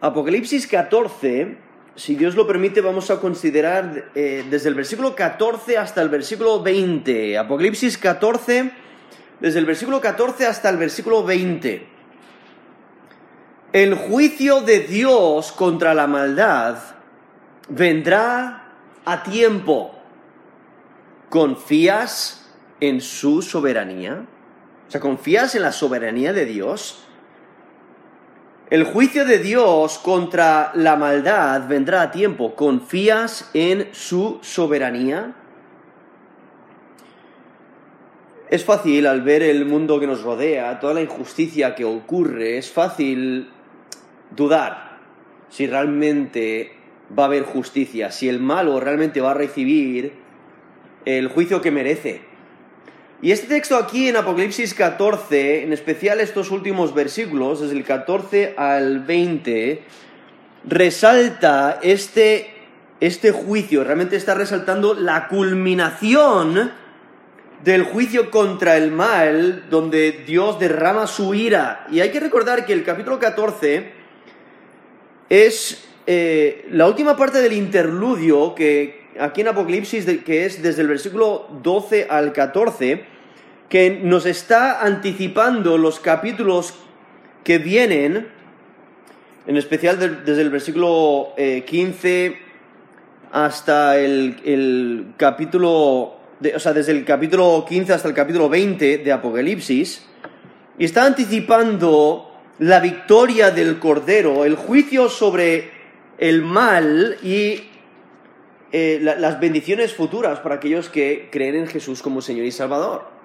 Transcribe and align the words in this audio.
Apocalipsis 0.00 0.66
14, 0.66 1.58
si 1.94 2.14
Dios 2.14 2.34
lo 2.34 2.46
permite, 2.46 2.80
vamos 2.80 3.10
a 3.10 3.20
considerar 3.20 4.10
eh, 4.14 4.44
desde 4.48 4.70
el 4.70 4.74
versículo 4.74 5.14
14 5.14 5.76
hasta 5.76 6.00
el 6.00 6.08
versículo 6.08 6.62
20. 6.62 7.36
Apocalipsis 7.36 7.98
14, 7.98 8.70
desde 9.40 9.58
el 9.58 9.66
versículo 9.66 10.00
14 10.00 10.46
hasta 10.46 10.70
el 10.70 10.78
versículo 10.78 11.22
20. 11.22 11.86
El 13.74 13.94
juicio 13.94 14.62
de 14.62 14.80
Dios 14.80 15.52
contra 15.52 15.92
la 15.92 16.06
maldad 16.06 16.78
vendrá 17.68 18.72
a 19.04 19.22
tiempo. 19.22 19.96
¿Confías 21.28 22.50
en 22.80 23.02
su 23.02 23.42
soberanía? 23.42 24.24
O 24.88 24.90
sea, 24.90 25.00
¿confías 25.00 25.54
en 25.54 25.62
la 25.62 25.72
soberanía 25.72 26.32
de 26.32 26.46
Dios? 26.46 27.06
El 28.70 28.84
juicio 28.84 29.24
de 29.24 29.38
Dios 29.38 29.98
contra 29.98 30.70
la 30.76 30.94
maldad 30.94 31.66
vendrá 31.66 32.02
a 32.02 32.10
tiempo. 32.12 32.54
¿Confías 32.54 33.50
en 33.52 33.88
su 33.90 34.38
soberanía? 34.42 35.34
Es 38.48 38.64
fácil 38.64 39.08
al 39.08 39.22
ver 39.22 39.42
el 39.42 39.64
mundo 39.66 39.98
que 39.98 40.06
nos 40.06 40.22
rodea, 40.22 40.78
toda 40.78 40.94
la 40.94 41.02
injusticia 41.02 41.74
que 41.74 41.84
ocurre, 41.84 42.58
es 42.58 42.70
fácil 42.70 43.50
dudar 44.36 44.98
si 45.48 45.66
realmente 45.66 46.72
va 47.16 47.24
a 47.24 47.26
haber 47.26 47.42
justicia, 47.42 48.12
si 48.12 48.28
el 48.28 48.38
malo 48.38 48.78
realmente 48.78 49.20
va 49.20 49.32
a 49.32 49.34
recibir 49.34 50.12
el 51.04 51.26
juicio 51.26 51.60
que 51.60 51.72
merece. 51.72 52.29
Y 53.22 53.32
este 53.32 53.48
texto 53.48 53.76
aquí 53.76 54.08
en 54.08 54.16
Apocalipsis 54.16 54.72
14, 54.72 55.64
en 55.64 55.74
especial 55.74 56.20
estos 56.20 56.50
últimos 56.50 56.94
versículos, 56.94 57.60
desde 57.60 57.76
el 57.76 57.84
14 57.84 58.54
al 58.56 59.00
20, 59.00 59.82
resalta 60.66 61.80
este, 61.82 62.54
este 62.98 63.30
juicio, 63.32 63.84
realmente 63.84 64.16
está 64.16 64.34
resaltando 64.34 64.94
la 64.94 65.28
culminación 65.28 66.72
del 67.62 67.82
juicio 67.82 68.30
contra 68.30 68.78
el 68.78 68.90
mal, 68.90 69.68
donde 69.68 70.24
Dios 70.26 70.58
derrama 70.58 71.06
su 71.06 71.34
ira. 71.34 71.86
Y 71.90 72.00
hay 72.00 72.08
que 72.08 72.20
recordar 72.20 72.64
que 72.64 72.72
el 72.72 72.84
capítulo 72.84 73.18
14 73.18 73.92
es 75.28 75.84
eh, 76.06 76.66
la 76.70 76.86
última 76.86 77.18
parte 77.18 77.42
del 77.42 77.52
interludio 77.52 78.54
que 78.54 79.10
aquí 79.18 79.42
en 79.42 79.48
Apocalipsis, 79.48 80.06
que 80.24 80.46
es 80.46 80.62
desde 80.62 80.80
el 80.80 80.88
versículo 80.88 81.48
12 81.62 82.06
al 82.08 82.32
14, 82.32 83.09
que 83.70 84.00
nos 84.02 84.26
está 84.26 84.84
anticipando 84.84 85.78
los 85.78 86.00
capítulos 86.00 86.74
que 87.44 87.58
vienen, 87.58 88.28
en 89.46 89.56
especial 89.56 90.24
desde 90.26 90.42
el 90.42 90.50
versículo 90.50 91.28
15 91.36 92.26
eh, 92.26 92.38
hasta 93.30 93.96
el, 93.96 95.14
capítulo, 95.16 95.70
o 95.70 96.58
sea, 96.58 96.72
desde 96.72 96.92
el 96.92 97.04
capítulo 97.04 97.64
15 97.66 97.92
hasta 97.92 98.08
el 98.08 98.14
capítulo 98.14 98.48
20 98.48 98.98
de 98.98 99.12
Apocalipsis, 99.12 100.04
y 100.76 100.84
está 100.84 101.06
anticipando 101.06 102.28
la 102.58 102.80
victoria 102.80 103.52
del 103.52 103.78
Cordero, 103.78 104.44
el 104.44 104.56
juicio 104.56 105.08
sobre 105.08 105.70
el 106.18 106.42
mal 106.42 107.18
y 107.22 107.68
eh, 108.72 108.98
las 109.00 109.38
bendiciones 109.38 109.94
futuras 109.94 110.40
para 110.40 110.56
aquellos 110.56 110.88
que 110.88 111.28
creen 111.30 111.54
en 111.54 111.66
Jesús 111.68 112.02
como 112.02 112.20
Señor 112.20 112.46
y 112.46 112.50
Salvador. 112.50 113.19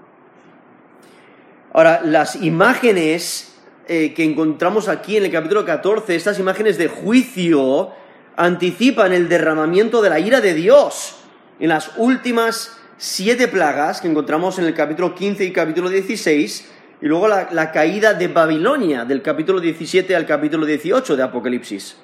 Ahora, 1.75 1.99
las 2.05 2.37
imágenes 2.37 3.53
eh, 3.89 4.13
que 4.13 4.23
encontramos 4.23 4.87
aquí 4.87 5.17
en 5.17 5.25
el 5.25 5.31
capítulo 5.31 5.65
14, 5.65 6.15
estas 6.15 6.39
imágenes 6.39 6.77
de 6.77 6.87
juicio, 6.87 7.91
anticipan 8.37 9.11
el 9.11 9.27
derramamiento 9.27 10.01
de 10.01 10.09
la 10.09 10.21
ira 10.21 10.39
de 10.39 10.53
Dios 10.53 11.17
en 11.59 11.67
las 11.67 11.91
últimas 11.97 12.77
siete 12.95 13.49
plagas 13.49 13.99
que 13.99 14.07
encontramos 14.07 14.57
en 14.57 14.63
el 14.63 14.73
capítulo 14.73 15.13
15 15.13 15.43
y 15.43 15.51
capítulo 15.51 15.89
16, 15.89 16.71
y 17.01 17.05
luego 17.07 17.27
la, 17.27 17.71
caída 17.73 18.13
de 18.13 18.29
Babilonia 18.29 19.03
del 19.03 19.21
capítulo 19.21 19.59
17 19.59 20.15
al 20.15 20.25
capítulo 20.25 20.65
18 20.65 21.17
de 21.17 21.23
Apocalipsis. 21.23 21.97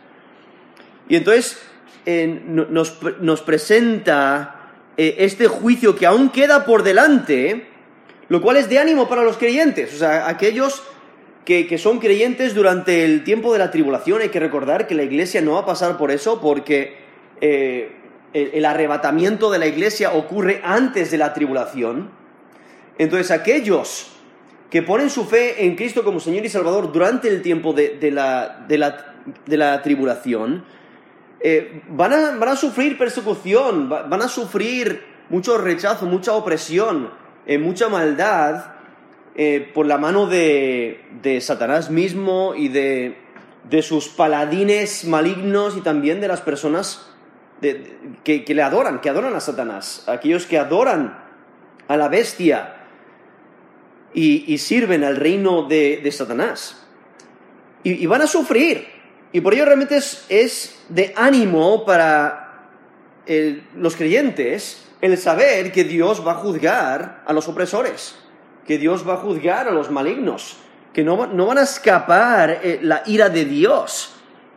Y 1.08 1.16
entonces 1.16 1.62
eh, 2.06 2.42
nos, 2.46 3.42
presenta 3.42 4.74
eh, 4.98 5.16
este 5.20 5.48
juicio 5.48 5.96
que 5.96 6.06
aún 6.06 6.30
queda 6.30 6.66
por 6.66 6.84
delante, 6.84 7.71
lo 8.32 8.42
cual 8.42 8.56
es 8.56 8.70
de 8.70 8.80
ánimo 8.80 9.10
para 9.10 9.24
los 9.24 9.36
creyentes, 9.36 9.94
o 9.94 9.98
sea, 9.98 10.30
aquellos 10.30 10.84
que, 11.44 11.78
son 11.78 12.00
creyentes 12.00 12.56
durante 12.56 13.04
el 13.04 13.26
tiempo 13.26 13.52
de 13.52 13.60
la 13.60 13.72
tribulación. 13.72 14.22
Hay 14.22 14.30
que 14.30 14.40
recordar 14.40 14.88
que 14.88 14.96
la 14.96 15.04
iglesia 15.04 15.42
no 15.42 15.56
va 15.56 15.60
a 15.60 15.66
pasar 15.66 15.98
por 15.98 16.12
eso 16.12 16.40
porque 16.40 16.96
eh, 17.42 17.92
el, 18.32 18.64
arrebatamiento 18.64 19.52
de 19.52 19.60
la 19.60 19.68
iglesia 19.68 20.14
ocurre 20.14 20.62
antes 20.64 21.12
de 21.12 21.18
la 21.18 21.34
tribulación. 21.34 22.10
Entonces, 22.98 23.32
aquellos 23.32 24.14
que 24.70 24.82
ponen 24.82 25.10
su 25.10 25.26
fe 25.26 25.66
en 25.66 25.76
Cristo 25.76 26.06
como 26.06 26.22
Señor 26.22 26.46
y 26.46 26.50
Salvador 26.50 26.94
durante 26.94 27.28
el 27.28 27.42
tiempo 27.42 27.74
de, 27.74 28.00
la, 28.14 28.66
de 28.66 29.58
la, 29.58 29.82
tribulación, 29.82 30.64
eh, 31.42 31.82
van, 31.90 32.14
a, 32.14 32.38
van, 32.38 32.48
a, 32.48 32.56
sufrir 32.56 32.98
persecución, 32.98 33.90
van 33.90 34.22
a 34.22 34.30
sufrir 34.30 35.04
mucho 35.28 35.58
rechazo, 35.58 36.06
mucha 36.06 36.32
opresión, 36.32 37.20
eh, 37.46 37.58
mucha 37.58 37.90
maldad 37.90 38.74
eh, 39.36 39.72
por 39.74 39.86
la 39.86 39.98
mano 39.98 40.28
de, 40.28 41.04
de 41.22 41.42
Satanás 41.42 41.90
mismo 41.90 42.54
y 42.56 42.68
de, 42.68 43.18
de, 43.70 43.82
sus 43.82 44.10
paladines 44.10 45.06
malignos 45.06 45.78
y 45.78 45.82
también 45.82 46.22
de 46.22 46.28
las 46.28 46.42
personas 46.42 47.08
que, 47.62 48.44
que, 48.44 48.54
le 48.54 48.62
adoran, 48.62 49.02
que 49.02 49.10
adoran 49.10 49.36
a 49.36 49.40
Satanás, 49.40 50.04
aquellos 50.08 50.46
que 50.46 50.58
adoran 50.58 51.18
a 51.88 51.98
la 51.98 52.10
bestia 52.10 52.82
y, 54.14 54.58
sirven 54.58 55.04
al 55.04 55.16
reino 55.16 55.64
de, 55.64 56.02
de 56.04 56.12
Satanás. 56.12 56.78
Y, 57.84 58.06
van 58.06 58.22
a 58.22 58.28
sufrir. 58.28 58.88
Y 59.32 59.42
por 59.42 59.54
ello 59.54 59.66
realmente 59.66 59.98
es, 59.98 60.84
de 60.90 61.14
ánimo 61.16 61.86
para 61.86 62.68
el, 63.26 63.64
los 63.76 63.96
creyentes 63.96 64.86
el 65.02 65.18
saber 65.18 65.72
que 65.72 65.84
Dios 65.84 66.26
va 66.26 66.34
a 66.34 66.36
juzgar 66.36 67.24
a 67.26 67.34
los 67.34 67.48
opresores, 67.48 68.16
que 68.66 68.78
Dios 68.78 69.08
va 69.08 69.16
a 69.16 69.18
juzgar 69.18 69.68
a 69.68 69.72
los 69.72 69.90
malignos, 69.90 70.58
que 70.94 71.04
no, 71.04 71.18
van 71.18 71.58
a 71.58 71.64
escapar 71.64 72.60
eh, 72.64 72.80
la 72.82 73.02
ira 73.08 73.30
de 73.30 73.46
Dios, 73.46 74.14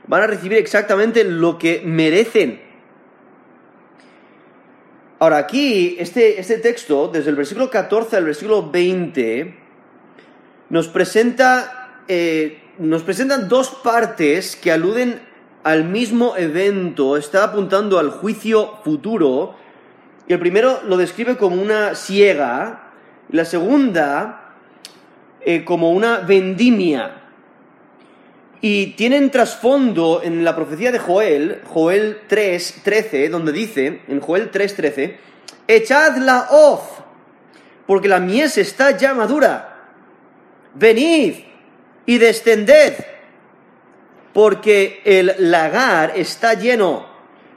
van 0.07 0.23
a 0.23 0.27
recibir 0.27 0.59
exactamente 0.59 1.25
lo 1.25 1.59
que 1.59 1.83
merecen. 1.85 2.61
Ahora 5.19 5.39
aquí, 5.39 5.97
este, 5.99 6.39
este 6.39 6.59
texto, 6.59 7.09
desde 7.09 7.31
el 7.31 7.37
versículo 7.37 7.71
14 7.71 8.17
al 8.17 8.25
versículo 8.25 8.71
20, 8.71 9.59
nos 10.69 10.89
presenta, 10.89 12.03
eh, 12.09 12.63
nos 12.79 13.03
presentan 13.03 13.49
dos 13.49 13.71
partes 13.71 14.57
que 14.57 14.71
aluden 14.71 15.23
al 15.63 15.85
mismo 15.85 16.37
evento, 16.37 17.17
está 17.17 17.45
apuntando 17.45 17.99
al 17.99 18.11
juicio 18.11 18.81
futuro, 18.85 19.57
y 20.27 20.33
el 20.33 20.39
primero 20.39 20.81
lo 20.87 20.97
describe 20.97 21.37
como 21.37 21.61
una 21.61 21.95
siega, 21.95 22.93
y 23.31 23.37
la 23.37 23.45
segunda 23.45 24.55
eh, 25.41 25.65
como 25.65 25.93
una 25.93 26.21
vendimia. 26.21 27.21
Y 28.61 28.89
tienen 28.93 29.31
trasfondo 29.31 30.23
en 30.23 30.43
la 30.43 30.57
profecía 30.57 30.91
de 30.91 30.99
Joel, 30.99 31.61
Joel 31.67 32.23
3, 32.27 32.81
13, 32.83 33.29
donde 33.29 33.53
dice, 33.53 34.01
en 34.09 34.21
Joel 34.21 34.51
3, 34.51 34.75
13, 34.75 35.19
echad 35.69 36.17
la 36.17 36.49
hoz, 36.51 36.81
porque 37.87 38.09
la 38.09 38.21
mies 38.21 38.57
está 38.57 38.97
ya 38.97 39.13
madura. 39.13 39.91
Venid 40.75 41.35
y 42.07 42.17
descended, 42.17 42.95
porque 44.33 45.03
el 45.05 45.35
lagar 45.51 46.15
está 46.17 46.55
lleno 46.55 47.14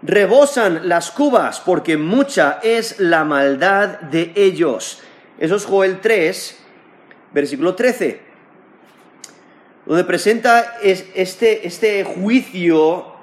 rebosan 0.07 0.87
las 0.87 1.11
cubas 1.11 1.59
porque 1.59 1.97
mucha 1.97 2.59
es 2.63 2.99
la 2.99 3.25
maldad 3.25 3.99
de 3.99 4.31
ellos. 4.35 5.01
Eso 5.37 5.57
es 5.57 5.65
Joel 5.65 5.99
3, 5.99 6.57
versículo 7.33 7.75
13, 7.75 8.21
donde 9.85 10.03
presenta 10.05 10.77
este, 10.81 11.67
este 11.67 12.05
juicio 12.05 13.13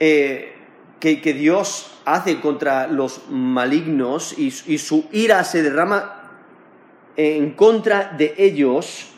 eh, 0.00 0.54
que, 0.98 1.16
Dios 1.34 2.00
hace 2.06 2.40
contra 2.40 2.86
los 2.86 3.28
malignos 3.28 4.36
y, 4.38 4.50
su 4.50 5.08
ira 5.12 5.44
se 5.44 5.62
derrama 5.62 6.30
en 7.16 7.52
contra 7.52 8.14
de 8.16 8.34
ellos 8.38 9.10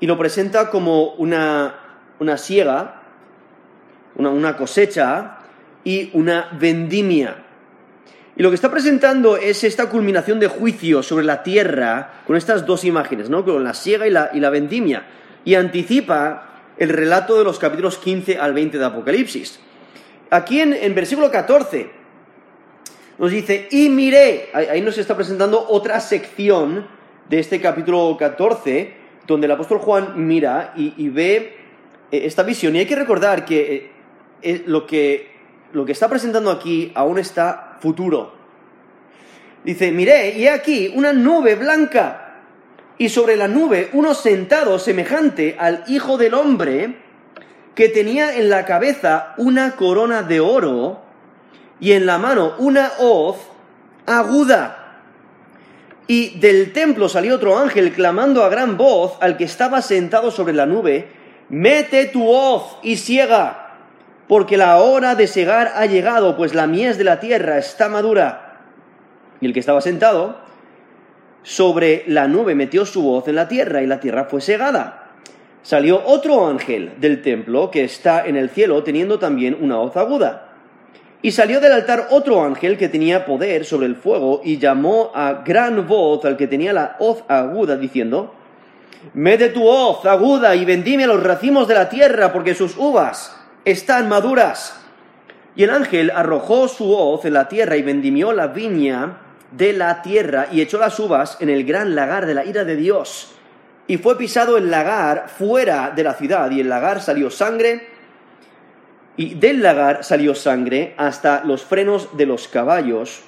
y 0.00 0.06
lo 0.06 0.18
presenta 0.18 0.68
como 0.68 1.12
una, 1.14 1.76
una 2.18 2.36
siega, 2.36 3.02
una, 4.16 4.30
una 4.30 4.56
cosecha 4.56 5.39
y 5.84 6.10
una 6.12 6.48
vendimia. 6.58 7.44
Y 8.36 8.42
lo 8.42 8.50
que 8.50 8.54
está 8.54 8.70
presentando 8.70 9.36
es 9.36 9.64
esta 9.64 9.88
culminación 9.88 10.40
de 10.40 10.46
juicio 10.46 11.02
sobre 11.02 11.24
la 11.24 11.42
tierra 11.42 12.22
con 12.26 12.36
estas 12.36 12.64
dos 12.64 12.84
imágenes, 12.84 13.28
¿no? 13.28 13.44
Con 13.44 13.62
la 13.64 13.74
siega 13.74 14.06
y 14.06 14.10
la, 14.10 14.30
y 14.32 14.40
la 14.40 14.50
vendimia. 14.50 15.06
Y 15.44 15.54
anticipa 15.54 16.72
el 16.78 16.88
relato 16.88 17.36
de 17.36 17.44
los 17.44 17.58
capítulos 17.58 17.98
15 17.98 18.38
al 18.38 18.54
20 18.54 18.78
de 18.78 18.84
Apocalipsis. 18.84 19.60
Aquí 20.30 20.60
en, 20.60 20.72
en 20.72 20.94
versículo 20.94 21.30
14 21.30 22.00
nos 23.20 23.30
dice, 23.30 23.68
y 23.70 23.90
miré, 23.90 24.48
ahí 24.54 24.80
nos 24.80 24.96
está 24.96 25.14
presentando 25.14 25.66
otra 25.68 26.00
sección 26.00 26.86
de 27.28 27.38
este 27.38 27.60
capítulo 27.60 28.16
14, 28.18 28.94
donde 29.26 29.44
el 29.44 29.52
apóstol 29.52 29.78
Juan 29.78 30.26
mira 30.26 30.72
y, 30.74 31.08
ve 31.10 31.54
eh, 32.10 32.22
esta 32.24 32.42
visión. 32.44 32.74
Y 32.74 32.78
hay 32.78 32.86
que 32.86 32.96
recordar 32.96 33.44
que 33.44 33.74
eh, 33.74 33.90
eh, 34.40 34.62
lo 34.64 34.86
que 34.86 35.32
lo 35.72 35.84
que 35.84 35.92
está 35.92 36.08
presentando 36.08 36.50
aquí 36.50 36.92
aún 36.94 37.18
está 37.18 37.76
futuro. 37.80 38.32
Dice, 39.64 39.92
miré, 39.92 40.38
y 40.38 40.44
he 40.44 40.50
aquí 40.50 40.92
una 40.94 41.12
nube 41.12 41.54
blanca, 41.54 42.26
y 42.98 43.08
sobre 43.08 43.36
la 43.36 43.48
nube 43.48 43.90
uno 43.92 44.14
sentado 44.14 44.78
semejante 44.78 45.56
al 45.58 45.84
Hijo 45.86 46.16
del 46.16 46.34
Hombre, 46.34 46.96
que 47.74 47.88
tenía 47.88 48.36
en 48.36 48.50
la 48.50 48.64
cabeza 48.64 49.34
una 49.36 49.76
corona 49.76 50.22
de 50.22 50.40
oro, 50.40 51.02
y 51.78 51.92
en 51.92 52.06
la 52.06 52.18
mano 52.18 52.54
una 52.58 52.92
hoz 52.98 53.36
aguda. 54.06 54.76
Y 56.06 56.40
del 56.40 56.72
templo 56.72 57.08
salió 57.08 57.36
otro 57.36 57.58
ángel 57.58 57.92
clamando 57.92 58.42
a 58.42 58.48
gran 58.48 58.76
voz 58.76 59.16
al 59.20 59.36
que 59.36 59.44
estaba 59.44 59.80
sentado 59.80 60.30
sobre 60.30 60.52
la 60.52 60.66
nube, 60.66 61.08
mete 61.48 62.06
tu 62.06 62.28
hoz 62.28 62.78
y 62.82 62.96
ciega 62.96 63.59
porque 64.30 64.56
la 64.56 64.78
hora 64.78 65.16
de 65.16 65.26
segar 65.26 65.72
ha 65.74 65.86
llegado, 65.86 66.36
pues 66.36 66.54
la 66.54 66.68
mies 66.68 66.96
de 66.96 67.02
la 67.02 67.18
tierra 67.18 67.58
está 67.58 67.88
madura. 67.88 68.60
Y 69.40 69.46
el 69.46 69.52
que 69.52 69.58
estaba 69.58 69.80
sentado 69.80 70.38
sobre 71.42 72.04
la 72.06 72.28
nube 72.28 72.54
metió 72.54 72.86
su 72.86 73.02
voz 73.02 73.26
en 73.26 73.34
la 73.34 73.48
tierra 73.48 73.82
y 73.82 73.88
la 73.88 73.98
tierra 73.98 74.26
fue 74.26 74.40
segada. 74.40 75.08
Salió 75.62 76.00
otro 76.06 76.46
ángel 76.46 76.92
del 76.98 77.22
templo 77.22 77.72
que 77.72 77.82
está 77.82 78.24
en 78.24 78.36
el 78.36 78.50
cielo 78.50 78.84
teniendo 78.84 79.18
también 79.18 79.58
una 79.60 79.78
voz 79.78 79.96
aguda. 79.96 80.52
Y 81.22 81.32
salió 81.32 81.58
del 81.58 81.72
altar 81.72 82.06
otro 82.10 82.44
ángel 82.44 82.78
que 82.78 82.88
tenía 82.88 83.26
poder 83.26 83.64
sobre 83.64 83.86
el 83.86 83.96
fuego 83.96 84.42
y 84.44 84.58
llamó 84.58 85.10
a 85.12 85.42
gran 85.44 85.88
voz 85.88 86.24
al 86.24 86.36
que 86.36 86.46
tenía 86.46 86.72
la 86.72 86.94
hoz 87.00 87.24
aguda 87.26 87.76
diciendo, 87.76 88.32
Mete 89.12 89.48
tu 89.48 89.66
hoz 89.66 90.06
aguda 90.06 90.54
y 90.54 90.64
vendime 90.64 91.08
los 91.08 91.20
racimos 91.20 91.66
de 91.66 91.74
la 91.74 91.88
tierra 91.88 92.32
porque 92.32 92.54
sus 92.54 92.76
uvas 92.76 93.38
están 93.64 94.08
maduras. 94.08 94.76
Y 95.56 95.64
el 95.64 95.70
ángel 95.70 96.10
arrojó 96.10 96.68
su 96.68 96.92
hoz 96.92 97.24
en 97.24 97.34
la 97.34 97.48
tierra 97.48 97.76
y 97.76 97.82
vendimió 97.82 98.32
la 98.32 98.48
viña 98.48 99.18
de 99.50 99.72
la 99.72 100.02
tierra 100.02 100.48
y 100.52 100.60
echó 100.60 100.78
las 100.78 100.98
uvas 100.98 101.36
en 101.40 101.48
el 101.48 101.64
gran 101.64 101.94
lagar 101.94 102.26
de 102.26 102.34
la 102.34 102.44
ira 102.44 102.64
de 102.64 102.76
Dios. 102.76 103.32
Y 103.86 103.98
fue 103.98 104.16
pisado 104.16 104.56
el 104.56 104.70
lagar 104.70 105.28
fuera 105.28 105.90
de 105.90 106.04
la 106.04 106.14
ciudad 106.14 106.50
y 106.50 106.60
el 106.60 106.68
lagar 106.68 107.00
salió 107.02 107.30
sangre 107.30 107.88
y 109.16 109.34
del 109.34 109.62
lagar 109.62 110.04
salió 110.04 110.34
sangre 110.34 110.94
hasta 110.96 111.44
los 111.44 111.64
frenos 111.64 112.16
de 112.16 112.26
los 112.26 112.46
caballos 112.46 113.22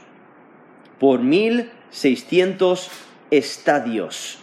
por 1.01 1.21
mil 1.21 1.73
seiscientos 1.91 2.91
estadios 3.31 4.42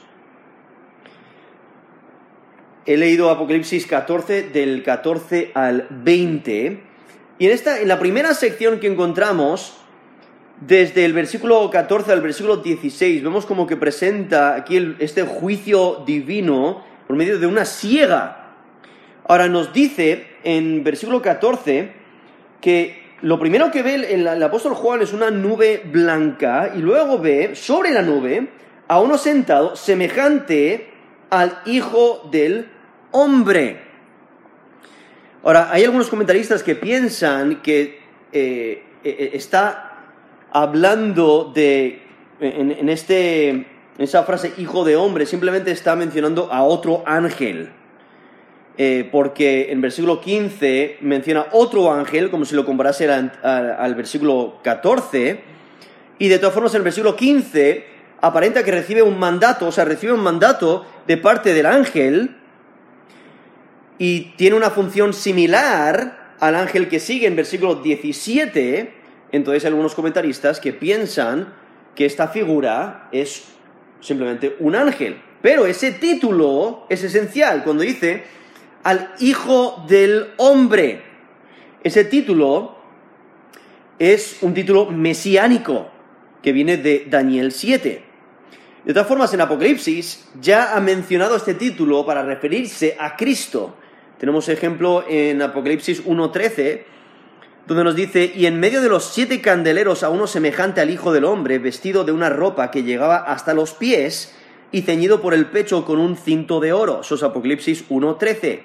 he 2.85 2.97
leído 2.97 3.29
Apocalipsis 3.29 3.85
14 3.85 4.43
del 4.49 4.83
14 4.83 5.51
al 5.53 5.87
20 5.89 6.79
y 7.37 7.45
en 7.45 7.51
esta 7.51 7.79
en 7.79 7.87
la 7.87 7.99
primera 7.99 8.33
sección 8.33 8.79
que 8.79 8.87
encontramos 8.87 9.77
desde 10.61 11.05
el 11.05 11.13
versículo 11.13 11.69
14 11.69 12.11
al 12.11 12.21
versículo 12.21 12.57
16 12.57 13.23
vemos 13.23 13.45
como 13.45 13.67
que 13.67 13.77
presenta 13.77 14.55
aquí 14.55 14.95
este 14.99 15.23
juicio 15.23 16.03
divino 16.05 16.83
por 17.07 17.15
medio 17.15 17.39
de 17.39 17.47
una 17.47 17.65
ciega. 17.65 18.55
Ahora 19.25 19.47
nos 19.47 19.73
dice 19.73 20.27
en 20.43 20.83
versículo 20.83 21.21
14 21.21 21.91
que 22.61 23.03
lo 23.21 23.39
primero 23.39 23.71
que 23.71 23.83
ve 23.83 23.95
el, 23.95 24.27
el, 24.27 24.43
apóstol 24.43 24.73
Juan 24.73 25.01
es 25.01 25.13
una 25.13 25.31
nube 25.31 25.81
blanca 25.85 26.71
y 26.75 26.79
luego 26.79 27.19
ve 27.19 27.55
sobre 27.55 27.91
la 27.91 28.01
nube 28.01 28.49
a 28.87 28.99
uno 28.99 29.17
sentado 29.17 29.75
semejante 29.75 30.88
al 31.29 31.61
Hijo 31.65 32.27
del 32.31 32.69
hombre. 33.11 33.81
Ahora, 35.43 35.69
hay 35.71 35.85
algunos 35.85 36.09
comentaristas 36.09 36.63
que 36.63 36.75
piensan 36.75 37.61
que 37.61 37.99
eh, 38.31 38.83
eh, 39.03 39.31
está 39.33 39.89
hablando 40.51 41.51
de, 41.53 42.01
en, 42.41 42.89
este, 42.89 43.49
en 43.49 43.67
esa 43.97 44.23
frase 44.23 44.53
hijo 44.57 44.83
de 44.83 44.95
hombre, 44.95 45.25
simplemente 45.25 45.71
está 45.71 45.95
mencionando 45.95 46.51
a 46.51 46.63
otro 46.63 47.03
ángel. 47.05 47.69
Eh, 48.77 49.09
porque 49.11 49.71
en 49.71 49.81
versículo 49.81 50.21
15 50.21 50.99
menciona 51.01 51.47
otro 51.51 51.91
ángel, 51.91 52.29
como 52.29 52.45
si 52.45 52.55
lo 52.55 52.65
comparase 52.65 53.11
al, 53.11 53.31
al, 53.43 53.95
versículo 53.95 54.59
14, 54.63 55.41
y 56.17 56.27
de 56.29 56.39
todas 56.39 56.53
formas 56.53 56.73
en 56.73 56.77
el 56.77 56.83
versículo 56.83 57.15
15 57.15 57.98
aparenta 58.21 58.63
que 58.63 58.71
recibe 58.71 59.01
un 59.01 59.19
mandato, 59.19 59.68
o 59.68 59.71
sea, 59.71 59.86
recibe 59.86 60.13
un 60.13 60.24
mandato 60.24 60.86
de 61.07 61.18
parte 61.18 61.54
del 61.54 61.66
ángel, 61.66 62.36
y 64.00 64.31
tiene 64.38 64.56
una 64.56 64.69
función 64.69 65.13
similar 65.13 66.36
al 66.39 66.56
ángel 66.56 66.88
que 66.88 67.00
sigue 67.00 67.27
en 67.27 67.36
versículo 67.36 67.75
17, 67.75 68.94
entonces 69.31 69.63
hay 69.63 69.68
algunos 69.68 69.94
comentaristas 69.94 70.60
que 70.60 70.74
piensan 70.74 71.54
que 71.95 72.06
esta 72.06 72.30
figura 72.30 73.10
es 73.12 73.44
simplemente 74.00 74.56
un 74.60 74.75
ángel. 74.75 75.21
Pero 75.42 75.66
ese 75.66 75.92
título 75.92 76.86
es 76.89 77.04
esencial 77.04 77.63
cuando 77.63 77.83
dice 77.83 78.24
al 78.83 79.13
Hijo 79.19 79.83
del 79.88 80.30
Hombre. 80.38 81.04
Ese 81.83 82.06
título 82.06 82.77
es 84.00 84.38
un 84.42 84.54
título 84.54 84.89
mesiánico 84.89 85.89
que 86.42 86.54
viene 86.54 86.77
de 86.77 87.06
Daniel 87.10 87.51
7. 87.51 88.08
De 88.89 88.94
todas 88.94 89.07
formas, 89.07 89.31
en 89.36 89.41
Apocalipsis 89.41 90.25
ya 90.41 90.75
ha 90.75 90.80
mencionado 90.80 91.36
este 91.36 91.53
título 91.53 92.07
para 92.07 92.24
referirse 92.24 92.97
a 93.00 93.15
Cristo. 93.15 93.75
Tenemos 94.18 94.50
ejemplo 94.50 95.06
en 95.07 95.44
Apocalipsis 95.44 96.03
1.13, 96.07 96.86
donde 97.68 97.83
nos 97.83 97.95
dice, 97.95 98.31
y 98.36 98.47
en 98.47 98.59
medio 98.59 98.81
de 98.81 98.89
los 98.89 99.06
siete 99.06 99.41
candeleros 99.41 100.01
a 100.01 100.09
uno 100.09 100.25
semejante 100.25 100.81
al 100.81 100.89
Hijo 100.89 101.13
del 101.13 101.25
Hombre, 101.25 101.59
vestido 101.59 102.03
de 102.03 102.13
una 102.13 102.31
ropa 102.31 102.71
que 102.71 102.81
llegaba 102.81 103.18
hasta 103.18 103.53
los 103.53 103.75
pies 103.75 104.33
y 104.71 104.81
ceñido 104.81 105.21
por 105.21 105.35
el 105.35 105.45
pecho 105.45 105.85
con 105.85 106.00
un 106.00 106.18
cinto 106.18 106.59
de 106.59 106.74
oro. 106.74 107.01
Eso 107.01 107.13
es 107.13 107.21
Apocalipsis 107.21 107.88
1.13. 107.89 108.63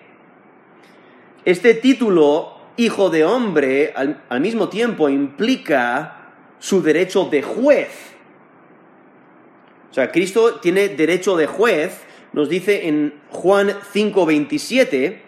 Este 1.44 1.74
título, 1.74 2.60
Hijo 2.78 3.10
de 3.10 3.26
Hombre, 3.26 3.92
al, 3.94 4.22
al 4.30 4.40
mismo 4.40 4.70
tiempo 4.70 5.10
implica 5.10 6.30
su 6.60 6.82
derecho 6.82 7.26
de 7.26 7.42
juez. 7.42 8.13
O 9.94 9.96
sea, 9.96 10.10
Cristo 10.10 10.56
tiene 10.56 10.88
derecho 10.88 11.36
de 11.36 11.46
juez, 11.46 12.00
nos 12.32 12.48
dice 12.48 12.88
en 12.88 13.14
Juan 13.30 13.68
5.27, 13.68 15.18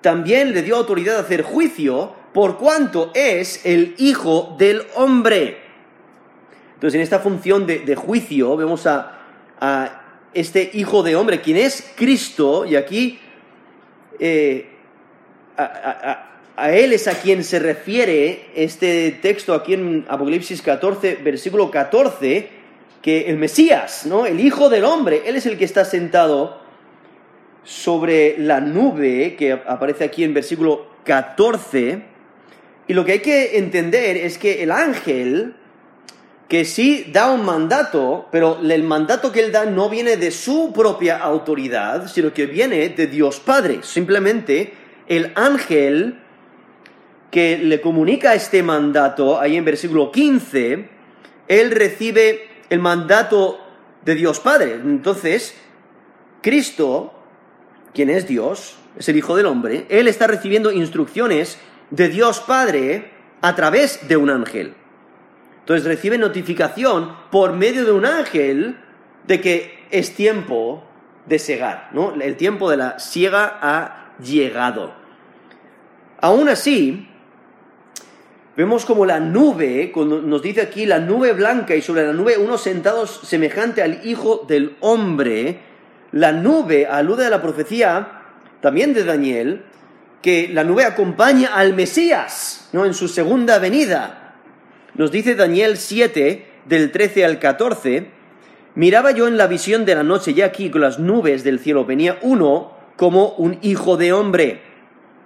también 0.00 0.52
le 0.52 0.62
dio 0.62 0.74
autoridad 0.74 1.18
a 1.18 1.20
hacer 1.20 1.42
juicio 1.42 2.12
por 2.34 2.58
cuanto 2.58 3.12
es 3.14 3.64
el 3.64 3.94
Hijo 3.98 4.56
del 4.58 4.82
Hombre. 4.96 5.56
Entonces, 6.74 6.96
en 6.96 7.02
esta 7.02 7.20
función 7.20 7.64
de, 7.64 7.94
juicio 7.94 8.56
vemos 8.56 8.88
a, 8.88 10.00
este 10.34 10.72
Hijo 10.74 11.04
de 11.04 11.14
Hombre, 11.14 11.40
quien 11.40 11.58
es 11.58 11.92
Cristo, 11.94 12.66
y 12.66 12.74
aquí 12.74 13.20
eh, 14.18 14.68
a, 15.56 16.26
a, 16.56 16.72
Él 16.72 16.92
es 16.92 17.06
a 17.06 17.14
quien 17.20 17.44
se 17.44 17.60
refiere 17.60 18.50
este 18.56 19.12
texto 19.22 19.54
aquí 19.54 19.74
en 19.74 20.06
Apocalipsis 20.08 20.60
14, 20.60 21.20
versículo 21.22 21.70
14, 21.70 22.61
que 23.02 23.28
el 23.28 23.36
Mesías, 23.36 24.06
¿no? 24.06 24.24
El 24.24 24.40
Hijo 24.40 24.68
del 24.70 24.84
Hombre, 24.84 25.24
Él 25.26 25.36
es 25.36 25.44
el 25.46 25.58
que 25.58 25.64
está 25.64 25.84
sentado 25.84 26.62
sobre 27.64 28.38
la 28.38 28.60
nube 28.60 29.34
que 29.36 29.52
aparece 29.52 30.04
aquí 30.04 30.24
en 30.24 30.32
versículo 30.32 30.86
14. 31.04 32.02
Y 32.86 32.94
lo 32.94 33.04
que 33.04 33.12
hay 33.12 33.18
que 33.20 33.58
entender 33.58 34.16
es 34.16 34.38
que 34.38 34.62
el 34.62 34.70
ángel, 34.70 35.54
que 36.48 36.64
sí 36.64 37.10
da 37.12 37.30
un 37.30 37.44
mandato, 37.44 38.28
pero 38.30 38.58
el 38.62 38.82
mandato 38.84 39.32
que 39.32 39.40
él 39.40 39.52
da 39.52 39.64
no 39.64 39.88
viene 39.88 40.16
de 40.16 40.30
su 40.30 40.72
propia 40.72 41.18
autoridad, 41.18 42.08
sino 42.08 42.32
que 42.32 42.46
viene 42.46 42.88
de 42.90 43.06
Dios 43.08 43.40
Padre. 43.40 43.80
Simplemente 43.82 44.74
el 45.08 45.32
ángel 45.34 46.18
que 47.30 47.58
le 47.58 47.80
comunica 47.80 48.34
este 48.34 48.62
mandato, 48.62 49.40
ahí 49.40 49.56
en 49.56 49.64
versículo 49.64 50.12
15, 50.12 50.88
él 51.48 51.70
recibe 51.70 52.51
el 52.72 52.80
mandato 52.80 53.60
de 54.02 54.14
Dios 54.14 54.40
Padre. 54.40 54.72
Entonces, 54.74 55.54
Cristo 56.40 57.12
quien 57.92 58.08
es 58.08 58.26
Dios, 58.26 58.76
es 58.96 59.10
el 59.10 59.16
Hijo 59.16 59.36
del 59.36 59.44
Hombre, 59.44 59.84
Él 59.90 60.08
está 60.08 60.26
recibiendo 60.26 60.72
instrucciones 60.72 61.58
de 61.90 62.08
Dios 62.08 62.40
Padre 62.40 63.10
a 63.42 63.54
través 63.54 64.08
de 64.08 64.16
un 64.16 64.30
ángel. 64.30 64.72
Entonces 65.60 65.86
recibe 65.86 66.16
notificación 66.16 67.14
por 67.30 67.52
medio 67.52 67.84
de 67.84 67.92
un 67.92 68.06
ángel 68.06 68.78
de 69.26 69.42
que 69.42 69.86
es 69.90 70.14
tiempo 70.14 70.82
de 71.26 71.38
segar, 71.38 71.90
¿no? 71.92 72.14
El 72.14 72.36
tiempo 72.36 72.70
de 72.70 72.78
la 72.78 72.98
siega 72.98 73.58
ha 73.60 74.14
llegado. 74.18 74.94
Aún 76.22 76.48
así, 76.48 77.06
vemos 78.56 78.84
como 78.84 79.06
la 79.06 79.20
nube, 79.20 79.92
nos 79.94 80.42
dice 80.42 80.60
aquí 80.60 80.86
la 80.86 80.98
nube 80.98 81.32
blanca 81.32 81.74
y 81.74 81.82
sobre 81.82 82.06
la 82.06 82.12
nube 82.12 82.36
unos 82.36 82.62
sentados 82.62 83.20
semejante 83.24 83.82
al 83.82 84.06
Hijo 84.06 84.44
del 84.46 84.76
Hombre, 84.80 85.60
la 86.12 86.32
nube 86.32 86.86
alude 86.86 87.26
a 87.26 87.30
la 87.30 87.40
profecía 87.40 88.22
también 88.60 88.92
de 88.94 89.04
Daniel, 89.04 89.62
que 90.20 90.48
la 90.52 90.62
nube 90.62 90.84
acompaña 90.84 91.54
al 91.54 91.74
Mesías, 91.74 92.68
¿no? 92.72 92.84
En 92.84 92.94
su 92.94 93.08
segunda 93.08 93.58
venida. 93.58 94.36
Nos 94.94 95.10
dice 95.10 95.34
Daniel 95.34 95.78
7, 95.78 96.46
del 96.66 96.92
13 96.92 97.24
al 97.24 97.38
14, 97.38 98.06
miraba 98.74 99.10
yo 99.10 99.26
en 99.26 99.36
la 99.36 99.46
visión 99.46 99.84
de 99.84 99.94
la 99.94 100.04
noche 100.04 100.32
y 100.32 100.42
aquí 100.42 100.70
con 100.70 100.82
las 100.82 100.98
nubes 100.98 101.42
del 101.42 101.58
cielo 101.58 101.84
venía 101.84 102.18
uno 102.22 102.72
como 102.96 103.30
un 103.30 103.58
hijo 103.62 103.96
de 103.96 104.12
hombre 104.12 104.71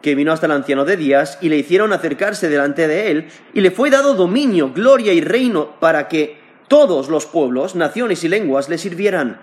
que 0.06 0.14
vino 0.14 0.30
hasta 0.30 0.46
el 0.46 0.52
anciano 0.52 0.84
de 0.84 0.96
días 0.96 1.36
y 1.40 1.48
le 1.48 1.56
hicieron 1.56 1.92
acercarse 1.92 2.48
delante 2.48 2.86
de 2.86 3.10
él, 3.10 3.26
y 3.52 3.60
le 3.60 3.72
fue 3.72 3.90
dado 3.90 4.14
dominio, 4.14 4.70
gloria 4.72 5.12
y 5.12 5.20
reino 5.20 5.80
para 5.80 6.06
que 6.06 6.38
todos 6.68 7.08
los 7.08 7.26
pueblos, 7.26 7.74
naciones 7.74 8.22
y 8.22 8.28
lenguas 8.28 8.68
le 8.68 8.78
sirvieran. 8.78 9.40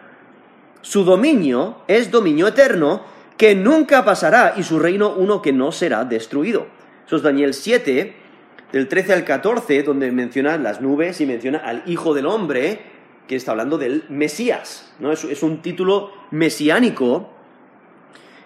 Su 0.81 1.03
dominio 1.03 1.79
es 1.89 2.11
dominio 2.11 2.47
eterno, 2.47 3.03
que 3.35 3.55
nunca 3.55 4.05
pasará, 4.05 4.53
y 4.55 4.63
su 4.63 4.79
reino 4.79 5.13
uno 5.17 5.41
que 5.41 5.51
no 5.51 5.73
será 5.73 6.05
destruido. 6.05 6.67
Eso 7.05 7.17
es 7.17 7.23
Daniel 7.23 7.53
7, 7.53 8.15
del 8.71 8.87
13 8.87 9.11
al 9.15 9.25
14, 9.25 9.83
donde 9.83 10.13
menciona 10.13 10.57
las 10.57 10.79
nubes 10.79 11.19
y 11.19 11.25
menciona 11.25 11.57
al 11.57 11.83
Hijo 11.87 12.13
del 12.13 12.25
Hombre, 12.25 12.79
que 13.27 13.35
está 13.35 13.51
hablando 13.51 13.77
del 13.77 14.05
Mesías. 14.07 14.93
¿no? 14.99 15.11
Es, 15.11 15.25
es 15.25 15.43
un 15.43 15.61
título 15.61 16.13
mesiánico, 16.31 17.31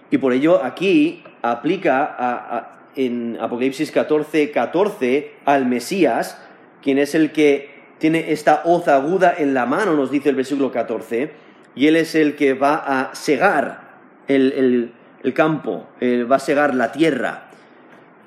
y 0.09 0.17
por 0.17 0.33
ello 0.33 0.63
aquí 0.63 1.23
aplica 1.41 2.73
en 2.95 3.37
Apocalipsis 3.39 3.91
14, 3.91 4.51
14 4.51 5.35
al 5.45 5.65
Mesías, 5.65 6.41
quien 6.81 6.97
es 6.97 7.15
el 7.15 7.31
que 7.31 7.77
tiene 7.99 8.31
esta 8.31 8.61
hoz 8.65 8.87
aguda 8.87 9.33
en 9.37 9.53
la 9.53 9.65
mano, 9.65 9.93
nos 9.95 10.11
dice 10.11 10.29
el 10.29 10.35
versículo 10.35 10.71
14, 10.71 11.31
y 11.75 11.87
él 11.87 11.95
es 11.95 12.15
el 12.15 12.35
que 12.35 12.53
va 12.53 12.75
a 12.75 13.15
segar 13.15 13.87
el, 14.27 14.93
campo, 15.33 15.87
va 16.01 16.35
a 16.35 16.39
segar 16.39 16.73
la 16.73 16.91
tierra. 16.91 17.49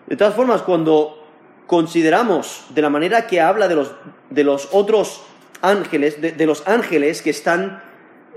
De 0.07 0.17
todas 0.17 0.35
formas, 0.35 0.63
cuando 0.63 1.21
consideramos 1.67 2.67
de 2.71 2.83
la 2.83 2.91
manera 2.91 3.27
que 3.27 3.41
habla 3.41 3.69
de 3.69 3.77
los, 3.77 3.95
de 4.29 4.43
los 4.43 4.69
otros 4.73 5.23
ángeles, 5.63 6.21
de, 6.21 6.47
los 6.47 6.67
ángeles 6.67 7.23
que 7.23 7.31
están 7.31 7.83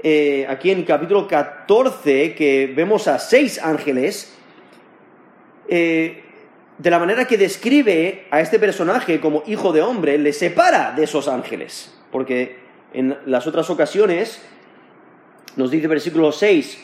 eh, 0.04 0.46
aquí 0.48 0.70
en 0.70 0.84
capítulo 0.84 1.28
14, 1.28 2.36
que 2.36 2.72
vemos 2.76 3.08
a 3.08 3.18
seis 3.20 3.60
ángeles, 3.64 4.38
eh, 5.68 6.24
de 6.78 6.90
la 6.90 7.00
manera 7.00 7.26
que 7.26 7.38
describe 7.38 8.26
a 8.32 8.42
este 8.42 8.60
personaje 8.60 9.20
como 9.20 9.44
hijo 9.48 9.72
de 9.72 9.82
hombre, 9.82 10.18
le 10.18 10.34
separa 10.34 10.92
de 10.92 11.04
esos 11.04 11.28
ángeles. 11.28 11.94
Porque 12.12 12.58
en 12.94 13.18
las 13.26 13.48
otras 13.48 13.70
ocasiones 13.70 14.42
nos 15.56 15.72
dice 15.72 15.88
versículo 15.88 16.32
6, 16.32 16.80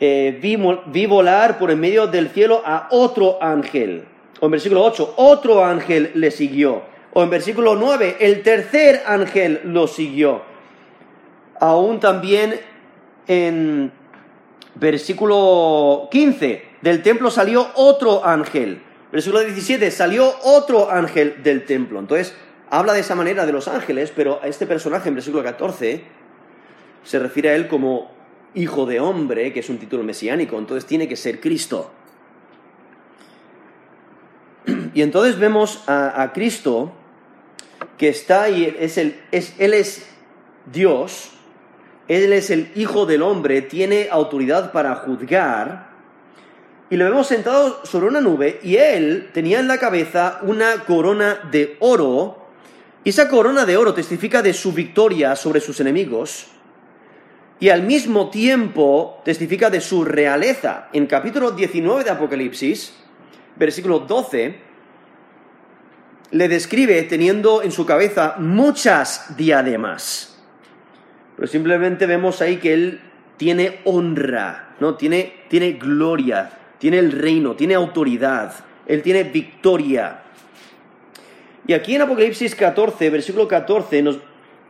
eh, 0.00 0.38
vi, 0.40 1.06
volar 1.06 1.58
por 1.58 1.70
en 1.70 1.78
medio 1.78 2.06
del 2.06 2.30
cielo 2.30 2.62
a 2.64 2.88
otro 2.90 3.42
ángel. 3.42 4.04
O 4.40 4.46
en 4.46 4.52
versículo 4.52 4.82
8, 4.84 5.14
otro 5.16 5.64
ángel 5.64 6.12
le 6.14 6.30
siguió. 6.30 6.82
O 7.12 7.22
en 7.22 7.28
versículo 7.28 7.76
9, 7.76 8.16
el 8.20 8.42
tercer 8.42 9.02
ángel 9.06 9.60
lo 9.64 9.86
siguió. 9.86 10.42
Aún 11.58 12.00
también 12.00 12.58
en 13.26 13.92
versículo 14.76 16.08
15, 16.10 16.69
del 16.82 17.02
templo 17.02 17.30
salió 17.30 17.68
otro 17.74 18.24
ángel. 18.24 18.82
Versículo 19.12 19.40
17, 19.42 19.90
salió 19.90 20.32
otro 20.42 20.90
ángel 20.90 21.42
del 21.42 21.64
templo. 21.64 21.98
Entonces, 21.98 22.34
habla 22.70 22.92
de 22.92 23.00
esa 23.00 23.14
manera 23.14 23.44
de 23.44 23.52
los 23.52 23.68
ángeles, 23.68 24.12
pero 24.14 24.40
a 24.42 24.46
este 24.46 24.66
personaje 24.66 25.08
en 25.08 25.16
versículo 25.16 25.42
14 25.42 26.04
se 27.02 27.18
refiere 27.18 27.50
a 27.50 27.54
él 27.56 27.66
como 27.66 28.12
hijo 28.54 28.86
de 28.86 29.00
hombre, 29.00 29.52
que 29.52 29.60
es 29.60 29.68
un 29.68 29.78
título 29.78 30.02
mesiánico, 30.02 30.58
entonces 30.58 30.86
tiene 30.86 31.08
que 31.08 31.16
ser 31.16 31.40
Cristo. 31.40 31.90
Y 34.94 35.02
entonces 35.02 35.38
vemos 35.38 35.84
a, 35.86 36.30
Cristo 36.34 36.92
que 37.96 38.08
está 38.08 38.42
ahí, 38.42 38.76
es 38.78 38.98
el, 38.98 39.20
es, 39.30 39.54
Él 39.58 39.74
es 39.74 40.08
Dios, 40.72 41.32
Él 42.08 42.32
es 42.32 42.50
el 42.50 42.72
Hijo 42.74 43.06
del 43.06 43.22
Hombre, 43.22 43.62
tiene 43.62 44.08
autoridad 44.10 44.72
para 44.72 44.96
juzgar, 44.96 45.89
y 46.90 46.96
lo 46.96 47.04
vemos 47.04 47.28
sentado 47.28 47.86
sobre 47.86 48.08
una 48.08 48.20
nube 48.20 48.58
y 48.64 48.76
él 48.76 49.30
tenía 49.32 49.60
en 49.60 49.68
la 49.68 49.78
cabeza 49.78 50.40
una 50.42 50.84
corona 50.84 51.48
de 51.50 51.76
oro 51.78 52.48
y 53.04 53.10
esa 53.10 53.28
corona 53.28 53.64
de 53.64 53.76
oro 53.76 53.94
testifica 53.94 54.42
de 54.42 54.52
su 54.52 54.72
victoria 54.72 55.36
sobre 55.36 55.60
sus 55.60 55.78
enemigos 55.78 56.48
y 57.60 57.68
al 57.68 57.82
mismo 57.82 58.28
tiempo 58.28 59.22
testifica 59.24 59.70
de 59.70 59.80
su 59.80 60.04
realeza. 60.04 60.88
En 60.92 61.06
capítulo 61.06 61.52
19 61.52 62.04
de 62.04 62.10
Apocalipsis, 62.10 62.94
versículo 63.56 64.00
12, 64.00 64.56
le 66.32 66.48
describe 66.48 67.02
teniendo 67.02 67.62
en 67.62 67.70
su 67.70 67.86
cabeza 67.86 68.36
muchas 68.38 69.36
diademas. 69.36 70.42
Pero 71.36 71.46
simplemente 71.46 72.06
vemos 72.06 72.40
ahí 72.40 72.56
que 72.56 72.72
él 72.72 73.00
tiene 73.36 73.80
honra, 73.84 74.74
¿no? 74.80 74.96
Tiene, 74.96 75.44
tiene 75.48 75.72
gloria, 75.72 76.59
tiene 76.80 76.98
el 76.98 77.12
reino, 77.12 77.54
tiene 77.54 77.74
autoridad, 77.74 78.52
Él 78.86 79.02
tiene 79.02 79.22
victoria. 79.22 80.22
Y 81.66 81.74
aquí 81.74 81.94
en 81.94 82.02
Apocalipsis 82.02 82.54
14, 82.54 83.10
versículo 83.10 83.46
14, 83.46 84.02
nos 84.02 84.18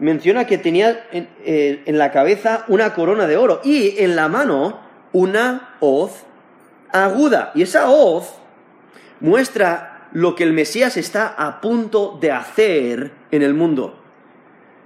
menciona 0.00 0.45
que 0.45 0.59
tenía 0.59 1.07
eh, 1.12 1.83
en, 1.87 1.99
la 1.99 2.11
cabeza 2.11 2.64
una 2.67 2.95
corona 2.95 3.29
de 3.29 3.37
oro 3.37 3.61
y 3.62 4.02
en 4.02 4.17
la 4.17 4.29
mano 4.29 4.81
una 5.12 5.76
hoz 5.79 6.25
aguda. 6.93 7.52
Y 7.55 7.62
esa 7.62 7.88
hoz 7.88 8.35
muestra 9.21 10.09
lo 10.12 10.35
que 10.35 10.43
el 10.43 10.52
Mesías 10.52 10.97
está 10.97 11.29
a 11.29 11.61
punto 11.61 12.19
de 12.21 12.33
hacer 12.33 13.12
en 13.31 13.43
el 13.43 13.55
mundo. 13.55 14.02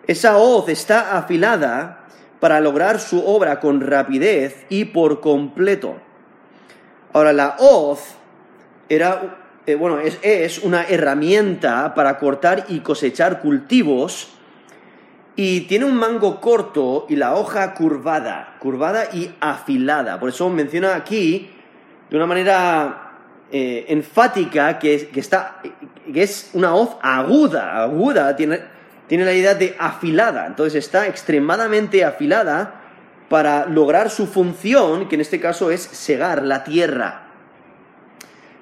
Esa 0.07 0.37
hoz 0.37 0.69
está 0.69 1.17
afilada 1.17 2.05
para 2.39 2.61
lograr 2.61 3.01
su 3.01 3.25
obra 3.25 3.61
con 3.61 3.81
rapidez 3.81 4.67
y 4.69 4.85
por 4.85 5.21
completo. 5.21 6.04
Ahora, 7.15 7.33
la 7.33 7.55
hoz 7.61 8.17
era, 8.89 9.37
eh, 9.67 9.77
bueno, 9.77 10.01
es, 10.01 10.59
una 10.59 10.83
herramienta 10.83 11.95
para 11.95 12.19
cortar 12.19 12.65
y 12.69 12.81
cosechar 12.81 13.41
cultivos 13.41 14.31
y 15.37 15.61
tiene 15.61 15.85
un 15.85 15.95
mango 15.95 16.41
corto 16.41 17.07
y 17.09 17.15
la 17.15 17.37
hoja 17.37 17.73
curvada, 17.75 18.57
curvada 18.59 19.11
y 19.13 19.33
afilada. 19.39 20.19
Por 20.19 20.31
eso 20.31 20.51
menciona 20.51 20.97
aquí 20.97 21.53
de 22.11 22.17
una 22.17 22.27
manera 22.27 23.13
eh, 23.53 23.85
enfática 23.91 24.81
que, 24.81 25.09
está, 25.15 25.63
que 26.13 26.21
es 26.21 26.51
una 26.53 26.75
hoz 26.75 26.97
aguda, 27.01 27.81
aguda, 27.81 28.35
tiene, 28.35 28.59
tiene 29.07 29.25
la 29.25 29.35
idea 29.35 29.55
de 29.55 29.77
afilada. 29.79 30.47
Entonces 30.49 30.85
está 30.85 31.07
extremadamente 31.07 32.05
afilada 32.05 32.81
para 33.29 33.67
lograr 33.67 34.11
su 34.11 34.27
función, 34.27 35.09
que 35.09 35.15
en 35.15 35.21
este 35.21 35.41
caso 35.41 35.71
es 35.71 35.83
segar 35.83 36.43
la 36.43 36.65
tierra. 36.65 37.29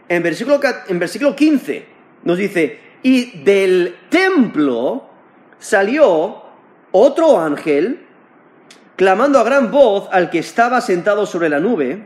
En 0.09 0.23
versículo, 0.23 0.61
en 0.89 0.99
versículo 0.99 1.35
15 1.35 1.87
nos 2.25 2.39
dice, 2.39 2.79
y 3.03 3.43
del 3.43 3.97
templo 4.09 5.09
salió 5.59 6.43
otro 6.93 7.41
ángel, 7.41 8.07
clamando 8.97 9.39
a 9.39 9.45
gran 9.45 9.71
voz 9.71 10.09
al 10.13 10.31
que 10.31 10.39
estaba 10.39 10.81
sentado 10.81 11.27
sobre 11.27 11.49
la 11.49 11.59
nube, 11.59 12.05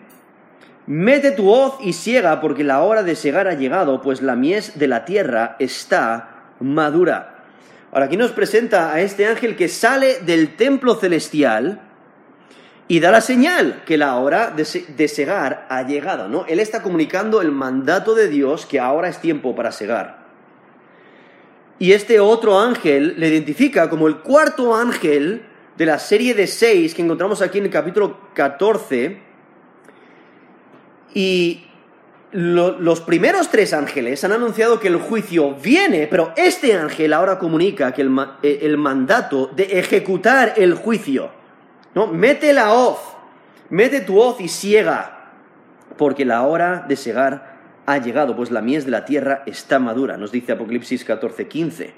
mete 0.86 1.32
tu 1.32 1.50
hoz 1.50 1.74
y 1.80 1.92
ciega, 1.92 2.40
porque 2.40 2.64
la 2.64 2.82
hora 2.82 3.02
de 3.02 3.16
segar 3.16 3.48
ha 3.48 3.54
llegado, 3.54 4.00
pues 4.00 4.22
la 4.22 4.36
mies 4.36 4.78
de 4.78 4.86
la 4.86 5.04
tierra 5.04 5.56
está 5.58 6.52
madura. 6.60 7.44
Ahora 7.92 8.06
aquí 8.06 8.16
nos 8.16 8.32
presenta 8.32 8.92
a 8.92 9.00
este 9.00 9.26
ángel 9.26 9.56
que 9.56 9.68
sale 9.68 10.20
del 10.20 10.56
templo 10.56 10.94
celestial, 10.94 11.80
y 12.88 13.00
da 13.00 13.10
la 13.10 13.20
señal 13.20 13.82
que 13.84 13.98
la 13.98 14.16
hora 14.16 14.52
de, 14.52 15.08
segar 15.08 15.66
ha 15.68 15.82
llegado, 15.82 16.28
¿no? 16.28 16.44
Él 16.46 16.60
está 16.60 16.82
comunicando 16.82 17.42
el 17.42 17.50
mandato 17.50 18.14
de 18.14 18.28
Dios 18.28 18.64
que 18.64 18.78
ahora 18.78 19.08
es 19.08 19.20
tiempo 19.20 19.56
para 19.56 19.72
segar. 19.72 20.24
Y 21.78 21.92
este 21.92 22.20
otro 22.20 22.60
ángel 22.60 23.14
le 23.18 23.28
identifica 23.28 23.90
como 23.90 24.06
el 24.06 24.18
cuarto 24.18 24.74
ángel 24.74 25.42
de 25.76 25.86
la 25.86 25.98
serie 25.98 26.34
de 26.34 26.46
seis 26.46 26.94
que 26.94 27.02
encontramos 27.02 27.42
aquí 27.42 27.58
en 27.58 27.64
el 27.64 27.70
capítulo 27.70 28.30
14. 28.34 29.20
Y 31.12 31.64
los 32.30 33.00
primeros 33.00 33.50
tres 33.50 33.72
ángeles 33.72 34.22
han 34.22 34.32
anunciado 34.32 34.78
que 34.78 34.88
el 34.88 34.96
juicio 34.96 35.54
viene, 35.54 36.06
pero 36.06 36.32
este 36.36 36.74
ángel 36.74 37.12
ahora 37.12 37.38
comunica 37.38 37.92
que 37.92 38.02
el, 38.02 38.16
el 38.42 38.76
mandato 38.78 39.50
de 39.54 39.78
ejecutar 39.78 40.54
el 40.56 40.74
juicio 40.74 41.30
¿no? 41.96 42.06
Mete 42.06 42.52
la 42.52 42.74
hoz, 42.74 42.98
mete 43.70 44.02
tu 44.02 44.20
hoz 44.20 44.38
y 44.40 44.48
ciega, 44.48 45.32
porque 45.96 46.26
la 46.26 46.42
hora 46.42 46.84
de 46.86 46.94
segar 46.94 47.56
ha 47.86 47.96
llegado, 47.98 48.36
pues 48.36 48.50
la 48.50 48.60
mies 48.60 48.84
de 48.84 48.90
la 48.90 49.06
tierra 49.06 49.42
está 49.46 49.78
madura, 49.78 50.18
nos 50.18 50.30
dice 50.30 50.52
Apocalipsis 50.52 51.04
14, 51.04 51.48
15. 51.48 51.94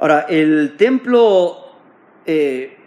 Ahora, 0.00 0.20
el 0.28 0.76
templo, 0.78 1.74
eh, 2.24 2.78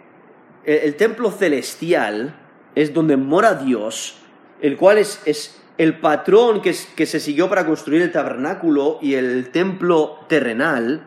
el 0.64 0.96
templo 0.96 1.30
celestial 1.30 2.34
es 2.74 2.92
donde 2.92 3.16
mora 3.16 3.54
Dios, 3.54 4.18
el 4.60 4.76
cual 4.76 4.98
es, 4.98 5.22
es 5.24 5.62
el 5.78 5.98
patrón 5.98 6.62
que, 6.62 6.74
que, 6.96 7.06
se 7.06 7.20
siguió 7.20 7.48
para 7.48 7.64
construir 7.64 8.02
el 8.02 8.10
tabernáculo 8.10 8.98
y 9.00 9.14
el 9.14 9.50
templo 9.50 10.18
terrenal. 10.28 11.06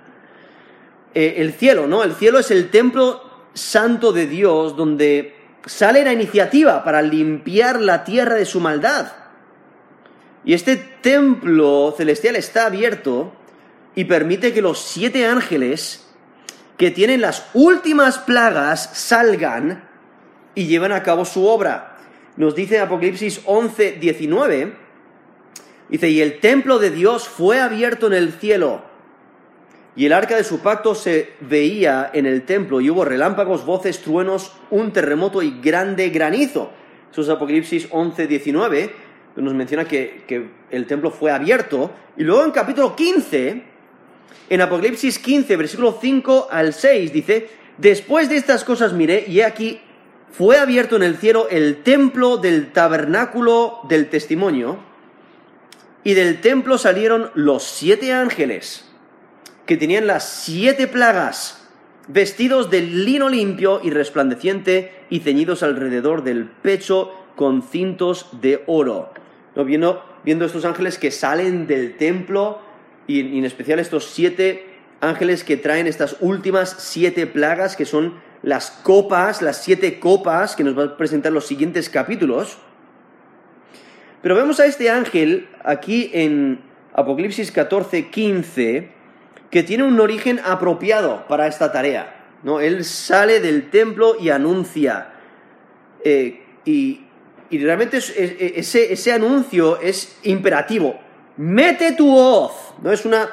Eh, 1.14 1.36
el 1.38 1.54
cielo, 1.54 1.86
¿no? 1.86 2.04
El 2.04 2.14
cielo 2.14 2.40
es 2.40 2.50
el 2.50 2.70
templo 2.70 3.23
santo 3.54 4.14
de 4.14 4.28
Dios 4.28 4.76
donde 4.76 5.36
sale 5.66 6.04
la 6.04 6.14
iniciativa 6.14 6.84
para 6.84 7.02
limpiar 7.02 7.80
la 7.80 8.04
tierra 8.04 8.36
de 8.36 8.46
su 8.46 8.60
maldad. 8.60 9.14
Y 10.46 10.54
este 10.54 10.76
templo 10.76 11.94
celestial 11.96 12.36
está 12.36 12.66
abierto 12.66 13.34
y 13.96 14.06
permite 14.06 14.54
que 14.54 14.62
los 14.62 14.80
siete 14.80 15.26
ángeles 15.26 16.06
que 16.78 16.92
tienen 16.92 17.22
las 17.22 17.46
últimas 17.54 18.18
plagas 18.18 18.90
salgan 18.94 19.88
y 20.56 20.66
lleven 20.66 20.92
a 20.92 21.04
cabo 21.04 21.26
su 21.26 21.46
obra. 21.48 21.98
Nos 22.36 22.56
dice 22.56 22.80
Apocalipsis 22.80 23.42
11, 23.46 23.94
19, 23.94 24.74
dice, 25.90 26.10
y 26.10 26.22
el 26.22 26.40
templo 26.40 26.80
de 26.80 26.90
Dios 26.90 27.28
fue 27.28 27.62
abierto 27.62 28.08
en 28.08 28.14
el 28.14 28.34
cielo, 28.34 28.84
y 29.96 30.06
el 30.06 30.14
arca 30.14 30.36
de 30.36 30.44
su 30.44 30.60
pacto 30.60 30.96
se 30.96 31.34
veía 31.42 32.10
en 32.14 32.26
el 32.26 32.44
templo, 32.44 32.82
y 32.82 32.90
hubo 32.90 33.06
relámpagos, 33.06 33.66
voces, 33.66 34.02
truenos, 34.02 34.52
un 34.72 34.92
terremoto 34.92 35.42
y 35.42 35.60
grande 35.62 36.10
granizo. 36.10 36.72
Eso 37.12 37.22
es 37.22 37.30
Apocalipsis 37.30 37.88
11, 37.92 38.28
19, 38.28 38.92
nos 39.36 39.54
menciona 39.54 39.86
que, 39.86 40.24
que 40.28 40.50
el 40.72 40.88
templo 40.88 41.12
fue 41.12 41.32
abierto, 41.32 41.92
y 42.18 42.24
luego 42.24 42.44
en 42.44 42.52
capítulo 42.52 42.96
15, 42.96 43.64
en 44.50 44.62
Apocalipsis 44.62 45.20
15, 45.20 45.58
versículo 45.58 45.98
5 46.00 46.48
al 46.52 46.74
6, 46.74 47.14
dice, 47.14 47.50
después 47.78 48.30
de 48.30 48.38
estas 48.38 48.64
cosas 48.64 48.94
miré, 48.94 49.26
y 49.28 49.40
he 49.40 49.46
aquí, 49.46 49.80
fue 50.32 50.58
abierto 50.58 50.96
en 50.96 51.04
el 51.04 51.18
cielo 51.18 51.48
el 51.50 51.84
templo 51.84 52.38
del 52.38 52.72
tabernáculo 52.72 53.82
del 53.88 54.10
testimonio, 54.10 54.80
y 56.04 56.16
del 56.16 56.42
templo 56.42 56.78
salieron 56.78 57.30
los 57.36 57.64
siete 57.64 58.12
ángeles, 58.12 58.90
que 59.66 59.78
tenían 59.78 60.08
las 60.08 60.28
siete 60.28 60.88
plagas, 60.88 61.68
vestidos 62.08 62.70
de 62.70 62.82
lino 62.82 63.30
limpio 63.30 63.80
y 63.84 63.92
resplandeciente, 63.92 64.92
y 65.10 65.20
ceñidos 65.20 65.64
alrededor 65.64 66.24
del 66.24 66.46
pecho 66.46 67.12
con 67.36 67.62
cintos 67.64 68.30
de 68.42 68.64
oro. 68.68 69.14
¿No? 69.56 69.64
Viendo, 69.64 70.46
estos 70.46 70.66
ángeles 70.66 70.98
que 70.98 71.12
salen 71.12 71.68
del 71.68 71.98
templo, 71.98 72.60
y 73.08 73.38
en 73.38 73.46
especial 73.46 73.80
estos 73.80 74.06
siete 74.06 74.70
ángeles 75.02 75.44
que 75.44 75.58
traen 75.58 75.88
estas 75.88 76.18
últimas 76.22 76.76
siete 76.80 77.28
plagas, 77.28 77.76
que 77.76 77.86
son 77.86 78.14
las 78.42 78.72
copas, 78.72 79.42
las 79.42 79.64
siete 79.64 80.00
copas 80.00 80.56
que 80.56 80.64
nos 80.64 80.78
va 80.78 80.84
a 80.84 80.98
presentar 80.98 81.32
los 81.32 81.46
siguientes 81.46 81.90
capítulos. 81.90 82.58
Pero 84.22 84.36
vemos 84.36 84.60
a 84.60 84.66
este 84.66 84.90
ángel 84.90 85.50
aquí 85.64 86.10
en 86.14 86.62
Apocalipsis 86.94 87.52
14, 87.52 88.10
15, 88.10 88.93
que 89.54 89.64
tiene 89.64 89.84
un 89.84 89.98
origen 90.02 90.42
apropiado 90.44 91.26
para 91.30 91.48
esta 91.48 91.72
tarea. 91.72 92.26
¿no? 92.44 92.60
Él 92.60 92.84
sale 92.84 93.40
del 93.40 93.70
templo 93.70 94.18
y 94.20 94.32
anuncia. 94.32 95.14
Eh, 96.04 96.44
y, 96.66 97.00
realmente 97.52 97.98
ese, 97.98 98.92
ese 98.92 99.12
anuncio 99.14 99.80
es 99.80 100.18
imperativo 100.24 101.00
mete 101.38 101.94
tu 101.94 102.16
hoz. 102.16 102.52
No 102.82 102.92
es 102.92 103.06
una. 103.06 103.30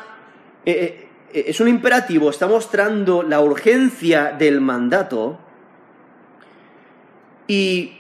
Eh, 0.65 1.09
eh, 1.33 1.45
es 1.49 1.61
un 1.61 1.69
imperativo, 1.69 2.31
está 2.31 2.47
mostrando 2.47 3.23
la 3.23 3.41
urgencia 3.41 4.33
del 4.33 4.61
mandato 4.61 5.39
y 7.47 7.99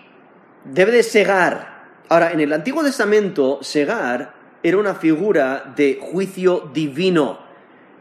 debe 0.64 0.92
de 0.92 1.02
segar. 1.02 1.80
Ahora, 2.09 2.33
en 2.33 2.40
el 2.40 2.52
Antiguo 2.52 2.83
Testamento, 2.83 3.62
segar 3.62 4.35
era 4.62 4.78
una 4.78 4.94
figura 4.94 5.72
de 5.76 5.98
juicio 6.00 6.70
divino. 6.72 7.49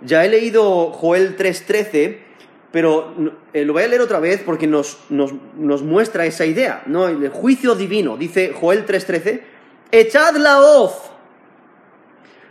Ya 0.02 0.24
he 0.24 0.30
leído 0.30 0.92
Joel 0.92 1.38
3.13, 1.38 2.18
pero 2.72 3.14
eh, 3.54 3.66
lo 3.66 3.74
voy 3.74 3.84
a 3.84 3.88
leer 3.88 4.02
otra 4.02 4.20
vez 4.20 4.42
porque 4.46 4.68
nos, 4.68 5.00
nos, 5.10 5.34
nos 5.58 5.82
muestra 5.84 6.26
esa 6.26 6.46
idea, 6.46 6.84
¿no? 6.86 7.08
El 7.08 7.30
juicio 7.30 7.76
divino, 7.76 8.18
dice 8.18 8.54
Joel 8.54 8.86
3.13, 8.86 9.42
echad 9.92 10.36
la 10.36 10.62
hoz 10.62 11.10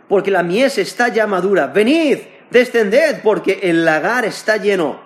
porque 0.08 0.30
la 0.30 0.42
mies 0.42 0.78
está 0.78 1.08
ya 1.08 1.26
madura. 1.26 1.68
Venid, 1.68 2.18
descended, 2.50 3.20
porque 3.22 3.61
el 3.62 3.84
lagar 3.84 4.24
está 4.24 4.56
lleno. 4.56 5.00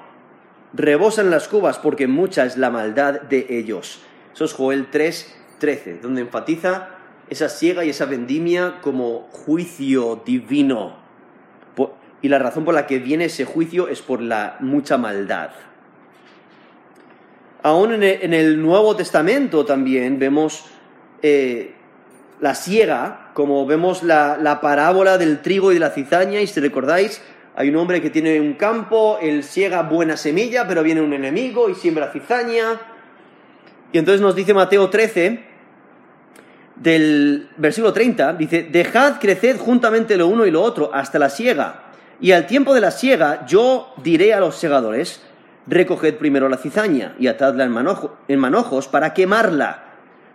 Rebosan 0.73 1.31
las 1.31 1.49
cubas, 1.49 1.79
porque 1.79 2.07
mucha 2.07 2.47
es 2.47 2.57
la 2.57 2.71
maldad 2.71 3.21
de 3.23 3.47
ellos. 3.51 4.01
Eso 4.33 4.45
es 4.45 4.53
Joel 4.55 4.89
3, 4.91 5.37
13, 5.59 5.99
donde 6.01 6.23
enfatiza 6.23 6.91
esa 7.29 7.49
siega 7.49 7.85
y 7.85 7.91
esa 7.91 8.07
vendimia 8.07 8.81
como 8.81 9.29
juicio 9.31 10.23
divino. 10.25 11.02
Y 12.23 12.29
la 12.29 12.39
razón 12.39 12.65
por 12.65 12.75
la 12.75 12.87
que 12.87 12.99
viene 12.99 13.27
ese 13.27 13.45
juicio 13.45 13.89
es 13.89 14.01
por 14.01 14.23
la 14.23 14.57
mucha 14.61 14.97
maldad. 14.97 15.51
Aún 17.63 18.03
en 18.03 18.35
el 18.35 18.61
Nuevo 18.61 18.97
Testamento 18.97 19.65
también 19.65 20.19
vemos 20.19 20.65
eh, 21.23 21.75
la 22.41 22.57
siega, 22.57 23.31
como 23.35 23.65
vemos 23.67 24.03
la, 24.03 24.59
parábola 24.61 25.17
del 25.17 25.43
trigo 25.43 25.71
y 25.71 25.75
de 25.75 25.81
la 25.81 25.91
cizaña, 25.91 26.41
y 26.41 26.49
si 26.49 26.59
recordáis, 26.59 27.23
hay 27.55 27.69
un 27.69 27.77
hombre 27.77 28.03
que 28.03 28.11
tiene 28.11 28.41
un 28.41 28.55
campo, 28.55 29.19
él 29.23 29.45
siega 29.45 29.83
buena 29.83 30.17
semilla, 30.17 30.67
pero 30.67 30.83
viene 30.83 31.01
un 31.01 31.13
enemigo 31.13 31.69
y 31.69 31.77
siembra 31.77 32.11
cizaña. 32.11 32.81
Y 33.93 33.99
entonces 33.99 34.21
nos 34.21 34.35
dice 34.35 34.55
Mateo 34.55 34.91
13, 34.91 35.45
del 36.75 37.49
versículo 37.59 37.93
30, 37.93 38.33
dice, 38.33 38.65
dejad 38.65 39.21
crecer 39.21 39.57
juntamente 39.57 40.17
lo 40.17 40.27
uno 40.27 40.45
y 40.45 40.51
lo 40.51 40.63
otro 40.63 40.91
hasta 40.93 41.21
la 41.21 41.31
siega. 41.31 41.92
Y 42.23 42.33
al 42.33 42.47
tiempo 42.47 42.73
de 42.73 42.81
la 42.81 42.91
siega 42.91 43.45
yo 43.45 43.93
diré 44.03 44.33
a 44.33 44.41
los 44.41 44.57
segadores, 44.57 45.21
recoged 45.67 46.15
primero 46.15 46.49
la 46.49 46.57
cizaña 46.57 47.15
y 47.19 47.27
atadla 47.27 47.65
en 48.29 48.39
manojos 48.39 48.89
para 48.89 49.13
quemarla 49.13 49.93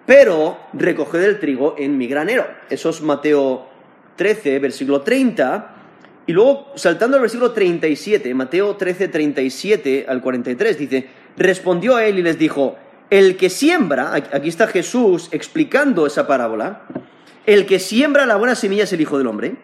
pero 0.08 0.58
recoged 0.71 1.21
el 1.21 1.38
trigo 1.38 1.76
en 1.78 1.97
mi 1.97 2.08
granero. 2.08 2.47
Eso 2.69 2.89
es 2.89 3.02
Mateo 3.02 3.67
13, 4.15 4.58
versículo 4.58 5.02
30. 5.02 5.76
Y 6.26 6.32
luego, 6.32 6.71
saltando 6.76 7.17
al 7.17 7.21
versículo 7.21 7.52
37, 7.52 8.34
Mateo 8.34 8.78
13, 8.78 9.10
37 9.10 10.06
al 10.08 10.21
43, 10.21 10.80
dice, 10.80 11.10
respondió 11.36 11.97
a 11.97 12.06
él 12.06 12.19
y 12.19 12.23
les 12.23 12.39
dijo, 12.39 12.78
el 13.10 13.36
que 13.36 13.50
siembra, 13.50 14.13
aquí 14.13 14.47
está 14.47 14.67
Jesús 14.67 15.28
explicando 15.32 16.08
esa 16.08 16.26
parábola, 16.26 16.84
el 17.45 17.65
que 17.65 17.80
siembra 17.80 18.26
la 18.26 18.38
buena 18.38 18.56
semilla 18.56 18.86
es 18.86 18.93
el 18.93 19.02
Hijo 19.02 19.17
del 19.17 19.28
Hombre, 19.28 19.56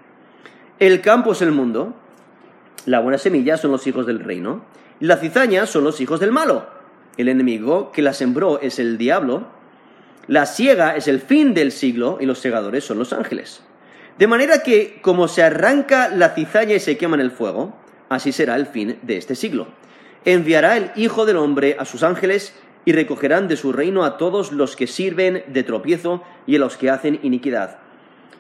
el 0.79 0.99
campo 0.99 1.31
es 1.31 1.41
el 1.41 1.51
mundo, 1.51 1.95
la 2.85 2.99
buena 2.99 3.17
semilla 3.17 3.57
son 3.57 3.71
los 3.71 3.87
hijos 3.87 4.05
del 4.05 4.19
reino, 4.19 4.63
y 4.99 5.05
la 5.05 5.17
cizaña 5.17 5.65
son 5.65 5.83
los 5.83 6.01
hijos 6.01 6.19
del 6.19 6.31
malo. 6.31 6.67
El 7.17 7.29
enemigo 7.29 7.91
que 7.91 8.01
la 8.01 8.13
sembró 8.13 8.59
es 8.61 8.79
el 8.79 8.97
diablo, 8.97 9.47
la 10.27 10.45
siega 10.45 10.95
es 10.95 11.07
el 11.07 11.19
fin 11.19 11.53
del 11.53 11.71
siglo 11.71 12.17
y 12.21 12.25
los 12.25 12.39
segadores 12.39 12.85
son 12.85 12.97
los 12.97 13.11
ángeles. 13.11 13.61
De 14.17 14.27
manera 14.27 14.63
que, 14.63 14.99
como 15.01 15.27
se 15.27 15.43
arranca 15.43 16.07
la 16.09 16.29
cizaña 16.29 16.75
y 16.75 16.79
se 16.79 16.97
quema 16.97 17.15
en 17.15 17.21
el 17.21 17.31
fuego, 17.31 17.75
así 18.09 18.31
será 18.31 18.55
el 18.55 18.67
fin 18.67 18.99
de 19.01 19.17
este 19.17 19.35
siglo. 19.35 19.67
Enviará 20.23 20.77
el 20.77 20.91
Hijo 20.95 21.25
del 21.25 21.37
Hombre 21.37 21.75
a 21.77 21.85
sus 21.85 22.03
ángeles 22.03 22.53
y 22.85 22.93
recogerán 22.93 23.47
de 23.47 23.57
su 23.57 23.73
reino 23.73 24.03
a 24.03 24.17
todos 24.17 24.51
los 24.51 24.75
que 24.75 24.87
sirven 24.87 25.43
de 25.47 25.63
tropiezo 25.63 26.23
y 26.45 26.55
a 26.55 26.59
los 26.59 26.77
que 26.77 26.89
hacen 26.89 27.19
iniquidad. 27.23 27.79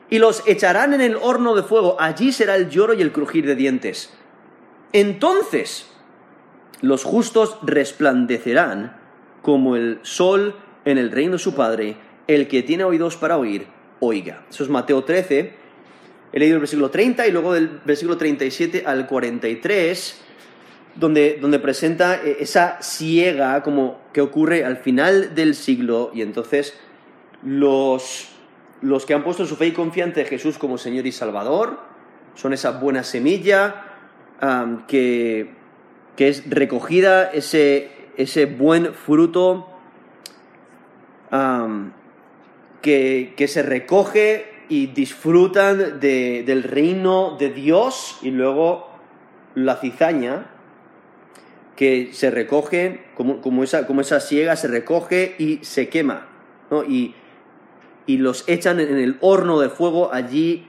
Y 0.09 0.19
los 0.19 0.47
echarán 0.47 0.93
en 0.93 1.01
el 1.01 1.15
horno 1.15 1.55
de 1.55 1.63
fuego, 1.63 1.97
allí 1.99 2.31
será 2.31 2.55
el 2.55 2.69
lloro 2.69 2.93
y 2.93 3.01
el 3.01 3.11
crujir 3.11 3.45
de 3.45 3.55
dientes. 3.55 4.13
Entonces 4.93 5.87
los 6.81 7.03
justos 7.03 7.57
resplandecerán 7.63 8.95
como 9.41 9.75
el 9.75 9.99
sol 10.03 10.55
en 10.85 10.97
el 10.97 11.11
reino 11.11 11.33
de 11.33 11.39
su 11.39 11.55
Padre, 11.55 11.97
el 12.27 12.47
que 12.47 12.61
tiene 12.61 12.83
oídos 12.83 13.17
para 13.17 13.37
oír, 13.37 13.67
oiga. 13.99 14.45
Eso 14.49 14.63
es 14.63 14.69
Mateo 14.69 15.03
13. 15.03 15.53
He 16.31 16.39
leído 16.39 16.55
el 16.55 16.59
versículo 16.59 16.91
30 16.91 17.27
y 17.27 17.31
luego 17.31 17.53
del 17.53 17.79
versículo 17.85 18.17
37 18.17 18.83
al 18.85 19.07
43, 19.07 20.21
donde, 20.95 21.37
donde 21.41 21.59
presenta 21.59 22.21
eh, 22.23 22.37
esa 22.39 22.81
ciega 22.81 23.63
como 23.63 23.99
que 24.13 24.21
ocurre 24.21 24.65
al 24.65 24.77
final 24.77 25.33
del 25.35 25.55
siglo 25.55 26.11
y 26.13 26.21
entonces 26.21 26.77
los, 27.43 28.29
los 28.81 29.05
que 29.05 29.13
han 29.13 29.23
puesto 29.23 29.45
su 29.45 29.55
fe 29.55 29.67
y 29.67 29.71
confianza 29.71 30.21
en 30.21 30.27
Jesús 30.27 30.57
como 30.57 30.77
Señor 30.77 31.07
y 31.07 31.11
Salvador 31.11 31.79
son 32.35 32.53
esa 32.53 32.71
buena 32.71 33.03
semilla 33.03 33.92
que, 34.87 35.49
que 36.15 36.27
es 36.27 36.49
recogida, 36.49 37.31
ese, 37.31 37.89
ese 38.17 38.45
buen 38.45 38.93
fruto 38.93 39.67
que, 42.81 43.33
que 43.35 43.47
se 43.47 43.63
recoge 43.63 44.45
y 44.69 44.87
disfrutan 44.87 45.99
de- 45.99 46.43
del 46.45 46.63
reino 46.63 47.37
de 47.37 47.49
Dios 47.49 48.19
y 48.21 48.31
luego 48.31 48.87
la 49.55 49.75
cizaña 49.77 50.47
que 51.75 52.09
se 52.13 52.29
recoge, 52.29 53.03
como, 53.15 53.41
como 53.41 53.63
esa, 53.63 53.87
como 53.87 54.01
esa 54.01 54.19
siega 54.19 54.55
se 54.55 54.67
recoge 54.67 55.35
y 55.39 55.59
se 55.63 55.89
quema, 55.89 56.27
¿no? 56.69 56.83
y, 56.83 57.15
y 58.05 58.17
los 58.17 58.47
echan 58.47 58.79
en 58.79 58.97
el 58.99 59.17
horno 59.21 59.59
de 59.59 59.69
fuego, 59.69 60.13
allí 60.13 60.67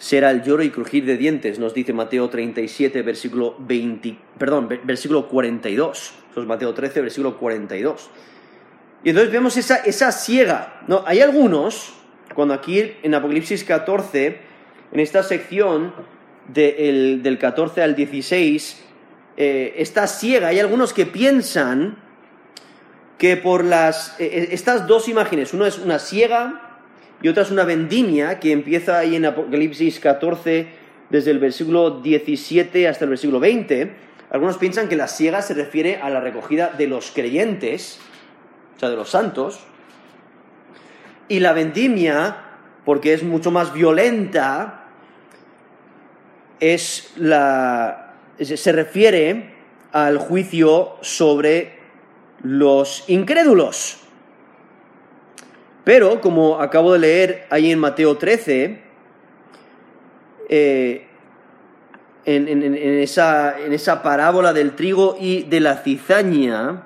será 0.00 0.30
el 0.30 0.42
lloro 0.42 0.62
y 0.62 0.70
crujir 0.70 1.04
de 1.04 1.18
dientes, 1.18 1.58
nos 1.58 1.74
dice 1.74 1.92
Mateo 1.92 2.30
37, 2.30 3.02
versículo 3.02 3.54
20, 3.58 4.16
perdón, 4.38 4.66
ve- 4.66 4.80
versículo 4.82 5.28
42, 5.28 6.14
eso 6.30 6.40
es 6.40 6.46
Mateo 6.46 6.72
13, 6.72 7.02
versículo 7.02 7.36
42. 7.36 8.08
Y 9.04 9.10
entonces 9.10 9.30
vemos 9.30 9.58
esa, 9.58 9.76
esa 9.76 10.10
siega, 10.10 10.80
¿no? 10.88 11.04
Hay 11.06 11.20
algunos, 11.20 11.92
cuando 12.34 12.54
aquí 12.54 12.92
en 13.02 13.14
Apocalipsis 13.14 13.62
14, 13.62 14.38
en 14.92 15.00
esta 15.00 15.22
sección 15.22 15.92
de 16.48 16.88
el- 16.88 17.22
del 17.22 17.38
14 17.38 17.82
al 17.82 17.94
16, 17.94 18.82
eh, 19.36 19.74
esta 19.76 20.06
siega, 20.06 20.48
hay 20.48 20.60
algunos 20.60 20.94
que 20.94 21.04
piensan 21.04 21.98
que 23.18 23.36
por 23.36 23.64
las 23.66 24.18
eh, 24.18 24.30
eh, 24.32 24.48
estas 24.52 24.86
dos 24.86 25.08
imágenes, 25.10 25.52
una 25.52 25.68
es 25.68 25.76
una 25.78 25.98
siega 25.98 26.69
y 27.22 27.28
otra 27.28 27.42
es 27.42 27.50
una 27.50 27.64
vendimia 27.64 28.40
que 28.40 28.52
empieza 28.52 28.98
ahí 28.98 29.16
en 29.16 29.26
Apocalipsis 29.26 30.00
14 30.00 30.68
desde 31.10 31.30
el 31.30 31.38
versículo 31.38 32.00
17 32.00 32.88
hasta 32.88 33.04
el 33.04 33.10
versículo 33.10 33.40
20. 33.40 33.92
Algunos 34.30 34.56
piensan 34.56 34.88
que 34.88 34.96
la 34.96 35.08
siega 35.08 35.42
se 35.42 35.54
refiere 35.54 35.96
a 35.96 36.08
la 36.08 36.20
recogida 36.20 36.68
de 36.68 36.86
los 36.86 37.10
creyentes, 37.10 37.98
o 38.76 38.80
sea, 38.80 38.88
de 38.88 38.96
los 38.96 39.10
santos, 39.10 39.60
y 41.28 41.40
la 41.40 41.52
vendimia, 41.52 42.36
porque 42.84 43.12
es 43.12 43.22
mucho 43.22 43.50
más 43.50 43.72
violenta, 43.72 44.86
es 46.58 47.12
la, 47.16 48.14
se 48.40 48.72
refiere 48.72 49.54
al 49.92 50.18
juicio 50.18 50.96
sobre 51.02 51.80
los 52.42 53.04
incrédulos. 53.08 54.00
Pero, 55.84 56.20
como 56.20 56.60
acabo 56.60 56.92
de 56.92 56.98
leer 56.98 57.46
ahí 57.50 57.70
en 57.70 57.78
Mateo 57.78 58.16
13, 58.16 58.80
eh, 60.48 61.06
en, 62.24 62.74
esa, 63.02 64.02
parábola 64.02 64.52
del 64.52 64.76
trigo 64.76 65.16
y 65.18 65.44
de 65.44 65.60
la 65.60 65.76
cizaña, 65.76 66.82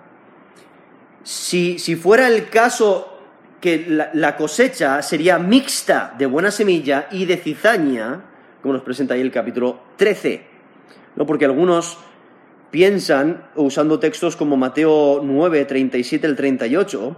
si, 1.23 1.79
fuera 1.97 2.29
el 2.29 2.49
caso 2.49 3.19
que 3.61 3.87
la, 3.89 4.11
la 4.13 4.37
cosecha 4.37 5.03
sería 5.03 5.39
mixta 5.39 6.15
de 6.17 6.27
buena 6.27 6.51
semilla 6.51 7.09
y 7.11 7.25
de 7.25 7.37
cizaña, 7.37 8.23
como 8.63 8.75
nos 8.75 8.83
presenta 8.83 9.15
ahí 9.15 9.21
el 9.21 9.33
capítulo 9.33 9.81
13, 9.97 10.43
¿no? 11.17 11.27
porque 11.27 11.47
algunos 11.47 11.99
piensan, 12.71 13.45
usando 13.55 13.99
textos 13.99 14.37
como 14.37 14.57
Mateo 14.57 15.21
9, 15.23 15.65
37 15.65 16.27
al 16.27 16.37
38, 16.37 17.17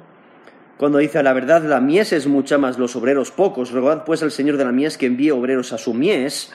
cuando 0.76 0.98
dice, 0.98 1.18
a 1.18 1.22
la 1.22 1.32
verdad 1.32 1.62
la 1.62 1.80
mies 1.80 2.12
es 2.12 2.26
mucha, 2.26 2.58
más 2.58 2.78
los 2.78 2.96
obreros 2.96 3.30
pocos, 3.30 3.70
rogad 3.72 4.04
pues 4.04 4.22
al 4.22 4.30
Señor 4.30 4.56
de 4.56 4.64
la 4.64 4.72
mies 4.72 4.98
que 4.98 5.06
envíe 5.06 5.30
obreros 5.30 5.72
a 5.72 5.78
su 5.78 5.94
mies, 5.94 6.52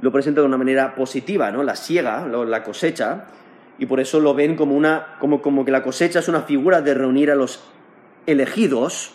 lo 0.00 0.12
presenta 0.12 0.40
de 0.40 0.46
una 0.46 0.58
manera 0.58 0.94
positiva, 0.94 1.50
¿no? 1.50 1.62
La 1.62 1.74
siega, 1.74 2.26
la 2.26 2.62
cosecha, 2.62 3.26
y 3.78 3.86
por 3.86 3.98
eso 3.98 4.20
lo 4.20 4.34
ven 4.34 4.54
como 4.56 4.74
una, 4.76 5.16
como, 5.18 5.42
como 5.42 5.64
que 5.64 5.70
la 5.70 5.82
cosecha 5.82 6.20
es 6.20 6.28
una 6.28 6.42
figura 6.42 6.80
de 6.80 6.94
reunir 6.94 7.30
a 7.30 7.34
los 7.34 7.64
elegidos, 8.26 9.14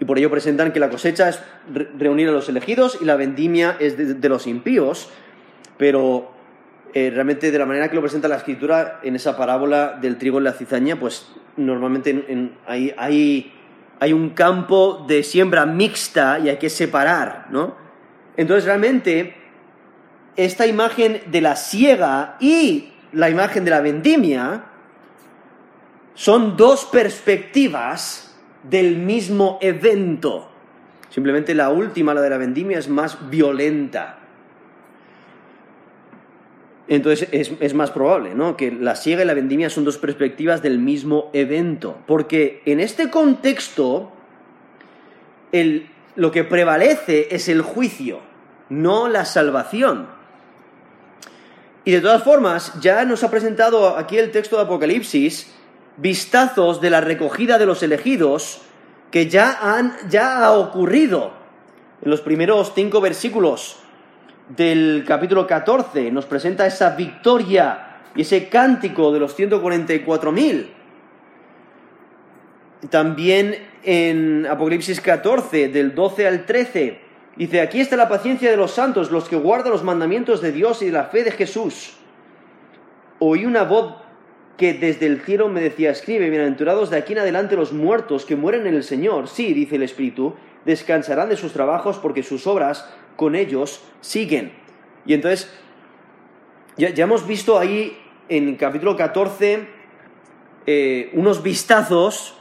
y 0.00 0.04
por 0.04 0.18
ello 0.18 0.30
presentan 0.30 0.72
que 0.72 0.78
la 0.78 0.90
cosecha 0.90 1.28
es 1.28 1.42
re- 1.72 1.88
reunir 1.98 2.28
a 2.28 2.32
los 2.32 2.48
elegidos 2.48 2.98
y 3.00 3.04
la 3.04 3.16
vendimia 3.16 3.76
es 3.80 3.96
de, 3.96 4.14
de 4.14 4.28
los 4.28 4.46
impíos, 4.46 5.10
pero 5.76 6.30
eh, 6.94 7.10
realmente 7.12 7.50
de 7.50 7.58
la 7.58 7.66
manera 7.66 7.88
que 7.88 7.96
lo 7.96 8.00
presenta 8.00 8.28
la 8.28 8.36
escritura 8.36 9.00
en 9.02 9.16
esa 9.16 9.36
parábola 9.36 9.98
del 10.00 10.16
trigo 10.16 10.40
y 10.40 10.44
la 10.44 10.52
cizaña, 10.52 11.00
pues 11.00 11.28
normalmente 11.58 12.10
en- 12.10 12.24
en- 12.28 12.52
hay, 12.66 12.94
hay, 12.96 13.52
hay 14.00 14.12
un 14.12 14.30
campo 14.30 15.04
de 15.06 15.22
siembra 15.22 15.66
mixta 15.66 16.38
y 16.38 16.48
hay 16.48 16.56
que 16.56 16.70
separar, 16.70 17.46
¿no? 17.50 17.74
Entonces 18.36 18.64
realmente 18.64 19.34
esta 20.36 20.66
imagen 20.66 21.20
de 21.26 21.40
la 21.40 21.56
siega 21.56 22.36
y 22.40 22.90
la 23.12 23.28
imagen 23.28 23.64
de 23.64 23.70
la 23.70 23.80
vendimia 23.80 24.64
son 26.14 26.56
dos 26.56 26.84
perspectivas 26.86 28.36
del 28.62 28.96
mismo 28.96 29.58
evento. 29.60 30.50
Simplemente 31.10 31.54
la 31.54 31.70
última, 31.70 32.12
la 32.14 32.20
de 32.20 32.30
la 32.30 32.38
vendimia, 32.38 32.78
es 32.78 32.88
más 32.88 33.30
violenta. 33.30 34.17
Entonces 36.88 37.28
es, 37.32 37.74
más 37.74 37.90
probable, 37.90 38.34
¿no? 38.34 38.56
Que 38.56 38.72
la 38.72 38.96
siega 38.96 39.22
y 39.22 39.26
la 39.26 39.34
vendimia 39.34 39.68
son 39.68 39.84
dos 39.84 39.98
perspectivas 39.98 40.62
del 40.62 40.78
mismo 40.78 41.28
evento. 41.34 41.98
Porque 42.06 42.62
en 42.64 42.80
este 42.80 43.10
contexto, 43.10 44.10
lo 46.16 46.30
que 46.30 46.44
prevalece 46.44 47.28
es 47.30 47.48
el 47.50 47.60
juicio, 47.60 48.20
no 48.70 49.08
la 49.08 49.26
salvación. 49.26 50.08
Y 51.84 51.92
de 51.92 52.00
todas 52.00 52.22
formas, 52.22 52.80
ya 52.80 53.04
nos 53.04 53.22
ha 53.22 53.30
presentado 53.30 53.96
aquí 53.96 54.16
el 54.16 54.30
texto 54.30 54.56
de 54.56 54.62
Apocalipsis 54.62 55.54
vistazos 55.98 56.80
de 56.80 56.90
la 56.90 57.02
recogida 57.02 57.58
de 57.58 57.66
los 57.66 57.82
elegidos 57.82 58.62
que 59.10 59.28
ya, 59.28 59.58
han, 59.60 59.94
ya 60.08 60.44
ha 60.44 60.52
ocurrido. 60.52 61.32
En 62.00 62.10
los 62.10 62.20
primeros 62.22 62.72
cinco 62.74 63.00
versículos 63.00 63.78
del 64.48 65.04
capítulo 65.06 65.46
14 65.46 66.10
nos 66.10 66.26
presenta 66.26 66.66
esa 66.66 66.90
victoria 66.90 68.00
y 68.14 68.22
ese 68.22 68.48
cántico 68.48 69.12
de 69.12 69.20
los 69.20 69.38
144.000. 69.38 70.66
También 72.90 73.56
en 73.82 74.46
Apocalipsis 74.46 75.00
14, 75.00 75.68
del 75.68 75.94
12 75.94 76.26
al 76.26 76.46
13, 76.46 77.00
dice, 77.36 77.60
aquí 77.60 77.80
está 77.80 77.96
la 77.96 78.08
paciencia 78.08 78.50
de 78.50 78.56
los 78.56 78.70
santos, 78.70 79.10
los 79.10 79.28
que 79.28 79.36
guardan 79.36 79.72
los 79.72 79.84
mandamientos 79.84 80.40
de 80.40 80.52
Dios 80.52 80.82
y 80.82 80.86
de 80.86 80.92
la 80.92 81.04
fe 81.04 81.24
de 81.24 81.32
Jesús. 81.32 81.96
Oí 83.18 83.44
una 83.44 83.64
voz 83.64 83.96
que 84.56 84.74
desde 84.74 85.06
el 85.06 85.20
cielo 85.20 85.48
me 85.48 85.60
decía, 85.60 85.90
escribe, 85.90 86.30
bienaventurados 86.30 86.90
de 86.90 86.96
aquí 86.96 87.12
en 87.12 87.20
adelante 87.20 87.56
los 87.56 87.72
muertos 87.72 88.24
que 88.24 88.36
mueren 88.36 88.66
en 88.66 88.74
el 88.74 88.84
Señor. 88.84 89.28
Sí, 89.28 89.52
dice 89.52 89.76
el 89.76 89.82
Espíritu, 89.82 90.34
descansarán 90.64 91.28
de 91.28 91.36
sus 91.36 91.52
trabajos 91.52 91.98
porque 91.98 92.22
sus 92.22 92.46
obras 92.46 92.88
con 93.18 93.34
ellos 93.34 93.80
siguen. 94.00 94.52
Y 95.04 95.12
entonces, 95.14 95.52
ya, 96.76 96.90
ya 96.90 97.02
hemos 97.02 97.26
visto 97.26 97.58
ahí 97.58 97.98
en 98.28 98.54
capítulo 98.54 98.96
14 98.96 99.66
eh, 100.66 101.10
unos 101.14 101.42
vistazos 101.42 102.34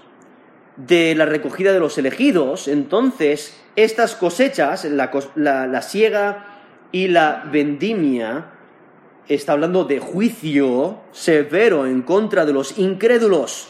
de 0.76 1.16
la 1.16 1.26
recogida 1.26 1.74
de 1.74 1.80
los 1.80 1.98
elegidos. 1.98 2.68
Entonces, 2.68 3.60
estas 3.76 4.16
cosechas, 4.16 4.86
la, 4.86 5.10
la- 5.34 5.66
la 5.66 5.82
siega 5.82 6.46
y 6.92 7.08
la 7.08 7.44
vendimia, 7.52 8.52
está 9.28 9.54
hablando 9.54 9.84
de 9.86 10.00
juicio 10.00 11.00
severo 11.12 11.88
en 11.88 12.04
contra 12.04 12.46
de 12.46 12.54
los 12.54 12.78
incrédulos. 12.78 13.70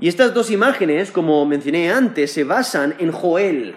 Y 0.00 0.08
estas 0.08 0.34
dos 0.34 0.50
imágenes, 0.50 1.12
como 1.12 1.46
mencioné 1.46 1.92
antes, 1.92 2.32
se 2.32 2.42
basan 2.42 2.96
en 2.98 3.12
Joel. 3.12 3.76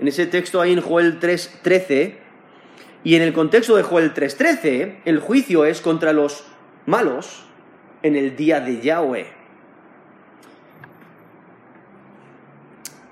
En 0.00 0.08
ese 0.08 0.26
texto 0.26 0.62
ahí 0.62 0.72
en 0.72 0.80
Joel 0.80 1.20
3.13. 1.20 2.14
Y 3.04 3.16
en 3.16 3.22
el 3.22 3.34
contexto 3.34 3.76
de 3.76 3.82
Joel 3.82 4.14
3.13, 4.14 5.00
el 5.04 5.20
juicio 5.20 5.66
es 5.66 5.82
contra 5.82 6.14
los 6.14 6.44
malos 6.86 7.44
en 8.02 8.16
el 8.16 8.34
día 8.34 8.60
de 8.60 8.80
Yahweh. 8.80 9.26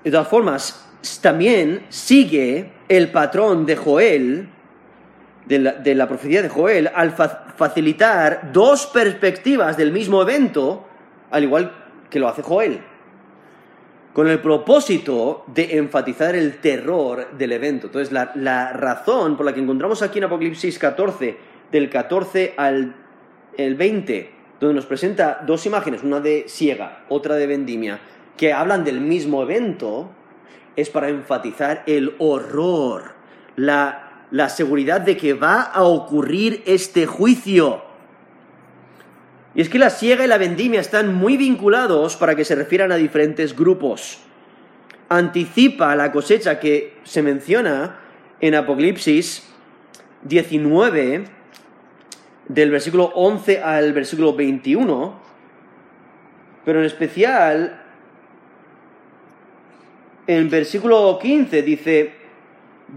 De 0.03 0.11
todas 0.11 0.27
formas, 0.27 0.89
también 1.21 1.85
sigue 1.89 2.71
el 2.87 3.11
patrón 3.11 3.67
de 3.67 3.75
Joel, 3.75 4.49
de 5.45 5.95
la, 5.95 6.07
profecía 6.07 6.41
de 6.41 6.49
Joel, 6.49 6.89
al 6.93 7.11
fa- 7.11 7.53
facilitar 7.55 8.51
dos 8.51 8.87
perspectivas 8.87 9.77
del 9.77 9.91
mismo 9.91 10.21
evento, 10.23 10.87
al 11.29 11.43
igual 11.43 11.71
que 12.09 12.19
lo 12.19 12.27
hace 12.27 12.41
Joel, 12.41 12.81
con 14.19 14.27
el 14.27 14.41
propósito 14.41 15.45
de 15.47 15.77
enfatizar 15.77 16.35
el 16.35 16.57
terror 16.57 17.37
del 17.37 17.53
evento. 17.53 17.87
Entonces, 17.87 18.11
la, 18.11 18.33
la 18.35 18.73
razón 18.73 19.37
por 19.37 19.45
la 19.45 19.53
que 19.53 19.61
encontramos 19.61 20.01
aquí 20.01 20.17
en 20.17 20.25
Apocalipsis 20.25 20.77
14, 20.77 21.37
del 21.71 21.89
14 21.89 22.53
al 22.57 22.97
el 23.55 23.75
20, 23.75 24.29
donde 24.59 24.75
nos 24.75 24.85
presenta 24.85 25.41
dos 25.47 25.65
imágenes, 25.65 26.03
una 26.03 26.19
de 26.19 26.43
siega, 26.49 27.05
otra 27.07 27.35
de 27.35 27.47
vendimia, 27.47 28.01
que 28.35 28.51
hablan 28.51 28.83
del 28.83 28.99
mismo 28.99 29.41
evento, 29.41 30.09
es 30.75 30.89
para 30.89 31.07
enfatizar 31.07 31.83
el 31.85 32.15
horror, 32.19 33.13
la, 33.55 34.25
la 34.31 34.49
seguridad 34.49 34.99
de 34.99 35.15
que 35.15 35.33
va 35.33 35.61
a 35.61 35.83
ocurrir 35.83 36.61
este 36.65 37.05
juicio. 37.05 37.83
Y 39.55 39.61
es 39.61 39.69
que 39.69 39.79
la 39.79 39.89
siega 39.89 40.23
y 40.23 40.27
la 40.27 40.37
vendimia 40.37 40.79
están 40.79 41.13
muy 41.13 41.37
vinculados 41.37 42.15
para 42.15 42.35
que 42.35 42.45
se 42.45 42.55
refieran 42.55 42.91
a 42.91 42.95
diferentes 42.95 43.55
grupos. 43.55 44.19
Anticipa 45.09 45.95
la 45.95 46.11
cosecha 46.11 46.59
que 46.59 46.97
se 47.03 47.21
menciona 47.23 47.99
en 48.39 48.55
Apocalipsis 48.55 49.47
19, 50.23 51.25
del 52.47 52.71
versículo 52.71 53.05
11 53.15 53.61
al 53.63 53.93
versículo 53.93 54.33
21, 54.33 55.19
pero 56.65 56.79
en 56.79 56.85
especial 56.85 57.83
en 60.27 60.49
versículo 60.49 61.17
15 61.19 61.63
dice, 61.63 62.13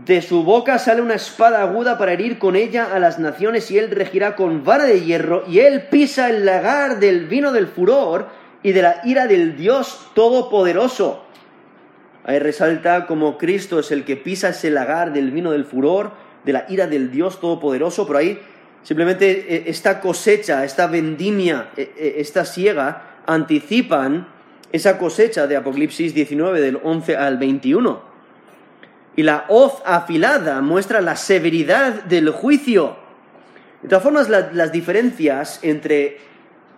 de 0.07 0.23
su 0.23 0.43
boca 0.43 0.79
sale 0.79 1.01
una 1.03 1.15
espada 1.15 1.63
aguda 1.63 1.99
para 1.99 2.13
herir 2.13 2.39
con 2.39 2.57
ella 2.57 2.89
a 2.93 2.99
las 2.99 3.19
naciones 3.19 3.71
y 3.71 3.79
él 3.79 3.91
regirá 3.91 4.35
con 4.35 4.65
vara 4.65 4.85
de 4.85 5.03
hierro 5.03 5.45
y 5.47 5.61
él 5.61 5.83
pisa 5.91 6.29
el 6.31 6.45
lagar 6.45 6.99
del 6.99 7.27
vino 7.27 7.53
del 7.53 7.69
furor 7.69 8.29
y 8.63 8.73
de 8.73 8.83
la 8.83 9.01
ira 9.05 9.27
del 9.27 9.57
Dios 9.57 10.11
Todopoderoso. 10.15 11.25
Ahí 12.25 12.39
resalta 12.39 13.07
como 13.07 13.37
Cristo 13.37 13.81
es 13.81 13.91
el 13.91 14.05
que 14.05 14.17
pisa 14.17 14.51
ese 14.51 14.71
lagar 14.71 15.13
del 15.13 15.31
vino 15.31 15.53
del 15.53 15.65
furor, 15.65 16.13
de 16.45 16.53
la 16.53 16.67
ira 16.69 16.87
del 16.87 17.11
Dios 17.11 17.41
Todopoderoso, 17.41 18.07
pero 18.07 18.19
ahí 18.19 18.39
simplemente 18.83 19.55
eh, 19.55 19.65
esta 19.67 20.01
cosecha, 20.01 20.65
esta 20.65 20.87
vendimia, 20.87 21.71
eh, 21.77 21.93
eh, 21.97 22.15
esta 22.19 22.45
siega, 22.45 23.21
anticipan 23.27 24.29
esa 24.73 24.99
cosecha 24.99 25.47
de 25.47 25.57
Apocalipsis 25.57 26.15
19 26.15 26.61
del 26.61 26.81
11 26.83 27.17
al 27.17 27.39
21. 27.39 28.12
Y 29.17 29.23
la 29.23 29.45
hoz 29.49 29.75
afilada 29.85 30.61
muestra 30.61 31.01
la 31.01 31.17
severidad 31.17 32.05
del 32.05 32.31
juicio. 32.31 32.97
De 33.83 33.89
todas 33.89 34.03
formas, 34.03 34.29
las 34.29 34.73
diferencias 34.73 35.59
entre, 35.63 36.19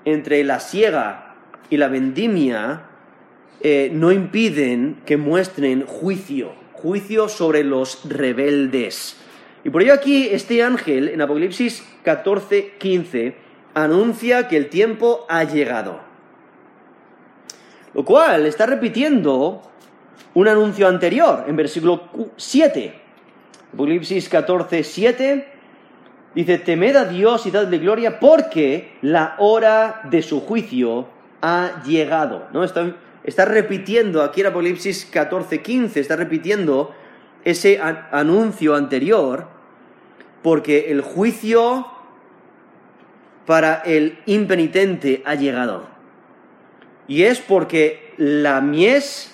entre, 0.04 0.42
la 0.42 0.58
siega 0.58 1.34
y 1.70 1.76
la 1.76 1.88
vendimia 1.88 2.86
eh, 3.60 3.90
no 3.92 4.10
impiden 4.10 5.02
que 5.06 5.16
muestren 5.16 5.86
juicio, 5.86 6.52
juicio 6.72 7.28
sobre 7.28 7.62
los 7.62 8.00
rebeldes. 8.08 9.16
Y 9.64 9.70
por 9.70 9.82
ello 9.82 9.94
aquí 9.94 10.28
este 10.30 10.62
ángel 10.62 11.08
en 11.08 11.22
Apocalipsis 11.22 11.82
14, 12.02 12.74
15 12.78 13.36
anuncia 13.74 14.48
que 14.48 14.56
el 14.56 14.68
tiempo 14.68 15.26
ha 15.28 15.44
llegado. 15.44 16.00
Lo 17.94 18.04
cual 18.04 18.46
está 18.46 18.66
repitiendo 18.66 19.62
un 20.34 20.48
anuncio 20.48 20.88
anterior, 20.88 21.44
en 21.46 21.56
versículo 21.56 22.08
7. 22.36 23.00
Apocalipsis 23.72 24.28
14, 24.28 24.84
7 24.84 25.48
dice, 26.34 26.58
temed 26.58 26.96
a 26.96 27.04
Dios 27.04 27.46
y 27.46 27.50
dadle 27.50 27.78
gloria 27.78 28.18
porque 28.18 28.96
la 29.02 29.36
hora 29.38 30.02
de 30.04 30.22
su 30.22 30.40
juicio 30.40 31.08
ha 31.40 31.82
llegado. 31.84 32.48
¿No? 32.52 32.64
Está, 32.64 32.96
está 33.22 33.44
repitiendo 33.44 34.22
aquí 34.22 34.40
en 34.40 34.48
Apocalipsis 34.48 35.06
14, 35.06 35.62
15, 35.62 36.00
está 36.00 36.16
repitiendo 36.16 36.94
ese 37.44 37.80
anuncio 37.80 38.74
anterior 38.74 39.48
porque 40.42 40.90
el 40.90 41.00
juicio 41.00 41.86
para 43.46 43.76
el 43.84 44.18
impenitente 44.26 45.22
ha 45.24 45.34
llegado. 45.34 45.86
Y 47.06 47.24
es 47.24 47.40
porque 47.40 48.14
la 48.16 48.60
mies 48.60 49.33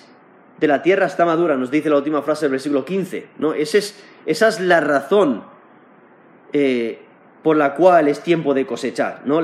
de 0.61 0.67
la 0.67 0.83
tierra 0.83 1.07
está 1.07 1.25
madura, 1.25 1.57
nos 1.57 1.71
dice 1.71 1.89
la 1.89 1.97
última 1.97 2.21
frase 2.21 2.45
del 2.45 2.51
versículo 2.51 2.85
15. 2.85 3.29
¿no? 3.39 3.53
Esa, 3.53 3.79
es, 3.79 3.99
esa 4.27 4.47
es 4.47 4.59
la 4.59 4.79
razón 4.79 5.43
eh, 6.53 7.01
por 7.41 7.57
la 7.57 7.73
cual 7.73 8.07
es 8.07 8.21
tiempo 8.21 8.53
de 8.53 8.67
cosechar. 8.67 9.23
¿no? 9.25 9.39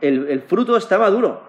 el, 0.00 0.42
fruto 0.48 0.76
está 0.76 0.98
maduro. 0.98 1.46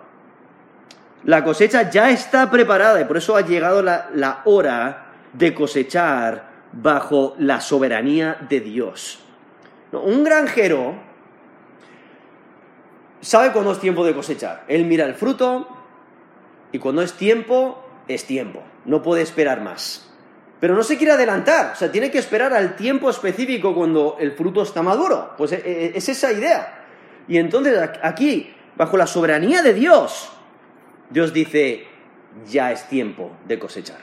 La 1.24 1.44
cosecha 1.44 1.90
ya 1.90 2.12
está 2.12 2.52
preparada 2.52 3.02
y 3.02 3.06
por 3.06 3.18
eso 3.18 3.36
ha 3.36 3.42
llegado 3.42 3.82
la, 3.82 4.42
hora 4.46 5.08
de 5.34 5.56
cosechar 5.56 6.48
bajo 6.72 7.36
la 7.40 7.60
soberanía 7.62 8.38
de 8.48 8.60
Dios. 8.60 9.20
Un 9.92 10.24
granjero 10.24 10.94
sabe 13.22 13.52
cuándo 13.52 13.72
es 13.72 13.80
tiempo 13.80 14.06
de 14.06 14.14
cosechar. 14.14 14.66
Él 14.68 14.86
mira 14.86 15.06
el 15.06 15.16
fruto 15.16 15.68
y 16.72 16.78
cuando 16.78 17.02
es 17.02 17.14
tiempo, 17.14 17.87
es 18.08 18.26
tiempo, 18.26 18.64
no 18.86 19.02
puede 19.02 19.22
esperar 19.22 19.62
más. 19.62 20.04
Pero 20.60 20.76
no 20.76 20.84
se 20.84 20.98
quiere 20.98 21.14
adelantar, 21.14 21.74
o 21.74 21.76
sea, 21.76 21.92
tiene 21.92 22.10
que 22.10 22.18
esperar 22.18 22.54
al 22.54 22.76
tiempo 22.76 23.10
específico 23.10 23.76
cuando 23.76 24.18
el 24.20 24.32
fruto 24.32 24.64
está 24.64 24.82
maduro. 24.82 25.34
Pues 25.38 25.52
e, 25.52 25.62
e, 25.64 25.92
es 25.96 26.10
esa 26.10 26.32
idea. 26.32 26.86
Y 27.28 27.38
entonces 27.38 27.78
aquí, 28.02 28.54
bajo 28.76 28.98
la 28.98 29.06
soberanía 29.06 29.62
de 29.62 29.74
Dios, 29.74 30.32
Dios 31.10 31.32
dice, 31.32 31.86
ya 32.50 32.72
es 32.72 32.88
tiempo 32.90 33.32
de 33.48 33.60
cosechar. 33.60 34.00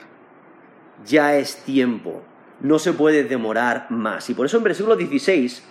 Ya 1.05 1.35
es 1.35 1.57
tiempo. 1.57 2.21
No 2.61 2.79
se 2.79 2.93
puede 2.93 3.25
demorar 3.25 3.87
más. 3.89 4.29
Y 4.29 4.33
por 4.33 4.45
eso 4.45 4.57
en 4.57 4.63
versículo 4.63 4.95
16 4.95 5.63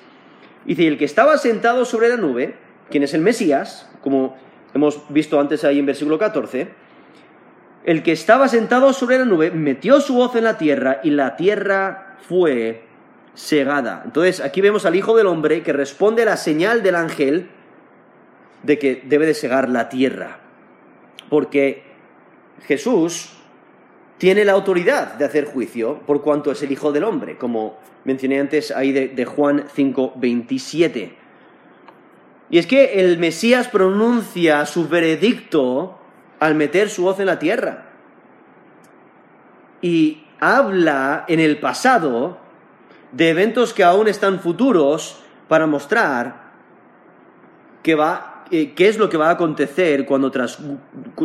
dice, 0.66 0.86
el 0.86 0.98
que 0.98 1.06
estaba 1.06 1.38
sentado 1.38 1.86
sobre 1.86 2.10
la 2.10 2.16
nube, 2.16 2.56
quien 2.90 3.02
es 3.02 3.14
el 3.14 3.22
Mesías, 3.22 3.90
como 4.02 4.36
hemos 4.74 5.02
visto 5.08 5.40
antes 5.40 5.64
ahí 5.64 5.78
en 5.78 5.86
versículo 5.86 6.18
14, 6.18 6.83
el 7.84 8.02
que 8.02 8.12
estaba 8.12 8.48
sentado 8.48 8.92
sobre 8.92 9.18
la 9.18 9.26
nube 9.26 9.50
metió 9.50 10.00
su 10.00 10.14
voz 10.14 10.34
en 10.36 10.44
la 10.44 10.56
tierra 10.56 11.00
y 11.02 11.10
la 11.10 11.36
tierra 11.36 12.16
fue 12.26 12.82
segada. 13.34 14.02
Entonces 14.04 14.40
aquí 14.40 14.60
vemos 14.62 14.86
al 14.86 14.96
Hijo 14.96 15.16
del 15.16 15.26
Hombre 15.26 15.62
que 15.62 15.72
responde 15.72 16.22
a 16.22 16.26
la 16.26 16.36
señal 16.38 16.82
del 16.82 16.94
ángel 16.94 17.48
de 18.62 18.78
que 18.78 19.02
debe 19.04 19.26
de 19.26 19.34
segar 19.34 19.68
la 19.68 19.90
tierra. 19.90 20.38
Porque 21.28 21.82
Jesús 22.66 23.30
tiene 24.16 24.46
la 24.46 24.52
autoridad 24.52 25.14
de 25.14 25.26
hacer 25.26 25.44
juicio 25.44 26.00
por 26.06 26.22
cuanto 26.22 26.50
es 26.50 26.62
el 26.62 26.72
Hijo 26.72 26.90
del 26.90 27.04
Hombre, 27.04 27.36
como 27.36 27.78
mencioné 28.04 28.40
antes 28.40 28.70
ahí 28.70 28.92
de, 28.92 29.08
de 29.08 29.24
Juan 29.26 29.66
5, 29.74 30.14
27. 30.16 31.16
Y 32.48 32.58
es 32.58 32.66
que 32.66 33.00
el 33.00 33.18
Mesías 33.18 33.68
pronuncia 33.68 34.64
su 34.64 34.88
veredicto 34.88 35.98
al 36.44 36.54
meter 36.54 36.90
su 36.90 37.04
voz 37.04 37.18
en 37.20 37.26
la 37.26 37.38
tierra. 37.38 37.86
Y 39.80 40.26
habla 40.40 41.24
en 41.26 41.40
el 41.40 41.58
pasado 41.58 42.36
de 43.12 43.30
eventos 43.30 43.72
que 43.72 43.82
aún 43.82 44.08
están 44.08 44.40
futuros 44.40 45.22
para 45.48 45.66
mostrar 45.66 46.52
qué 47.82 48.74
es 48.76 48.98
lo 48.98 49.08
que 49.08 49.16
va 49.16 49.28
a 49.28 49.32
acontecer 49.32 50.04
cuando 50.04 50.30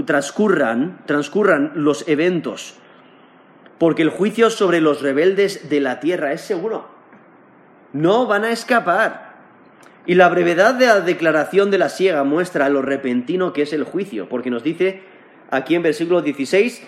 transcurran, 0.05 1.01
transcurran 1.05 1.73
los 1.75 2.07
eventos. 2.07 2.75
Porque 3.77 4.03
el 4.03 4.11
juicio 4.11 4.49
sobre 4.49 4.79
los 4.79 5.01
rebeldes 5.01 5.69
de 5.69 5.81
la 5.81 5.99
tierra 5.99 6.31
es 6.31 6.39
seguro. 6.39 6.87
No 7.91 8.25
van 8.25 8.45
a 8.45 8.51
escapar. 8.51 9.29
Y 10.05 10.15
la 10.15 10.29
brevedad 10.29 10.73
de 10.73 10.87
la 10.87 11.01
declaración 11.01 11.69
de 11.69 11.77
la 11.77 11.89
siega 11.89 12.23
muestra 12.23 12.67
lo 12.69 12.81
repentino 12.81 13.53
que 13.53 13.61
es 13.61 13.73
el 13.73 13.83
juicio, 13.83 14.27
porque 14.27 14.49
nos 14.49 14.63
dice 14.63 15.03
aquí 15.49 15.75
en 15.75 15.83
versículo 15.83 16.21
16, 16.21 16.81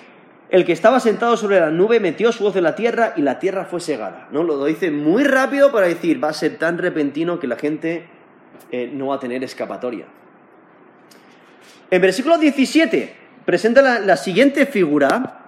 el 0.49 0.65
que 0.65 0.73
estaba 0.73 0.99
sentado 0.99 1.37
sobre 1.37 1.59
la 1.59 1.69
nube 1.69 1.99
metió 1.99 2.31
su 2.31 2.43
voz 2.43 2.55
en 2.55 2.63
la 2.63 2.75
tierra 2.75 3.13
y 3.15 3.21
la 3.21 3.39
tierra 3.39 3.65
fue 3.65 3.79
segada. 3.79 4.27
¿no? 4.31 4.43
Lo 4.43 4.63
dice 4.65 4.91
muy 4.91 5.23
rápido 5.23 5.71
para 5.71 5.87
decir, 5.87 6.23
va 6.23 6.29
a 6.29 6.33
ser 6.33 6.57
tan 6.57 6.77
repentino 6.77 7.39
que 7.39 7.47
la 7.47 7.55
gente 7.55 8.05
eh, 8.71 8.89
no 8.93 9.07
va 9.07 9.15
a 9.15 9.19
tener 9.19 9.43
escapatoria. 9.43 10.05
En 11.89 12.01
versículo 12.01 12.37
17 12.37 13.15
presenta 13.45 13.99
la 13.99 14.17
siguiente 14.17 14.65
figura, 14.65 15.41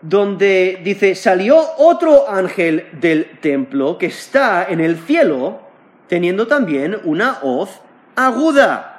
donde 0.00 0.80
dice, 0.84 1.14
salió 1.14 1.58
otro 1.78 2.28
ángel 2.28 2.86
del 2.92 3.38
templo 3.40 3.96
que 3.96 4.06
está 4.06 4.66
en 4.68 4.80
el 4.80 4.98
cielo 4.98 5.60
teniendo 6.08 6.46
también 6.46 6.98
una 7.04 7.38
hoz 7.42 7.80
aguda. 8.14 8.93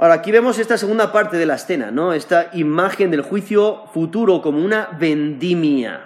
Ahora, 0.00 0.14
aquí 0.14 0.30
vemos 0.30 0.60
esta 0.60 0.78
segunda 0.78 1.10
parte 1.10 1.36
de 1.36 1.44
la 1.44 1.56
escena, 1.56 1.90
¿no? 1.90 2.12
Esta 2.12 2.50
imagen 2.52 3.10
del 3.10 3.22
juicio 3.22 3.86
futuro 3.92 4.40
como 4.40 4.64
una 4.64 4.96
vendimia. 4.98 6.04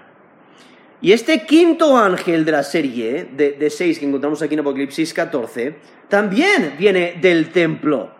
Y 1.03 1.13
este 1.13 1.45
quinto 1.45 1.99
ángel 1.99 2.47
de 2.47 2.53
la 2.53 2.63
serie, 2.63 3.29
de, 3.37 3.53
de 3.53 3.69
seis 3.69 3.99
que 3.99 4.07
encontramos 4.07 4.41
aquí 4.41 4.55
en 4.55 4.61
Apocalipsis 4.61 5.13
14, 5.13 5.77
también 6.09 6.75
viene 6.79 7.19
del 7.21 7.51
templo. 7.51 8.11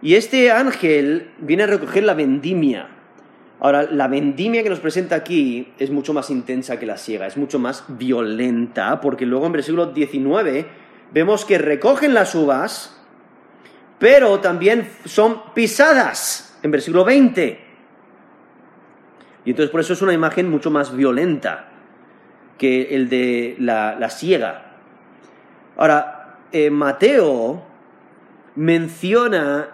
Y 0.00 0.14
este 0.14 0.50
ángel 0.50 1.32
viene 1.38 1.64
a 1.64 1.66
recoger 1.66 2.04
la 2.04 2.14
vendimia. 2.14 2.88
Ahora, 3.60 3.82
la 3.82 4.08
vendimia 4.08 4.62
que 4.62 4.70
nos 4.70 4.80
presenta 4.80 5.16
aquí 5.16 5.74
es 5.78 5.90
mucho 5.90 6.14
más 6.14 6.30
intensa 6.30 6.78
que 6.78 6.86
la 6.86 6.96
siega, 6.96 7.26
es 7.26 7.36
mucho 7.36 7.58
más 7.58 7.84
violenta, 7.88 9.00
porque 9.00 9.26
luego 9.26 9.44
en 9.46 9.52
versículo 9.52 9.86
19 9.86 10.66
vemos 11.12 11.44
que 11.44 11.58
recogen 11.58 12.14
las 12.14 12.34
uvas, 12.34 12.97
pero 13.98 14.40
también 14.40 14.90
son 15.04 15.52
pisadas, 15.54 16.58
en 16.62 16.70
versículo 16.70 17.04
20. 17.04 17.64
Y 19.44 19.50
entonces 19.50 19.70
por 19.70 19.80
eso 19.80 19.92
es 19.92 20.02
una 20.02 20.12
imagen 20.12 20.50
mucho 20.50 20.70
más 20.70 20.94
violenta 20.94 21.68
que 22.58 22.94
el 22.94 23.08
de 23.08 23.56
la, 23.58 23.96
la 23.98 24.10
siega. 24.10 24.72
Ahora, 25.76 26.38
eh, 26.52 26.70
Mateo 26.70 27.62
menciona 28.56 29.68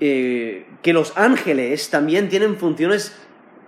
eh, 0.00 0.66
que 0.82 0.92
los 0.92 1.16
ángeles 1.16 1.90
también 1.90 2.28
tienen 2.28 2.56
funciones 2.56 3.16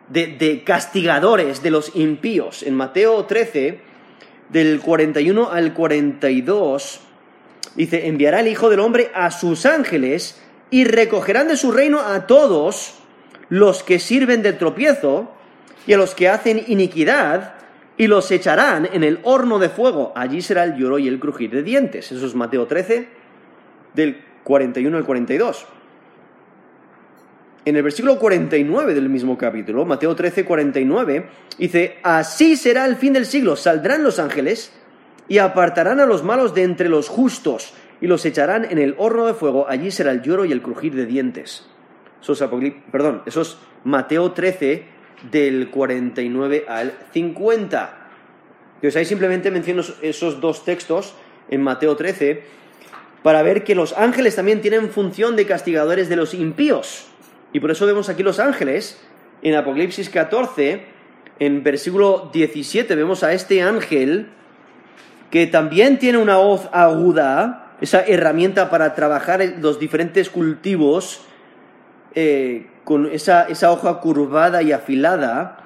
de, 0.09 0.63
castigadores 0.65 1.63
de 1.63 1.71
los 1.71 1.95
impíos. 1.95 2.63
En 2.63 2.75
Mateo 2.75 3.25
13, 3.25 3.81
del 4.51 4.81
41 4.81 5.51
al 5.51 5.73
42, 5.73 7.01
dice, 7.75 8.07
enviará 8.07 8.41
el 8.41 8.49
Hijo 8.49 8.71
del 8.71 8.81
Hombre 8.81 9.11
a 9.15 9.31
sus 9.31 9.67
ángeles 9.67 10.41
y 10.71 10.85
recogerán 10.85 11.49
de 11.49 11.57
su 11.57 11.73
reino 11.73 12.01
a 12.01 12.27
todos 12.27 12.95
los 13.49 13.83
que 13.83 13.99
sirven 13.99 14.43
de 14.43 14.53
tropiezo 14.53 15.33
y 15.87 15.93
a 15.93 15.99
los 15.99 16.15
que 16.15 16.29
hacen 16.29 16.63
iniquidad 16.69 17.55
y 17.97 18.07
los 18.07 18.31
echarán 18.31 18.89
en 18.93 19.05
el 19.05 19.21
horno 19.23 19.59
de 19.59 19.69
fuego. 19.69 20.13
Allí 20.17 20.41
será 20.41 20.65
el 20.65 20.77
lloro 20.77 20.99
y 20.99 21.09
el 21.09 21.21
crujir 21.21 21.51
de 21.51 21.63
dientes. 21.63 22.11
Eso 22.11 22.27
es 22.27 22.35
Mateo 22.35 22.67
13, 22.67 23.09
del 23.95 24.25
41 24.45 24.97
al 24.97 25.05
42 25.05 25.67
en 27.65 27.77
el 27.77 27.83
versículo 27.83 28.19
49 28.19 28.95
del 28.95 29.09
mismo 29.09 29.39
capítulo, 29.39 29.85
Mateo 29.85 30.17
13, 30.17 30.45
49, 30.45 31.27
dice, 31.59 31.99
así 32.03 32.57
será 32.57 32.87
el 32.87 32.97
fin 32.97 33.13
del 33.13 33.27
siglo, 33.27 33.57
saldrán 33.57 34.03
los 34.03 34.19
ángeles 34.19 34.73
y 35.29 35.39
apartarán 35.39 36.01
a 36.01 36.07
los 36.07 36.23
malos 36.23 36.55
de 36.55 36.63
entre 36.63 36.89
los 36.89 37.09
justos 37.09 37.75
y 38.01 38.07
los 38.07 38.25
echarán 38.25 38.65
en 38.65 38.79
el 38.79 38.95
horno 38.99 39.27
de 39.27 39.35
fuego, 39.35 39.67
allí 39.69 39.91
será 39.91 40.11
el 40.11 40.23
lloro 40.23 40.45
y 40.45 40.53
el 40.53 40.63
crujir 40.63 40.95
de 40.95 41.07
dientes. 41.07 41.67
Eso 42.21 42.33
es, 42.33 42.43
perdón, 42.91 43.23
eso 43.27 43.41
es 43.41 43.57
Mateo 43.85 44.33
13 44.33 44.85
del 45.31 45.71
49 45.71 46.67
al 46.69 46.93
50. 47.13 47.99
Entonces 48.77 48.97
ahí 48.97 49.05
simplemente 49.05 49.51
menciono 49.51 49.83
esos 50.03 50.41
dos 50.41 50.65
textos 50.65 51.15
en 51.49 51.63
Mateo 51.63 51.97
13 51.97 52.43
para 53.23 53.43
ver 53.43 53.63
que 53.63 53.75
los 53.75 53.97
ángeles 53.97 54.37
también 54.37 54.61
tienen 54.61 54.91
función 54.91 55.37
de 55.37 55.47
castigadores 55.47 56.09
de 56.09 56.17
los 56.17 56.35
impíos. 56.35 57.07
Y 57.53 57.61
por 57.61 57.71
eso 57.71 57.87
vemos 57.87 58.09
aquí 58.09 58.23
los 58.23 58.41
ángeles. 58.41 59.01
En 59.43 59.55
Apocalipsis 59.55 60.09
14, 60.09 60.85
en 61.39 61.63
versículo 61.63 62.31
17, 62.33 62.95
vemos 62.95 63.23
a 63.23 63.33
este 63.33 63.63
ángel 63.63 64.29
que 65.33 65.47
también 65.47 65.99
tiene 65.99 66.19
una 66.19 66.37
voz 66.37 66.69
aguda, 66.73 67.73
esa 67.81 68.03
herramienta 68.03 68.69
para 68.69 68.95
trabajar 68.95 69.43
los 69.61 69.81
diferentes 69.81 70.29
cultivos 70.29 71.23
eh, 72.15 72.67
con 72.85 73.07
esa, 73.11 73.49
hoja 73.71 73.99
curvada 74.01 74.63
y 74.63 74.73
afilada, 74.73 75.57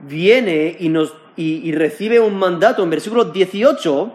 viene 0.00 0.76
y, 0.80 0.88
nos, 0.88 1.14
y, 1.36 1.66
y 1.68 1.70
recibe 1.70 2.18
un 2.18 2.34
mandato 2.34 2.82
en 2.82 2.90
versículo 2.90 3.26
18 3.26 4.12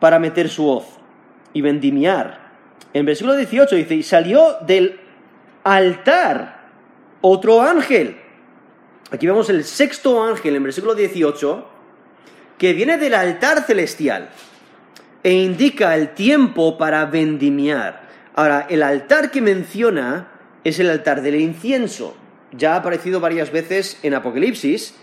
para 0.00 0.18
meter 0.18 0.48
su 0.48 0.68
hoz 0.68 0.86
y 1.52 1.60
vendimiar. 1.60 2.50
En 2.92 3.06
versículo 3.06 3.36
18 3.36 3.76
dice, 3.76 3.94
y 3.94 4.02
salió 4.02 4.56
del 4.66 4.98
altar, 5.62 6.68
otro 7.20 7.62
ángel. 7.62 8.16
Aquí 9.12 9.24
vemos 9.28 9.48
el 9.50 9.62
sexto 9.62 10.20
ángel 10.20 10.56
en 10.56 10.64
versículo 10.64 10.96
18, 10.96 11.68
que 12.62 12.74
viene 12.74 12.96
del 12.96 13.14
altar 13.14 13.64
celestial 13.64 14.28
e 15.24 15.32
indica 15.32 15.96
el 15.96 16.14
tiempo 16.14 16.78
para 16.78 17.06
vendimiar. 17.06 18.08
Ahora, 18.36 18.68
el 18.70 18.84
altar 18.84 19.32
que 19.32 19.40
menciona 19.40 20.28
es 20.62 20.78
el 20.78 20.88
altar 20.88 21.22
del 21.22 21.40
incienso. 21.40 22.14
Ya 22.52 22.74
ha 22.74 22.76
aparecido 22.76 23.18
varias 23.18 23.50
veces 23.50 23.98
en 24.04 24.14
Apocalipsis. 24.14 24.94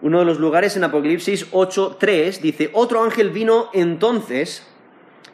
Uno 0.00 0.18
de 0.18 0.24
los 0.24 0.40
lugares 0.40 0.76
en 0.76 0.82
Apocalipsis 0.82 1.52
8.3 1.52 2.40
dice, 2.40 2.70
otro 2.72 3.04
ángel 3.04 3.30
vino 3.30 3.70
entonces 3.72 4.66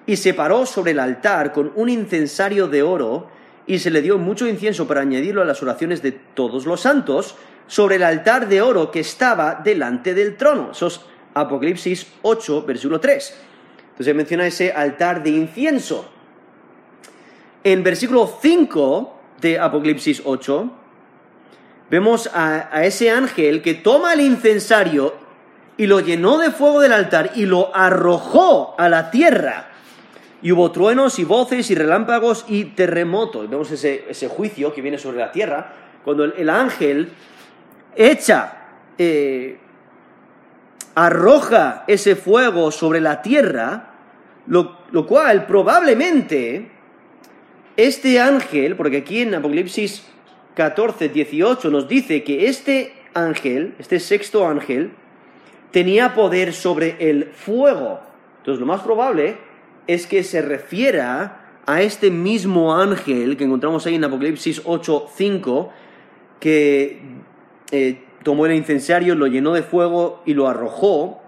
y 0.05 0.17
se 0.17 0.35
paró 0.35 0.67
sobre 0.67 0.91
el 0.91 1.01
altar 1.01 1.55
con 1.55 1.73
un 1.77 1.89
incensario 1.89 2.69
de 2.69 2.83
oro 2.83 3.31
y 3.67 3.79
se 3.79 3.91
le 3.91 4.03
dio 4.03 4.19
mucho 4.19 4.47
incienso 4.47 4.87
para 4.87 5.01
añadirlo 5.01 5.41
a 5.41 5.47
las 5.47 5.63
oraciones 5.63 6.03
de 6.03 6.13
todos 6.13 6.67
los 6.67 6.83
santos 6.83 7.37
sobre 7.69 7.97
el 7.97 8.03
altar 8.03 8.49
de 8.49 8.61
oro 8.61 8.91
que 8.91 9.01
estaba 9.01 9.63
delante 9.65 10.13
del 10.13 10.37
trono. 10.37 10.73
Eso 10.73 10.89
es 10.89 11.01
Apocalipsis 11.35 12.07
8, 12.23 12.65
versículo 12.67 13.01
3. 13.01 13.35
Entonces 13.91 14.15
menciona 14.15 14.47
ese 14.47 14.73
altar 14.73 15.23
de 15.23 15.31
incienso. 15.31 16.09
En 17.65 17.83
versículo 17.83 18.33
5 18.41 19.21
de 19.41 19.59
Apocalipsis 19.59 20.23
8, 20.25 20.71
vemos 21.91 22.31
a, 22.33 22.85
ese 22.85 23.11
ángel 23.11 23.63
que 23.63 23.75
toma 23.75 24.15
el 24.15 24.21
incensario 24.21 25.15
y 25.77 25.87
lo 25.87 26.01
llenó 26.01 26.39
de 26.39 26.51
fuego 26.51 26.81
del 26.81 26.93
altar 26.93 27.33
y 27.35 27.47
lo 27.47 27.75
arrojó 27.75 28.75
a 28.79 28.89
la 28.89 29.11
tierra 29.11 29.69
y 30.41 30.53
hubo 30.53 30.71
truenos 30.71 31.19
y 31.19 31.25
voces 31.25 31.71
y 31.71 31.75
relámpagos 31.75 32.45
y 32.49 32.67
terremotos. 32.67 33.51
Vemos 33.51 33.71
ese, 33.71 34.29
juicio 34.29 34.73
que 34.73 34.83
viene 34.83 34.99
sobre 34.99 35.19
la 35.19 35.33
tierra, 35.33 35.73
cuando 36.05 36.25
el, 36.25 36.49
ángel 36.49 37.11
echa, 37.97 38.53
eh, 38.97 39.59
arroja 40.99 41.85
ese 41.87 42.17
fuego 42.17 42.73
sobre 42.73 43.01
la 43.01 43.23
tierra, 43.23 43.95
lo, 44.49 44.79
lo 44.91 45.07
cual 45.07 45.47
probablemente 45.47 46.73
este 47.77 48.19
ángel, 48.19 48.75
porque 48.75 48.97
aquí 48.99 49.23
en 49.23 49.37
Apocalipsis 49.37 50.05
14, 50.55 51.11
18 51.11 51.71
nos 51.71 51.87
dice 51.87 52.25
que 52.25 52.49
este 52.49 52.95
ángel, 53.15 53.77
este 53.79 54.01
sexto 54.01 54.49
ángel, 54.49 54.91
tenía 55.71 56.15
poder 56.15 56.53
sobre 56.53 56.97
el 56.99 57.27
fuego. 57.27 58.01
Entonces 58.39 58.59
lo 58.59 58.67
más 58.67 58.81
probable 58.81 59.37
es 59.87 60.05
que 60.09 60.25
se 60.25 60.43
refiera 60.43 61.61
a 61.65 61.81
este 61.81 62.11
mismo 62.11 62.75
ángel 62.75 63.37
que 63.37 63.45
encontramos 63.45 63.87
ahí 63.87 63.95
en 63.95 64.05
Apocalipsis 64.05 64.65
8:5, 64.65 65.69
que 66.41 67.01
eh, 67.71 68.03
tomó 68.23 68.47
el 68.47 68.55
incensario, 68.55 69.15
lo 69.15 69.27
llenó 69.27 69.53
de 69.53 69.63
fuego 69.63 70.23
y 70.25 70.35
lo 70.35 70.49
arrojó 70.49 71.23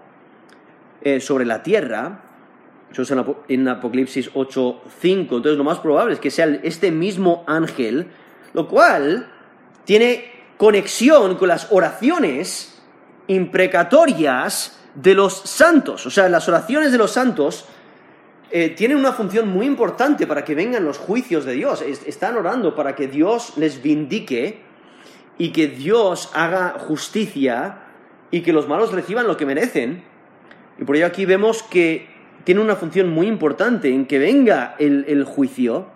eh, 1.01 1.19
sobre 1.19 1.45
la 1.45 1.63
tierra. 1.63 2.21
Eso 2.91 3.03
es 3.03 3.13
en 3.47 3.67
Apocalipsis 3.67 4.31
8:5. 4.33 5.37
Entonces 5.37 5.57
lo 5.57 5.63
más 5.63 5.79
probable 5.79 6.13
es 6.13 6.19
que 6.19 6.31
sea 6.31 6.45
este 6.63 6.91
mismo 6.91 7.43
ángel, 7.47 8.07
lo 8.53 8.67
cual 8.67 9.31
tiene 9.85 10.25
conexión 10.57 11.35
con 11.35 11.47
las 11.47 11.71
oraciones 11.71 12.81
imprecatorias 13.27 14.77
de 14.93 15.15
los 15.15 15.33
santos. 15.33 16.05
O 16.05 16.09
sea, 16.09 16.27
las 16.29 16.47
oraciones 16.47 16.91
de 16.91 16.97
los 16.97 17.11
santos 17.11 17.65
eh, 18.51 18.69
tienen 18.69 18.97
una 18.97 19.13
función 19.13 19.47
muy 19.47 19.65
importante 19.65 20.27
para 20.27 20.43
que 20.43 20.53
vengan 20.53 20.83
los 20.83 20.97
juicios 20.97 21.45
de 21.45 21.53
Dios. 21.53 21.81
están 21.81 22.35
orando 22.35 22.75
para 22.75 22.95
que 22.95 23.07
Dios 23.07 23.53
les 23.55 23.81
vindique 23.81 24.61
y 25.41 25.49
que 25.53 25.67
Dios 25.67 26.29
haga 26.35 26.75
justicia 26.77 27.79
y 28.29 28.41
que 28.41 28.53
los 28.53 28.67
malos 28.67 28.91
reciban 28.91 29.25
lo 29.25 29.37
que 29.37 29.47
merecen. 29.47 30.03
Y 30.77 30.83
por 30.83 30.95
ello 30.95 31.07
aquí 31.07 31.25
vemos 31.25 31.63
que 31.63 32.07
tiene 32.43 32.61
una 32.61 32.75
función 32.75 33.09
muy 33.09 33.25
importante 33.25 33.91
en 33.91 34.05
que 34.05 34.19
venga 34.19 34.75
el, 34.77 35.03
el 35.07 35.23
juicio, 35.23 35.87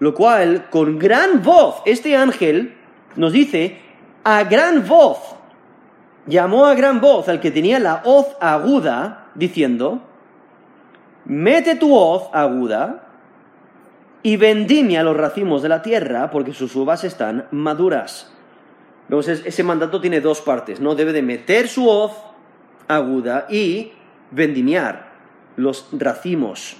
lo 0.00 0.12
cual 0.12 0.68
con 0.70 0.98
gran 0.98 1.40
voz, 1.44 1.76
este 1.86 2.16
ángel 2.16 2.74
nos 3.14 3.32
dice, 3.32 3.78
a 4.24 4.42
gran 4.42 4.84
voz, 4.88 5.36
llamó 6.26 6.66
a 6.66 6.74
gran 6.74 7.00
voz 7.00 7.28
al 7.28 7.38
que 7.38 7.52
tenía 7.52 7.78
la 7.78 8.02
hoz 8.04 8.26
aguda, 8.40 9.28
diciendo, 9.36 10.02
mete 11.26 11.76
tu 11.76 11.94
hoz 11.94 12.24
aguda 12.32 13.07
y 14.22 14.36
vendimia 14.36 15.02
los 15.02 15.16
racimos 15.16 15.62
de 15.62 15.68
la 15.68 15.82
tierra, 15.82 16.30
porque 16.30 16.52
sus 16.52 16.74
uvas 16.74 17.04
están 17.04 17.46
maduras. 17.50 18.32
Entonces, 19.04 19.42
ese 19.44 19.62
mandato 19.62 20.00
tiene 20.00 20.20
dos 20.20 20.40
partes, 20.40 20.80
¿no? 20.80 20.94
Debe 20.94 21.12
de 21.12 21.22
meter 21.22 21.68
su 21.68 21.88
hoz 21.88 22.12
aguda 22.88 23.46
y 23.48 23.92
vendimiar 24.30 25.12
los 25.56 25.88
racimos. 25.92 26.76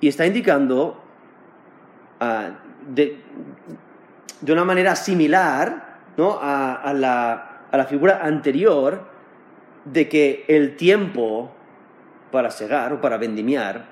Y 0.00 0.08
está 0.08 0.26
indicando 0.26 1.02
ah, 2.20 2.50
de, 2.88 3.20
una 4.46 4.64
manera 4.64 4.96
similar 4.96 6.00
¿no? 6.16 6.38
a, 6.40 6.92
la, 6.94 7.62
a 7.70 7.76
la 7.76 7.84
figura 7.86 8.20
anterior 8.22 9.06
de 9.84 10.08
que 10.08 10.44
el 10.48 10.76
tiempo 10.76 11.52
para 12.30 12.50
segar 12.50 12.92
o 12.92 13.00
para 13.00 13.16
vendimiar 13.16 13.86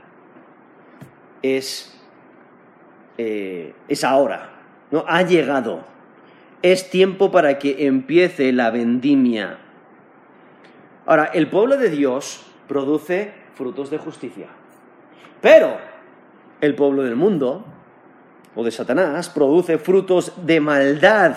es, 1.42 1.93
eh, 3.18 3.74
es 3.88 4.04
ahora, 4.04 4.50
¿no? 4.90 5.04
Ha 5.06 5.22
llegado. 5.22 5.84
Es 6.62 6.90
tiempo 6.90 7.30
para 7.30 7.58
que 7.58 7.86
empiece 7.86 8.52
la 8.52 8.70
vendimia. 8.70 9.58
Ahora, 11.06 11.26
el 11.34 11.48
pueblo 11.48 11.76
de 11.76 11.90
Dios 11.90 12.46
produce 12.66 13.32
frutos 13.54 13.90
de 13.90 13.98
justicia. 13.98 14.46
Pero 15.40 15.76
el 16.60 16.74
pueblo 16.74 17.02
del 17.02 17.16
mundo 17.16 17.64
o 18.54 18.64
de 18.64 18.70
Satanás 18.70 19.28
produce 19.28 19.78
frutos 19.78 20.32
de 20.46 20.60
maldad. 20.60 21.36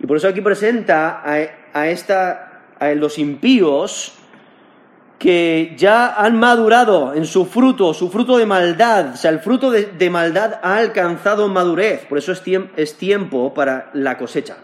Y 0.00 0.06
por 0.06 0.16
eso 0.16 0.28
aquí 0.28 0.40
presenta 0.40 1.22
a, 1.24 1.88
esta, 1.88 2.62
a 2.78 2.88
los 2.92 3.18
impíos 3.18 4.17
que 5.18 5.74
ya 5.76 6.14
han 6.14 6.38
madurado 6.38 7.12
en 7.12 7.26
su 7.26 7.44
fruto, 7.44 7.92
su 7.92 8.08
fruto 8.08 8.38
de 8.38 8.46
maldad, 8.46 9.14
o 9.14 9.16
sea, 9.16 9.32
el 9.32 9.40
fruto 9.40 9.70
de, 9.70 10.10
maldad 10.10 10.60
ha 10.62 10.76
alcanzado 10.76 11.48
madurez, 11.48 12.06
por 12.06 12.18
eso 12.18 12.30
es, 12.30 12.42
es 12.76 12.96
tiempo 12.96 13.52
para 13.52 13.90
la 13.94 14.16
cosecha, 14.16 14.58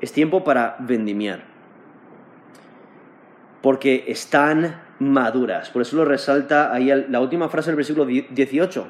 es 0.00 0.10
tiempo 0.10 0.42
para 0.42 0.76
vendimiar, 0.80 1.44
porque 3.60 4.04
están 4.08 4.80
maduras, 4.98 5.68
por 5.68 5.82
eso 5.82 5.96
lo 5.96 6.06
resalta 6.06 6.72
ahí 6.72 6.90
la 7.08 7.20
última 7.20 7.50
frase 7.50 7.70
del 7.70 7.76
versículo 7.76 8.06
18, 8.06 8.86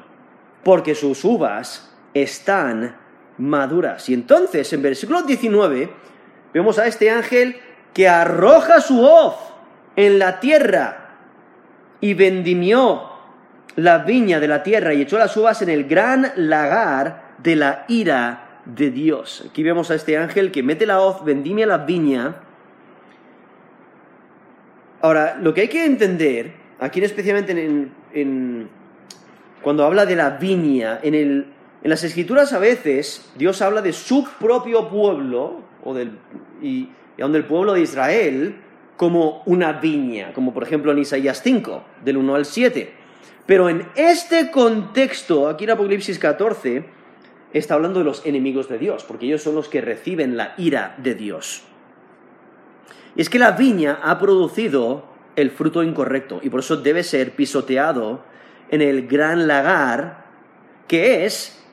porque 0.63 0.95
sus 0.95 1.25
uvas 1.25 1.93
están 2.13 2.95
maduras. 3.37 4.07
Y 4.07 4.13
entonces, 4.13 4.71
en 4.71 4.81
versículo 4.81 5.23
19, 5.23 5.89
vemos 6.53 6.79
a 6.79 6.87
este 6.87 7.09
ángel 7.09 7.57
que 7.93 8.07
arroja 8.07 8.79
su 8.79 9.01
hoz 9.01 9.52
en 9.95 10.19
la 10.19 10.39
tierra 10.39 11.17
y 12.01 12.13
vendimió 12.13 13.09
la 13.75 13.99
viña 13.99 14.39
de 14.39 14.47
la 14.47 14.63
tierra 14.63 14.93
y 14.93 15.01
echó 15.01 15.17
las 15.17 15.35
uvas 15.35 15.61
en 15.61 15.69
el 15.69 15.85
gran 15.85 16.31
lagar 16.35 17.33
de 17.37 17.55
la 17.55 17.85
ira 17.87 18.59
de 18.65 18.91
Dios. 18.91 19.45
Aquí 19.49 19.63
vemos 19.63 19.91
a 19.91 19.95
este 19.95 20.17
ángel 20.17 20.51
que 20.51 20.63
mete 20.63 20.85
la 20.85 21.01
hoz, 21.01 21.23
vendimia 21.23 21.65
la 21.65 21.79
viña. 21.79 22.35
Ahora, 25.01 25.37
lo 25.41 25.53
que 25.53 25.61
hay 25.61 25.67
que 25.67 25.85
entender, 25.85 26.53
aquí 26.79 27.01
especialmente 27.01 27.51
en, 28.13 28.69
cuando 29.61 29.85
habla 29.85 30.05
de 30.05 30.15
la 30.15 30.31
viña, 30.31 30.99
en, 31.01 31.15
en, 31.15 31.53
las 31.83 32.03
escrituras 32.03 32.53
a 32.53 32.59
veces 32.59 33.29
Dios 33.35 33.61
habla 33.61 33.81
de 33.81 33.91
su 33.91 34.25
propio 34.39 34.87
pueblo, 34.89 35.61
o 35.83 35.97
y, 36.61 36.89
y 37.17 37.21
aun 37.21 37.33
del 37.33 37.43
pueblo 37.43 37.73
de 37.73 37.81
Israel, 37.81 38.55
como 38.97 39.43
una 39.45 39.73
viña, 39.73 40.33
como 40.33 40.53
por 40.53 40.63
ejemplo 40.63 40.91
en 40.91 40.99
Isaías 40.99 41.41
5, 41.43 41.83
del 42.03 42.17
1 42.17 42.35
al 42.35 42.45
7. 42.45 42.93
Pero 43.45 43.69
en 43.69 43.87
este 43.95 44.51
contexto, 44.51 45.49
aquí 45.49 45.65
en 45.65 45.71
Apocalipsis 45.71 46.19
14, 46.19 46.85
está 47.53 47.73
hablando 47.73 47.99
de 47.99 48.05
los 48.05 48.25
enemigos 48.25 48.69
de 48.69 48.77
Dios, 48.77 49.03
porque 49.03 49.25
ellos 49.25 49.43
son 49.43 49.55
los 49.55 49.69
que 49.69 49.81
reciben 49.81 50.37
la 50.37 50.53
ira 50.57 50.95
de 50.97 51.15
Dios. 51.15 51.63
Y 53.15 53.21
es 53.21 53.29
que 53.29 53.39
la 53.39 53.51
viña 53.51 53.99
ha 54.01 54.17
producido 54.19 55.05
el 55.35 55.51
fruto 55.51 55.83
incorrecto 55.83 56.39
y 56.43 56.49
por 56.49 56.61
eso 56.61 56.77
debe 56.77 57.03
ser 57.03 57.35
pisoteado 57.35 58.23
en 58.69 58.81
el 58.81 59.07
gran 59.07 59.47
lagar 59.47 60.25
que 60.87 61.25
es 61.25 61.63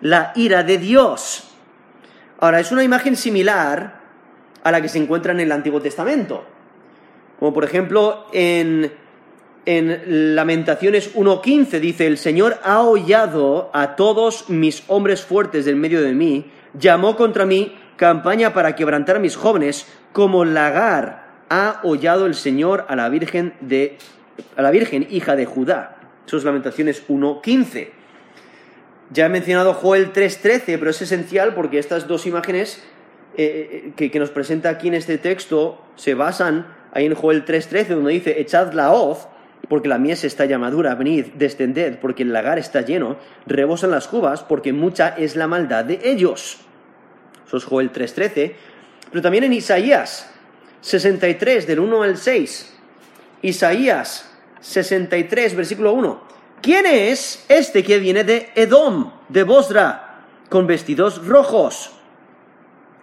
la 0.00 0.32
ira 0.34 0.62
de 0.62 0.78
Dios. 0.78 1.44
Ahora, 2.40 2.60
es 2.60 2.70
una 2.70 2.84
imagen 2.84 3.16
similar 3.16 4.00
a 4.62 4.70
la 4.70 4.80
que 4.80 4.88
se 4.88 4.98
encuentra 4.98 5.32
en 5.32 5.40
el 5.40 5.50
Antiguo 5.50 5.80
Testamento. 5.80 6.44
Como 7.38 7.52
por 7.52 7.64
ejemplo 7.64 8.26
en, 8.32 8.92
en 9.64 10.34
Lamentaciones 10.34 11.14
1.15 11.14 11.78
dice, 11.80 12.06
el 12.06 12.18
Señor 12.18 12.58
ha 12.64 12.82
hollado 12.82 13.70
a 13.72 13.96
todos 13.96 14.48
mis 14.48 14.82
hombres 14.88 15.22
fuertes 15.22 15.64
del 15.64 15.76
medio 15.76 16.02
de 16.02 16.14
mí, 16.14 16.50
llamó 16.74 17.16
contra 17.16 17.46
mí 17.46 17.76
campaña 17.96 18.54
para 18.54 18.74
quebrantar 18.74 19.16
a 19.16 19.20
mis 19.20 19.36
jóvenes, 19.36 19.86
como 20.12 20.44
lagar 20.44 21.28
ha 21.50 21.80
hollado 21.82 22.26
el 22.26 22.34
Señor 22.34 22.86
a 22.88 22.96
la 22.96 23.08
Virgen 23.08 23.54
de 23.60 23.98
a 24.56 24.62
la 24.62 24.70
Virgen 24.70 25.06
hija 25.10 25.36
de 25.36 25.46
Judá. 25.46 25.96
Eso 26.26 26.36
es 26.36 26.44
Lamentaciones 26.44 27.06
1.15. 27.08 27.88
Ya 29.10 29.26
he 29.26 29.28
mencionado 29.28 29.74
Joel 29.74 30.12
3.13, 30.12 30.78
pero 30.78 30.90
es 30.90 31.02
esencial 31.02 31.54
porque 31.54 31.78
estas 31.78 32.06
dos 32.06 32.26
imágenes 32.26 32.84
eh, 33.36 33.84
eh, 33.86 33.92
que, 33.96 34.10
que, 34.10 34.18
nos 34.18 34.30
presenta 34.30 34.68
aquí 34.68 34.88
en 34.88 34.94
este 34.94 35.18
texto 35.18 35.82
se 35.96 36.14
basan 36.14 36.66
ahí 36.98 37.06
en 37.06 37.14
Joel 37.14 37.44
3.13, 37.44 37.88
donde 37.88 38.12
dice, 38.12 38.40
echad 38.40 38.72
la 38.72 38.92
hoz, 38.92 39.28
porque 39.68 39.88
la 39.88 39.98
mies 39.98 40.24
está 40.24 40.44
ya 40.44 40.58
madura, 40.58 40.94
venid, 40.94 41.26
descended, 41.34 41.98
porque 41.98 42.22
el 42.22 42.32
lagar 42.32 42.58
está 42.58 42.80
lleno, 42.82 43.16
rebosan 43.46 43.90
las 43.90 44.08
cubas, 44.08 44.42
porque 44.42 44.72
mucha 44.72 45.08
es 45.08 45.36
la 45.36 45.46
maldad 45.46 45.84
de 45.84 46.00
ellos. 46.04 46.58
Eso 47.46 47.56
es 47.56 47.64
Joel 47.64 47.92
3.13. 47.92 48.52
Pero 49.10 49.22
también 49.22 49.44
en 49.44 49.52
Isaías 49.52 50.30
63, 50.80 51.66
del 51.66 51.80
1 51.80 52.02
al 52.02 52.16
6. 52.16 52.74
Isaías 53.42 54.30
63, 54.60 55.56
versículo 55.56 55.92
1. 55.92 56.28
¿Quién 56.60 56.86
es 56.86 57.44
este 57.48 57.84
que 57.84 57.98
viene 57.98 58.24
de 58.24 58.50
Edom, 58.54 59.12
de 59.28 59.44
Bosra, 59.44 60.24
con 60.48 60.66
vestidos 60.66 61.26
rojos? 61.26 61.92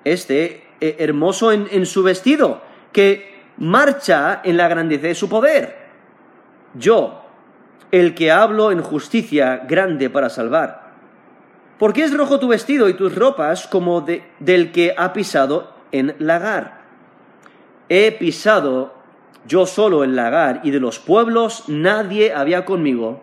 Este 0.04 0.66
eh, 0.82 0.98
hermoso 1.00 1.52
en, 1.52 1.68
en 1.72 1.86
su 1.86 2.04
vestido, 2.04 2.62
que 2.92 3.35
marcha 3.58 4.42
en 4.44 4.58
la 4.58 4.68
grandeza 4.68 5.08
de 5.08 5.16
su 5.16 5.30
poder. 5.30 5.76
Yo, 6.74 7.22
el 7.92 8.14
que 8.16 8.32
hablo 8.32 8.72
en 8.72 8.82
justicia 8.82 9.64
grande 9.68 10.10
para 10.10 10.30
salvar. 10.30 10.94
¿Por 11.78 11.94
qué 11.94 12.04
es 12.04 12.16
rojo 12.16 12.40
tu 12.40 12.48
vestido 12.48 12.90
y 12.90 12.94
tus 12.94 13.16
ropas 13.16 13.68
como 13.68 14.02
de, 14.02 14.24
del 14.40 14.72
que 14.72 14.94
ha 14.98 15.14
pisado 15.14 15.74
en 15.92 16.16
lagar? 16.20 16.82
He 17.90 18.12
pisado 18.12 18.94
yo 19.48 19.66
solo 19.66 20.04
el 20.04 20.16
lagar 20.16 20.62
y 20.64 20.72
de 20.72 20.80
los 20.80 21.00
pueblos 21.00 21.66
nadie 21.68 22.34
había 22.34 22.66
conmigo. 22.66 23.22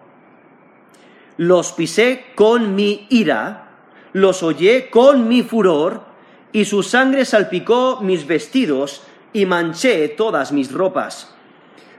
Los 1.36 1.72
pisé 1.72 2.26
con 2.34 2.74
mi 2.74 3.06
ira, 3.10 3.70
los 4.12 4.42
hollé 4.42 4.90
con 4.90 5.28
mi 5.28 5.42
furor, 5.42 6.12
y 6.52 6.66
su 6.66 6.82
sangre 6.82 7.24
salpicó 7.24 8.00
mis 8.02 8.26
vestidos 8.26 9.02
y 9.32 9.46
manché 9.46 10.08
todas 10.08 10.52
mis 10.52 10.72
ropas. 10.72 11.34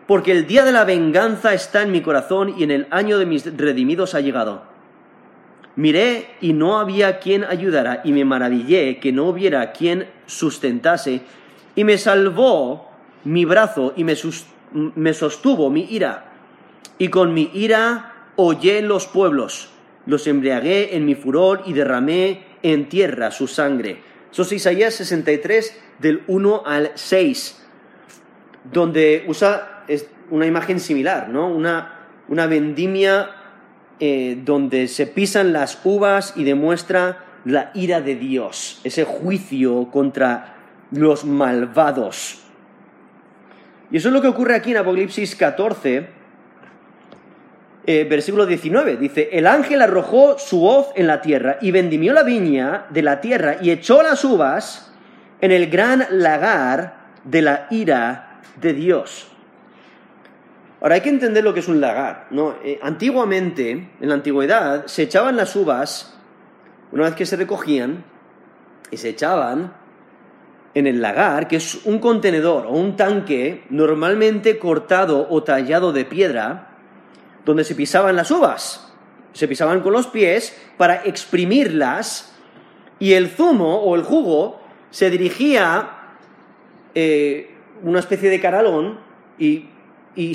Porque 0.08 0.32
el 0.32 0.48
día 0.48 0.66
de 0.66 0.72
la 0.72 0.84
venganza 0.84 1.54
está 1.54 1.82
en 1.82 1.92
mi 1.92 2.02
corazón 2.02 2.54
y 2.58 2.64
en 2.64 2.72
el 2.72 2.88
año 2.92 3.18
de 3.18 3.26
mis 3.26 3.58
redimidos 3.58 4.16
ha 4.16 4.22
llegado. 4.22 4.64
Miré 5.76 6.36
y 6.42 6.54
no 6.54 6.78
había 6.78 7.20
quien 7.20 7.44
ayudara 7.44 8.02
y 8.04 8.12
me 8.12 8.26
maravillé 8.26 9.00
que 9.00 9.12
no 9.12 9.26
hubiera 9.26 9.72
quien 9.72 10.08
sustentase 10.28 11.22
y 11.76 11.84
me 11.84 11.98
salvó 11.98 12.92
mi 13.24 13.46
brazo 13.46 13.94
y 13.96 14.04
me, 14.04 14.16
me 14.74 15.14
sostuvo 15.14 15.70
mi 15.70 15.86
ira. 15.90 16.26
Y 17.00 17.08
con 17.08 17.34
mi 17.34 17.50
ira 17.54 18.30
hollé 18.36 18.82
los 18.82 19.08
pueblos, 19.08 19.70
los 20.06 20.28
embriagué 20.28 20.96
en 20.96 21.06
mi 21.06 21.16
furor 21.16 21.64
y 21.66 21.74
derramé 21.74 22.44
en 22.62 22.88
tierra 22.88 23.32
su 23.32 23.48
sangre. 23.48 24.13
Eso 24.34 24.42
es 24.42 24.52
Isaías 24.52 24.96
63 24.96 25.80
del 26.00 26.24
1 26.26 26.64
al 26.66 26.92
6, 26.96 27.64
donde 28.74 29.26
usa 29.28 29.86
una 30.32 30.48
imagen 30.48 30.80
similar, 30.80 31.30
¿no? 31.30 31.48
Una, 31.48 32.08
una 32.28 32.48
vendimia 32.48 33.30
eh, 34.00 34.36
donde 34.44 34.88
se 34.88 35.06
pisan 35.06 35.54
las 35.54 35.80
uvas 35.84 36.34
y 36.36 36.46
demuestra 36.46 37.26
la 37.46 37.70
ira 37.76 38.02
de 38.02 38.16
Dios, 38.16 38.82
ese 38.84 39.04
juicio 39.04 39.92
contra 39.92 40.56
los 40.90 41.26
malvados. 41.26 42.42
Y 43.92 43.98
eso 43.98 44.08
es 44.08 44.14
lo 44.16 44.22
que 44.24 44.30
ocurre 44.30 44.56
aquí 44.56 44.72
en 44.72 44.78
Apocalipsis 44.78 45.36
14, 45.36 46.10
eh, 47.86 48.06
versículo 48.10 48.46
19. 48.46 48.98
Dice, 48.98 49.30
el 49.34 49.46
ángel 49.46 49.82
arrojó 49.82 50.38
su 50.40 50.66
hoz 50.66 50.88
en 50.96 51.08
la 51.08 51.22
tierra 51.22 51.58
y 51.62 51.72
vendimió 51.72 52.14
la 52.14 52.24
viña 52.24 52.86
de 52.90 53.02
la 53.02 53.20
tierra 53.20 53.58
y 53.62 53.72
echó 53.72 54.02
las 54.02 54.24
uvas 54.24 54.94
en 55.42 55.52
el 55.52 55.70
gran 55.70 56.06
lagar 56.10 57.12
de 57.26 57.42
la 57.42 57.68
ira 57.70 58.42
de 58.62 58.74
Dios. 58.74 59.28
Ahora 60.80 60.96
hay 60.96 61.02
que 61.02 61.10
entender 61.10 61.44
lo 61.44 61.54
que 61.54 61.62
es 61.62 61.68
un 61.68 61.82
lagar. 61.82 62.28
¿no? 62.30 62.56
Eh, 62.64 62.80
antiguamente, 62.82 63.72
en 63.72 64.10
la 64.10 64.16
antigüedad, 64.16 64.86
se 64.86 65.04
echaban 65.04 65.36
las 65.36 65.56
uvas, 65.56 66.18
una 66.92 67.04
vez 67.06 67.16
que 67.16 67.26
se 67.26 67.36
recogían, 67.36 68.04
y 68.92 68.98
se 68.98 69.10
echaban 69.10 69.74
en 70.74 70.88
el 70.88 71.02
lagar, 71.02 71.48
que 71.48 71.58
es 71.58 71.86
un 71.86 72.00
contenedor 72.00 72.66
o 72.66 72.72
un 72.72 72.96
tanque 72.96 73.64
normalmente 73.70 74.58
cortado 74.58 75.28
o 75.30 75.44
tallado 75.44 75.92
de 75.92 76.06
piedra, 76.06 76.73
donde 77.46 77.64
se 77.64 77.76
pisaban 77.76 78.16
las 78.16 78.32
uvas. 78.32 78.92
Se 79.34 79.48
pisaban 79.48 79.82
con 79.82 79.94
los 79.94 80.08
pies 80.08 80.56
para 80.78 81.04
exprimirlas 81.04 82.34
y 83.00 83.14
el 83.14 83.30
zumo 83.30 83.78
o 83.78 83.96
el 83.96 84.04
jugo 84.04 84.62
se 84.92 85.10
dirigía 85.10 85.90
eh, 86.96 87.50
una 87.82 88.00
especie 88.00 88.30
de 88.30 88.40
caralón 88.40 89.00
y, 89.38 89.70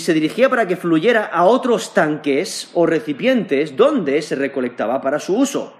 se 0.00 0.12
dirigía 0.12 0.50
para 0.50 0.66
que 0.66 0.74
fluyera 0.74 1.24
a 1.26 1.44
otros 1.44 1.94
tanques 1.94 2.72
o 2.74 2.84
recipientes 2.84 3.76
donde 3.76 4.20
se 4.22 4.34
recolectaba 4.34 5.00
para 5.00 5.20
su 5.20 5.36
uso. 5.36 5.72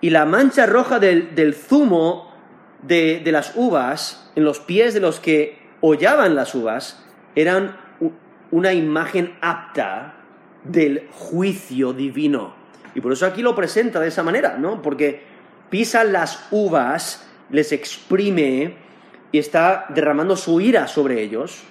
Y 0.00 0.10
la 0.10 0.24
mancha 0.24 0.66
roja 0.66 0.98
del, 0.98 1.54
zumo 1.54 2.34
de, 2.82 3.20
de, 3.24 3.30
las 3.30 3.52
uvas 3.54 4.32
en 4.34 4.42
los 4.44 4.58
pies 4.58 4.92
de 4.92 4.98
los 4.98 5.20
que 5.20 5.56
hollaban 5.80 6.34
las 6.34 6.56
uvas 6.56 7.04
eran 7.36 7.76
una 8.54 8.72
imagen 8.72 9.34
apta 9.40 10.14
del 10.62 11.08
juicio 11.10 11.92
divino. 11.92 12.54
Y 12.94 13.00
por 13.00 13.12
eso 13.12 13.26
aquí 13.26 13.42
lo 13.42 13.56
presenta 13.56 13.98
de 13.98 14.06
esa 14.06 14.22
manera, 14.22 14.56
¿no? 14.56 14.80
Porque 14.80 15.24
pisa 15.70 16.04
las 16.04 16.46
uvas 16.52 17.28
les 17.50 17.72
exprime 17.72 18.76
y 19.32 19.38
está 19.38 19.86
derramando 19.88 20.36
su 20.36 20.60
ira 20.60 20.86
sobre 20.86 21.20
ellos. 21.20 21.64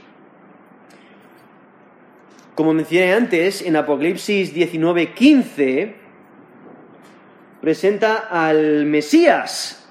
Como 2.53 2.73
mencioné 2.73 3.13
antes, 3.13 3.61
en 3.61 3.77
Apocalipsis 3.77 4.53
19:15 4.53 5.93
presenta 7.61 8.27
al 8.29 8.86
Mesías 8.86 9.89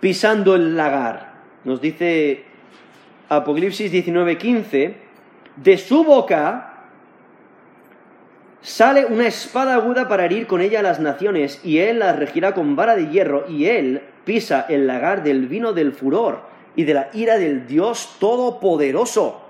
pisando 0.00 0.54
el 0.54 0.74
lagar. 0.74 1.34
Nos 1.64 1.82
dice 1.82 2.44
Apocalipsis 3.28 3.92
19:15, 3.92 5.07
de 5.62 5.78
su 5.78 6.04
boca 6.04 6.74
sale 8.60 9.06
una 9.06 9.26
espada 9.26 9.74
aguda 9.74 10.08
para 10.08 10.24
herir 10.24 10.46
con 10.46 10.60
ella 10.60 10.80
a 10.80 10.82
las 10.82 11.00
naciones, 11.00 11.60
y 11.64 11.78
él 11.78 12.00
las 12.00 12.18
regirá 12.18 12.54
con 12.54 12.76
vara 12.76 12.96
de 12.96 13.08
hierro, 13.08 13.44
y 13.48 13.66
él 13.66 14.02
pisa 14.24 14.66
el 14.68 14.86
lagar 14.86 15.22
del 15.22 15.46
vino 15.46 15.72
del 15.72 15.92
furor 15.92 16.42
y 16.76 16.84
de 16.84 16.94
la 16.94 17.08
ira 17.12 17.38
del 17.38 17.66
Dios 17.66 18.16
Todopoderoso. 18.20 19.42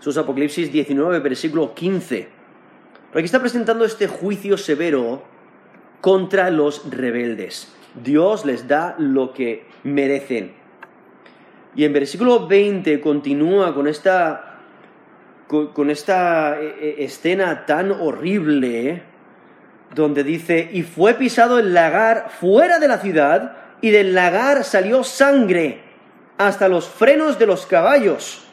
Eso 0.00 0.10
es 0.10 0.16
Apocalipsis 0.16 0.72
19, 0.72 1.18
versículo 1.20 1.74
15. 1.74 2.28
Pero 3.10 3.20
aquí 3.20 3.26
está 3.26 3.40
presentando 3.40 3.84
este 3.84 4.06
juicio 4.06 4.56
severo 4.56 5.22
contra 6.00 6.50
los 6.50 6.90
rebeldes. 6.90 7.72
Dios 8.02 8.44
les 8.44 8.66
da 8.66 8.96
lo 8.98 9.32
que 9.32 9.66
merecen. 9.84 10.52
Y 11.76 11.84
en 11.84 11.92
versículo 11.92 12.46
20 12.46 13.00
continúa 13.00 13.74
con 13.74 13.86
esta 13.86 14.43
con, 15.46 15.90
esta 15.90 16.60
eh, 16.60 16.76
eh, 16.80 16.94
escena 17.00 17.66
tan 17.66 17.92
horrible, 17.92 19.02
donde 19.94 20.24
dice, 20.24 20.70
y 20.72 20.82
fue 20.82 21.14
pisado 21.14 21.58
el 21.58 21.74
lagar 21.74 22.30
fuera 22.30 22.78
de 22.78 22.88
la 22.88 22.98
ciudad, 22.98 23.56
y 23.80 23.90
del 23.90 24.14
lagar 24.14 24.64
salió 24.64 25.04
sangre 25.04 25.82
hasta 26.38 26.68
los 26.68 26.88
frenos 26.88 27.38
de 27.38 27.46
los 27.46 27.66
caballos, 27.66 28.46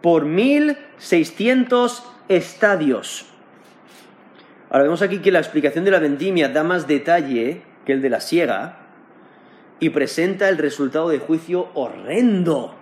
por 0.00 0.24
mil 0.24 0.76
seiscientos 0.98 2.04
estadios. 2.28 3.26
Ahora 4.70 4.84
vemos 4.84 5.02
aquí 5.02 5.18
que 5.18 5.32
la 5.32 5.38
explicación 5.38 5.84
de 5.84 5.90
la 5.90 5.98
vendimia 5.98 6.48
da 6.48 6.62
más 6.64 6.86
detalle 6.86 7.62
que 7.86 7.92
el 7.92 8.02
de 8.02 8.10
la 8.10 8.20
siega 8.20 8.78
y 9.80 9.90
presenta 9.90 10.48
el 10.48 10.58
resultado 10.58 11.08
de 11.08 11.18
juicio 11.18 11.68
horrendo. 11.74 12.74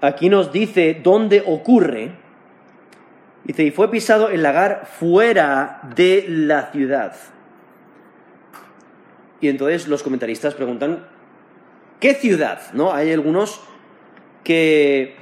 Aquí 0.00 0.28
nos 0.28 0.52
dice 0.52 1.00
dónde 1.02 1.42
ocurre. 1.46 2.12
Dice, 3.44 3.64
y 3.64 3.70
fue 3.70 3.90
pisado 3.90 4.28
el 4.28 4.42
lagar 4.42 4.86
fuera 4.98 5.80
de 5.96 6.26
la 6.28 6.70
ciudad. 6.70 7.14
Y 9.40 9.48
entonces 9.48 9.88
los 9.88 10.02
comentaristas 10.02 10.54
preguntan, 10.54 11.06
¿qué 11.98 12.14
ciudad? 12.14 12.60
¿No? 12.74 12.92
Hay 12.92 13.10
algunos 13.12 13.60
que, 14.44 15.16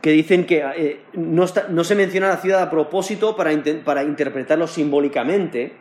que 0.00 0.10
dicen 0.10 0.46
que 0.46 0.64
eh, 0.76 1.00
no, 1.12 1.44
no, 1.68 1.84
se 1.84 1.94
menciona 1.94 2.28
la 2.28 2.38
ciudad 2.38 2.62
a 2.62 2.70
propósito 2.70 3.36
para, 3.36 3.50
para 3.84 4.02
interpretarlo 4.02 4.66
simbólicamente. 4.66 5.72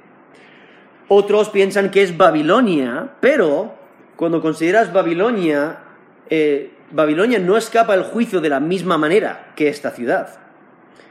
Otros 1.07 1.49
piensan 1.49 1.91
que 1.91 2.03
es 2.03 2.17
Babilonia, 2.17 3.13
pero 3.21 3.75
cuando 4.15 4.41
consideras 4.41 4.91
Babilonia, 4.91 5.79
eh, 6.29 6.72
Babilonia 6.93 7.39
no 7.39 7.57
escapa 7.57 7.93
al 7.93 8.03
juicio 8.03 8.39
de 8.39 8.49
la 8.49 8.59
misma 8.59 8.97
manera 8.97 9.51
que 9.55 9.67
esta 9.67 9.89
ciudad. 9.91 10.29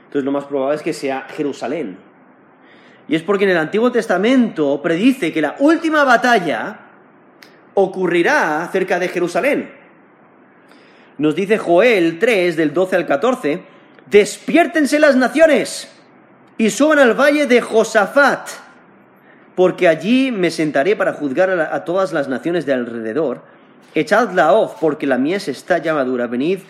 Entonces 0.04 0.24
lo 0.24 0.30
más 0.30 0.44
probable 0.44 0.76
es 0.76 0.82
que 0.82 0.92
sea 0.92 1.26
Jerusalén. 1.34 1.98
Y 3.08 3.16
es 3.16 3.22
porque 3.22 3.44
en 3.44 3.50
el 3.50 3.56
Antiguo 3.58 3.90
Testamento 3.90 4.80
predice 4.80 5.32
que 5.32 5.42
la 5.42 5.56
última 5.58 6.04
batalla 6.04 6.78
ocurrirá 7.74 8.68
cerca 8.70 9.00
de 9.00 9.08
Jerusalén. 9.08 9.72
Nos 11.18 11.34
dice 11.34 11.58
Joel 11.58 12.18
3 12.18 12.56
del 12.56 12.72
12 12.72 12.96
al 12.96 13.06
14, 13.06 13.62
despiértense 14.08 15.00
las 15.00 15.16
naciones 15.16 15.90
y 16.58 16.70
suban 16.70 17.00
al 17.00 17.14
valle 17.18 17.46
de 17.46 17.60
Josafat, 17.60 18.48
porque 19.56 19.88
allí 19.88 20.30
me 20.30 20.50
sentaré 20.50 20.94
para 20.94 21.12
juzgar 21.12 21.50
a, 21.50 21.84
todas 21.84 22.12
las 22.12 22.28
naciones 22.28 22.66
de 22.66 22.72
alrededor 22.72 23.42
Echad 23.94 24.32
la 24.32 24.52
hoz, 24.54 24.72
porque 24.80 25.06
la 25.06 25.18
mies 25.18 25.48
está 25.48 25.78
ya 25.78 25.94
madura. 25.94 26.26
Venid, 26.26 26.60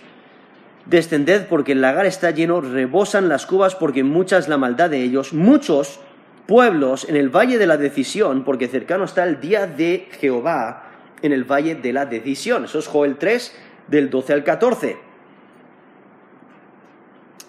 descended, 0.87 1.47
porque 1.47 1.73
el 1.73 1.81
lagar 1.81 2.07
está 2.07 2.31
lleno, 2.31 2.61
rebosan 2.61 3.29
las 3.29 3.47
cubas, 3.47 3.75
porque 3.75 4.03
mucha 4.03 4.39
es 4.39 4.49
la 4.49 4.59
maldad 4.59 4.91
de 4.91 5.03
ellos. 5.03 5.33
Muchos 5.33 6.01
pueblos 6.47 7.09
en 7.09 7.16
el 7.16 7.29
valle 7.29 7.59
de 7.59 7.66
la 7.66 7.77
decisión, 7.77 8.45
porque 8.45 8.68
cercano 8.68 9.05
está 9.05 9.25
el 9.25 9.41
día 9.41 9.66
de 9.66 10.09
Jehová 10.20 10.85
en 11.23 11.33
el 11.33 11.45
valle 11.45 11.77
de 11.77 11.93
la 11.93 12.07
decisión. 12.07 12.64
Eso 12.64 12.81
es 12.81 12.89
Joel 12.89 13.16
3, 13.16 13.55
del 13.87 14.11
12 14.11 14.33
al 14.33 14.45
14. 14.45 14.97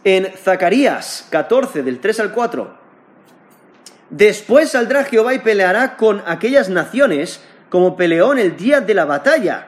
En 0.04 0.26
Zacarías 0.26 1.28
14, 1.32 1.82
del 1.82 2.00
3 2.00 2.20
al 2.20 2.32
4. 2.32 2.84
Después 4.10 4.70
saldrá 4.70 5.06
Jehová 5.06 5.34
y 5.34 5.40
peleará 5.40 5.98
con 5.98 6.22
aquellas 6.28 6.70
naciones 6.70 7.42
como 7.74 7.98
peleó 7.98 8.34
en 8.34 8.38
el 8.38 8.56
día 8.56 8.82
de 8.82 8.94
la 8.94 9.06
batalla. 9.06 9.66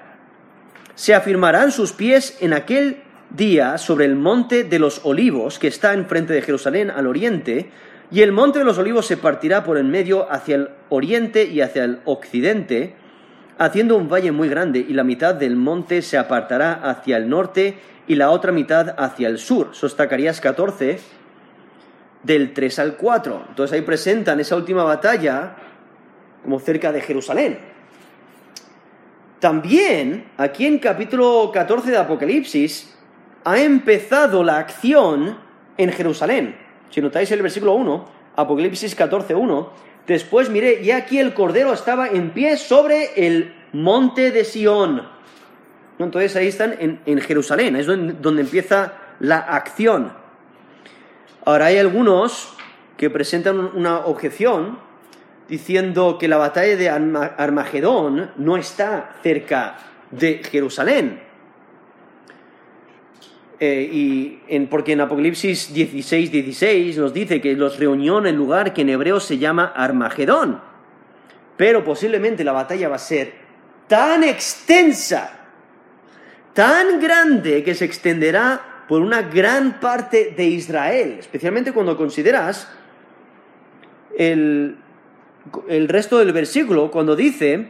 Se 0.93 1.15
afirmarán 1.15 1.71
sus 1.71 1.91
pies 1.91 2.37
en 2.39 2.53
aquel 2.53 3.01
día 3.31 3.79
sobre 3.79 4.05
el 4.05 4.15
monte 4.15 4.63
de 4.63 4.77
los 4.77 5.03
olivos, 5.05 5.57
que 5.57 5.67
está 5.67 5.95
enfrente 5.95 6.31
de 6.31 6.43
Jerusalén 6.43 6.91
al 6.91 7.07
oriente, 7.07 7.71
y 8.11 8.21
el 8.21 8.31
monte 8.31 8.59
de 8.59 8.65
los 8.65 8.77
olivos 8.77 9.07
se 9.07 9.17
partirá 9.17 9.63
por 9.63 9.79
en 9.79 9.89
medio 9.89 10.31
hacia 10.31 10.55
el 10.55 10.69
oriente 10.89 11.45
y 11.45 11.61
hacia 11.61 11.83
el 11.83 12.01
occidente, 12.05 12.93
haciendo 13.57 13.97
un 13.97 14.07
valle 14.07 14.31
muy 14.31 14.49
grande, 14.49 14.85
y 14.87 14.93
la 14.93 15.03
mitad 15.03 15.33
del 15.33 15.55
monte 15.55 16.03
se 16.03 16.19
apartará 16.19 16.73
hacia 16.73 17.17
el 17.17 17.27
norte 17.27 17.79
y 18.05 18.13
la 18.13 18.29
otra 18.29 18.51
mitad 18.51 18.93
hacia 18.99 19.29
el 19.29 19.39
sur. 19.39 19.69
Sostacarías 19.71 20.41
14, 20.41 20.99
del 22.21 22.53
3 22.53 22.77
al 22.77 22.97
4. 22.97 23.45
Entonces 23.49 23.73
ahí 23.73 23.81
presentan 23.81 24.39
esa 24.39 24.55
última 24.55 24.83
batalla 24.83 25.55
como 26.43 26.59
cerca 26.59 26.91
de 26.91 27.01
Jerusalén. 27.01 27.73
También, 29.39 30.25
aquí 30.37 30.65
en 30.65 30.79
capítulo 30.79 31.51
14 31.53 31.91
de 31.91 31.97
Apocalipsis, 31.97 32.95
ha 33.43 33.59
empezado 33.59 34.43
la 34.43 34.57
acción 34.57 35.37
en 35.77 35.91
Jerusalén. 35.91 36.55
Si 36.89 37.01
notáis 37.01 37.31
el 37.31 37.41
versículo 37.41 37.73
1, 37.73 38.05
Apocalipsis 38.37 38.95
14, 38.95 39.35
1, 39.35 39.69
después 40.07 40.49
miré, 40.49 40.81
y 40.81 40.91
aquí 40.91 41.19
el 41.19 41.33
Cordero 41.33 41.73
estaba 41.73 42.07
en 42.07 42.31
pie 42.31 42.57
sobre 42.57 43.27
el 43.27 43.53
monte 43.73 44.31
de 44.31 44.45
Sión. 44.45 45.07
Entonces 45.99 46.35
ahí 46.35 46.47
están 46.47 46.75
en, 46.79 47.01
en 47.05 47.19
Jerusalén, 47.19 47.75
es 47.75 47.85
donde 47.87 48.41
empieza 48.41 48.93
la 49.19 49.37
acción. 49.37 50.13
Ahora 51.45 51.67
hay 51.67 51.77
algunos 51.77 52.55
que 52.97 53.09
presentan 53.09 53.59
una 53.59 53.99
objeción 53.99 54.79
diciendo 55.47 56.17
que 56.17 56.27
la 56.27 56.37
batalla 56.37 56.75
de 56.75 56.89
Armagedón 56.89 58.31
no 58.37 58.57
está 58.57 59.15
cerca 59.21 59.77
de 60.11 60.41
Jerusalén. 60.43 61.21
Eh, 63.59 63.89
y 63.91 64.39
en, 64.47 64.67
porque 64.67 64.93
en 64.93 65.01
Apocalipsis 65.01 65.73
16, 65.73 66.31
16 66.31 66.97
nos 66.97 67.13
dice 67.13 67.39
que 67.39 67.53
los 67.53 67.79
reunió 67.79 68.19
en 68.19 68.27
el 68.27 68.35
lugar 68.35 68.73
que 68.73 68.81
en 68.81 68.89
hebreo 68.89 69.19
se 69.19 69.37
llama 69.37 69.71
Armagedón. 69.75 70.61
Pero 71.55 71.83
posiblemente 71.83 72.43
la 72.43 72.51
batalla 72.51 72.89
va 72.89 72.95
a 72.95 72.99
ser 72.99 73.33
tan 73.87 74.23
extensa, 74.23 75.31
tan 76.53 76.99
grande, 76.99 77.63
que 77.63 77.75
se 77.75 77.85
extenderá 77.85 78.83
por 78.89 79.01
una 79.01 79.21
gran 79.21 79.79
parte 79.79 80.33
de 80.35 80.45
Israel, 80.45 81.17
especialmente 81.19 81.71
cuando 81.71 81.95
consideras 81.95 82.69
el, 84.17 84.77
el 85.67 85.87
resto 85.87 86.19
del 86.19 86.33
versículo 86.33 86.91
cuando 86.91 87.15
dice, 87.15 87.69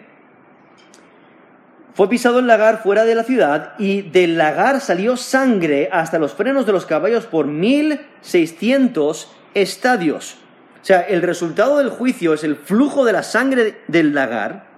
fue 1.94 2.10
pisado 2.10 2.40
el 2.40 2.48
lagar 2.48 2.84
fuera 2.84 3.06
de 3.06 3.16
la 3.16 3.24
ciudad 3.24 3.74
y 3.80 4.02
del 4.02 4.38
lagar 4.38 4.82
salió 4.82 5.16
sangre 5.16 5.90
hasta 5.92 6.20
los 6.20 6.34
frenos 6.34 6.66
de 6.66 6.74
los 6.74 6.86
caballos 6.86 7.26
por 7.26 7.48
mil 7.48 8.02
seiscientos 8.22 9.32
estadios. 9.54 10.38
O 10.82 10.86
sea, 10.86 11.02
el 11.02 11.22
resultado 11.22 11.78
del 11.78 11.90
juicio 11.90 12.34
es 12.34 12.44
el 12.44 12.58
flujo 12.58 13.06
de 13.06 13.14
la 13.14 13.24
sangre 13.24 13.82
del 13.88 14.14
lagar 14.14 14.76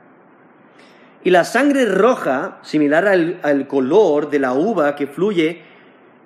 y 1.24 1.32
la 1.32 1.43
sangre 1.43 1.86
roja, 1.86 2.60
similar 2.62 3.08
al, 3.08 3.68
color 3.68 4.30
de 4.30 4.39
la 4.39 4.54
uva 4.54 4.95
que 4.95 5.08
fluye 5.08 5.62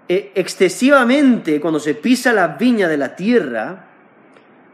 eh, 0.08 0.32
excesivamente 0.36 1.60
cuando 1.60 1.80
se 1.80 1.96
pisa 1.96 2.34
la 2.34 2.50
viña 2.50 2.88
de 2.88 2.98
la 2.98 3.16
tierra. 3.16 3.88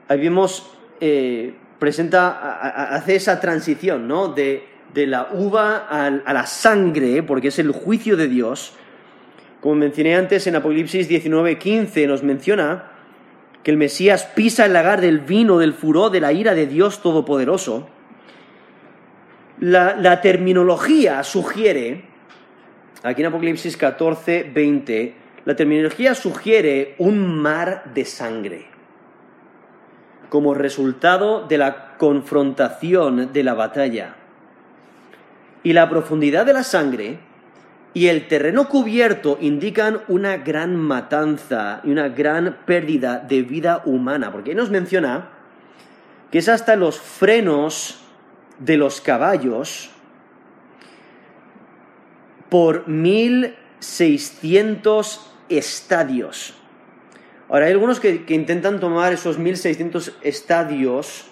Ahí 0.08 0.20
vemos 0.20 0.77
eh, 1.00 1.54
presenta, 1.80 2.96
hace 2.96 3.16
esa 3.16 3.40
transición, 3.40 4.08
¿no? 4.08 4.30
De, 4.30 4.76
la 4.96 5.30
uva 5.32 5.88
a, 5.88 6.10
la 6.10 6.48
sangre, 6.48 7.22
porque 7.22 7.50
es 7.50 7.60
el 7.60 7.72
juicio 7.72 8.18
de 8.18 8.28
Dios. 8.28 8.74
Como 9.62 9.76
mencioné 9.76 10.16
antes, 10.16 10.48
en 10.48 10.56
Apocalipsis 10.56 11.08
19:15 11.08 12.08
nos 12.08 12.24
menciona 12.24 12.92
que 13.62 13.70
el 13.70 13.78
Mesías 13.78 14.26
pisa 14.26 14.66
el 14.66 14.74
lagar 14.74 15.00
del 15.02 15.20
vino, 15.20 15.60
del 15.60 15.74
furor, 15.74 16.10
de 16.10 16.20
la 16.20 16.34
ira 16.34 16.56
de 16.56 16.66
Dios 16.66 17.04
Todopoderoso. 17.04 17.88
La, 19.60 19.96
la 19.96 20.20
terminología 20.22 21.24
sugiere, 21.24 22.06
aquí 23.04 23.22
en 23.22 23.28
Apocalipsis 23.28 23.78
14, 23.78 24.50
20, 24.52 25.14
la 25.46 25.56
terminología 25.56 26.16
sugiere 26.16 26.96
un 26.98 27.40
mar 27.40 27.84
de 27.94 28.04
sangre 28.06 28.67
como 30.30 30.54
resultado 30.54 31.48
de 31.48 31.58
la 31.58 31.98
confrontación 31.98 33.34
de 33.34 33.44
la 33.44 33.54
batalla. 33.54 34.16
Y 35.64 35.74
la 35.74 35.90
profundidad 35.90 36.46
de 36.46 36.54
la 36.54 36.64
sangre 36.64 37.20
y 37.94 38.08
el 38.08 38.28
terreno 38.28 38.70
cubierto 38.70 39.38
indican 39.42 40.02
una 40.08 40.38
gran 40.38 40.76
matanza 40.76 41.82
y 41.84 41.90
una 41.90 42.10
gran 42.10 42.60
pérdida 42.66 43.20
de 43.20 43.42
vida 43.42 43.82
humana, 43.86 44.32
porque 44.32 44.54
nos 44.54 44.70
menciona 44.70 45.30
que 46.32 46.40
es 46.40 46.50
hasta 46.50 46.76
los 46.76 47.00
frenos 47.00 48.02
de 48.60 48.78
los 48.78 49.02
caballos 49.02 49.92
por 52.50 52.88
1600 52.88 55.32
estadios. 55.50 56.54
Ahora, 57.50 57.68
hay 57.68 57.72
algunos 57.72 58.00
que, 58.00 58.26
intentan 58.28 58.80
tomar 58.80 59.14
esos 59.14 59.38
1600 59.38 60.18
estadios 60.22 61.26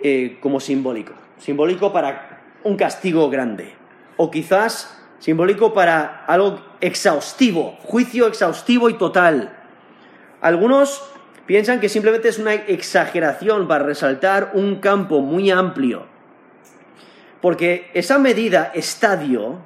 eh, 0.00 0.38
como 0.40 0.60
simbólico. 0.60 1.14
Simbólico 1.38 1.92
para 1.92 2.42
un 2.62 2.76
castigo 2.76 3.28
grande. 3.28 3.74
O 4.16 4.30
quizás 4.30 5.02
simbólico 5.18 5.74
para 5.74 6.24
algo 6.26 6.60
exhaustivo, 6.80 7.76
juicio 7.82 8.26
exhaustivo 8.26 8.88
y 8.88 8.94
total. 8.94 9.56
Algunos 10.40 11.02
piensan 11.46 11.80
que 11.80 11.88
simplemente 11.88 12.28
es 12.28 12.38
una 12.38 12.54
exageración 12.54 13.66
para 13.66 13.84
resaltar 13.84 14.52
un 14.54 14.76
campo 14.76 15.20
muy 15.20 15.50
amplio. 15.50 16.06
Porque 17.40 17.90
esa 17.94 18.18
medida, 18.18 18.70
estadio, 18.74 19.58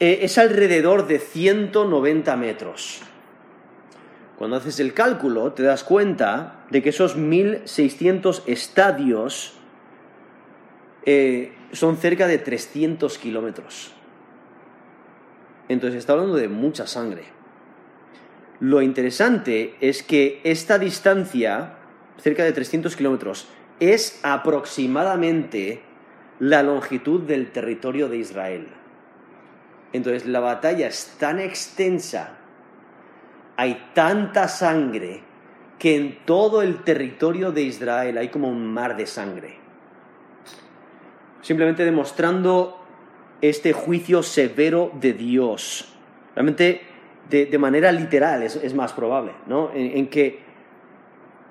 eh, 0.00 0.20
es 0.22 0.36
alrededor 0.38 1.06
de 1.06 1.18
190 1.18 2.36
metros. 2.36 3.02
Cuando 4.38 4.56
haces 4.56 4.80
el 4.80 4.94
cálculo, 4.94 5.52
te 5.52 5.62
das 5.62 5.84
cuenta 5.84 6.64
de 6.70 6.82
que 6.82 6.88
esos 6.88 7.16
1.600 7.16 8.42
estadios 8.46 9.54
eh, 11.06 11.52
son 11.72 11.96
cerca 11.96 12.26
de 12.26 12.38
300 12.38 13.18
kilómetros. 13.18 13.92
Entonces 15.68 15.98
está 15.98 16.14
hablando 16.14 16.34
de 16.34 16.48
mucha 16.48 16.86
sangre. 16.86 17.24
Lo 18.60 18.82
interesante 18.82 19.74
es 19.80 20.02
que 20.02 20.40
esta 20.44 20.78
distancia, 20.78 21.74
cerca 22.18 22.44
de 22.44 22.52
300 22.52 22.96
kilómetros, 22.96 23.48
es 23.80 24.20
aproximadamente 24.22 25.82
la 26.38 26.62
longitud 26.62 27.22
del 27.22 27.50
territorio 27.50 28.08
de 28.08 28.18
Israel. 28.18 28.68
Entonces 29.92 30.26
la 30.26 30.40
batalla 30.40 30.88
es 30.88 31.16
tan 31.18 31.38
extensa, 31.38 32.38
hay 33.56 33.90
tanta 33.94 34.48
sangre, 34.48 35.22
que 35.78 35.96
en 35.96 36.24
todo 36.24 36.62
el 36.62 36.82
territorio 36.82 37.52
de 37.52 37.62
Israel 37.62 38.18
hay 38.18 38.28
como 38.28 38.48
un 38.48 38.66
mar 38.72 38.96
de 38.96 39.06
sangre. 39.06 39.56
Simplemente 41.42 41.84
demostrando 41.84 42.80
este 43.40 43.72
juicio 43.72 44.22
severo 44.22 44.90
de 44.94 45.12
Dios. 45.12 45.92
Realmente 46.34 46.80
de, 47.28 47.58
manera 47.58 47.92
literal 47.92 48.42
es, 48.42 48.74
más 48.74 48.92
probable, 48.92 49.32
¿no? 49.46 49.70
En, 49.74 50.08
que 50.08 50.40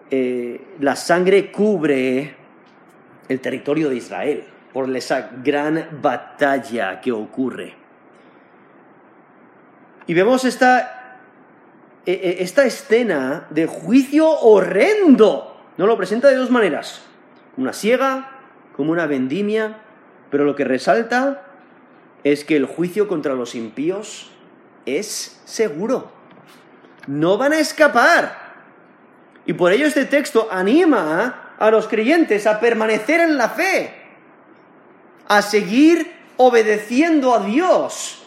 eh, 0.09 0.61
la 0.79 0.95
sangre 0.95 1.51
cubre 1.51 2.35
el 3.27 3.39
territorio 3.39 3.89
de 3.89 3.95
Israel 3.95 4.43
por 4.71 4.93
esa 4.95 5.31
gran 5.43 5.99
batalla 6.01 6.99
que 6.99 7.11
ocurre. 7.11 7.73
Y 10.07 10.13
vemos 10.13 10.43
esta, 10.43 11.02
esta 12.05 12.65
escena 12.65 13.47
de 13.49 13.65
juicio 13.65 14.29
horrendo. 14.29 15.57
No 15.77 15.87
lo 15.87 15.97
presenta 15.97 16.29
de 16.29 16.35
dos 16.35 16.51
maneras. 16.51 17.01
Una 17.57 17.73
ciega, 17.73 18.41
como 18.75 18.91
una 18.91 19.05
vendimia, 19.05 19.79
pero 20.29 20.43
lo 20.43 20.55
que 20.55 20.63
resalta 20.63 21.45
es 22.23 22.43
que 22.43 22.55
el 22.55 22.65
juicio 22.65 23.07
contra 23.07 23.33
los 23.33 23.55
impíos 23.55 24.31
es 24.85 25.41
seguro. 25.45 26.11
No 27.07 27.37
van 27.37 27.53
a 27.53 27.59
escapar. 27.59 28.43
Y 29.45 29.53
por 29.53 29.71
ello 29.71 29.85
este 29.85 30.05
texto 30.05 30.47
anima 30.51 31.55
a 31.59 31.71
los 31.71 31.87
creyentes 31.87 32.47
a 32.47 32.59
permanecer 32.59 33.19
en 33.19 33.37
la 33.37 33.49
fe, 33.49 33.93
a 35.27 35.41
seguir 35.41 36.11
obedeciendo 36.37 37.33
a 37.33 37.45
Dios 37.45 38.23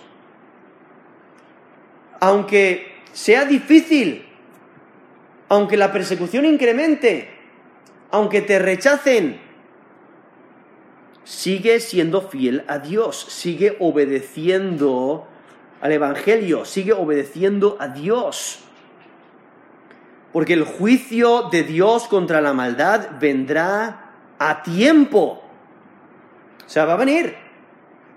aunque 2.20 2.95
sea 3.16 3.46
difícil, 3.46 4.26
aunque 5.48 5.78
la 5.78 5.90
persecución 5.90 6.44
incremente, 6.44 7.30
aunque 8.10 8.42
te 8.42 8.58
rechacen, 8.58 9.40
sigue 11.24 11.80
siendo 11.80 12.20
fiel 12.20 12.64
a 12.68 12.78
Dios, 12.78 13.18
sigue 13.30 13.78
obedeciendo 13.80 15.26
al 15.80 15.92
Evangelio, 15.92 16.66
sigue 16.66 16.92
obedeciendo 16.92 17.78
a 17.80 17.88
Dios. 17.88 18.58
Porque 20.34 20.52
el 20.52 20.64
juicio 20.64 21.48
de 21.50 21.62
Dios 21.62 22.08
contra 22.08 22.42
la 22.42 22.52
maldad 22.52 23.12
vendrá 23.18 24.10
a 24.38 24.62
tiempo. 24.62 25.42
O 26.66 26.68
sea, 26.68 26.84
va 26.84 26.92
a 26.92 26.98
venir. 26.98 27.34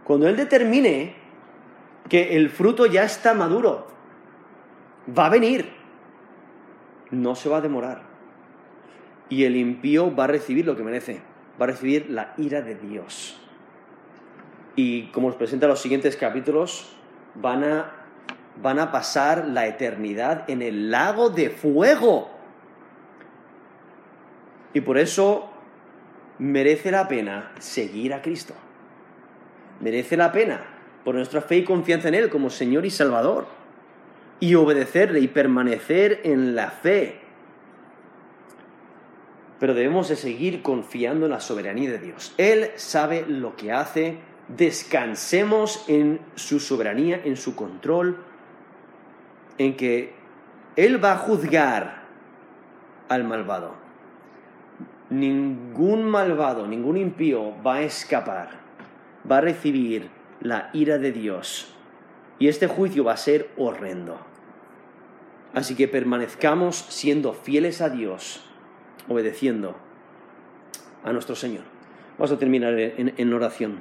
Cuando 0.04 0.28
Él 0.28 0.36
determine 0.36 1.16
que 2.10 2.36
el 2.36 2.50
fruto 2.50 2.86
ya 2.86 3.06
está 3.06 3.34
maduro. 3.34 3.99
Va 5.18 5.28
a 5.28 5.30
venir. 5.30 5.70
No 7.12 7.36
se 7.36 7.50
va 7.50 7.58
a 7.58 7.62
demorar. 7.62 8.04
Y 9.30 9.44
el 9.44 9.56
impío 9.56 10.16
va 10.16 10.26
a 10.26 10.28
recibir 10.28 10.66
lo 10.66 10.76
que 10.76 10.84
merece. 10.84 11.22
Va 11.60 11.66
a 11.66 11.68
recibir 11.68 12.10
la 12.10 12.34
ira 12.38 12.62
de 12.62 12.76
Dios. 12.76 13.40
Y 14.76 15.08
como 15.08 15.28
os 15.28 15.36
presenta 15.36 15.68
los 15.68 15.82
siguientes 15.82 16.16
capítulos, 16.16 16.96
van 17.36 17.64
a, 17.64 17.92
van 18.62 18.80
a 18.80 18.92
pasar 18.92 19.46
la 19.46 19.68
eternidad 19.68 20.50
en 20.50 20.62
el 20.62 20.92
lago 20.92 21.30
de 21.30 21.50
fuego. 21.50 22.30
Y 24.74 24.82
por 24.82 24.98
eso 24.98 25.50
merece 26.38 26.92
la 26.92 27.08
pena 27.08 27.52
seguir 27.60 28.14
a 28.14 28.22
Cristo. 28.22 28.54
Merece 29.82 30.18
la 30.18 30.32
pena 30.32 30.62
por 31.04 31.16
nuestra 31.16 31.42
fe 31.42 31.58
y 31.58 31.64
confianza 31.64 32.08
en 32.08 32.16
Él 32.16 32.30
como 32.30 32.50
Señor 32.50 32.86
y 32.86 32.90
Salvador, 32.90 33.48
y 34.40 34.56
obedecerle 34.56 35.20
y 35.20 35.28
permanecer 35.28 36.22
en 36.24 36.56
la 36.56 36.70
fe. 36.70 37.20
Pero 39.60 39.74
debemos 39.74 40.08
de 40.08 40.16
seguir 40.16 40.62
confiando 40.62 41.26
en 41.26 41.34
la 41.34 41.42
soberanía 41.42 41.92
de 41.92 42.00
Dios. 42.00 42.34
Él 42.38 42.72
sabe 42.76 43.26
lo 43.28 43.58
que 43.58 43.74
hace, 43.74 44.18
descansemos 44.48 45.84
en 45.90 46.22
su 46.36 46.60
soberanía, 46.60 47.22
en 47.24 47.36
su 47.36 47.56
control, 47.56 48.18
en 49.58 49.76
que 49.76 50.14
Él 50.78 51.04
va 51.04 51.14
a 51.14 51.18
juzgar 51.18 52.04
al 53.10 53.26
malvado. 53.26 53.74
Ningún 55.10 56.06
malvado, 56.06 56.66
ningún 56.66 56.96
impío 56.96 57.62
va 57.62 57.76
a 57.76 57.82
escapar, 57.82 58.52
va 59.30 59.40
a 59.40 59.42
recibir 59.42 60.10
la 60.40 60.70
ira 60.72 60.98
de 60.98 61.12
Dios. 61.12 61.76
Y 62.38 62.48
este 62.48 62.68
juicio 62.68 63.04
va 63.04 63.14
a 63.14 63.18
ser 63.18 63.50
horrendo. 63.58 64.29
Así 65.54 65.76
que 65.76 65.88
permanezcamos 65.88 66.76
siendo 66.90 67.34
fieles 67.34 67.82
a 67.82 67.90
Dios, 67.90 68.42
obedeciendo 69.08 69.76
a 71.04 71.12
nuestro 71.12 71.36
Señor. 71.36 71.64
Vamos 72.18 72.32
a 72.32 72.38
terminar 72.38 72.78
en, 72.78 73.34
oración. 73.34 73.80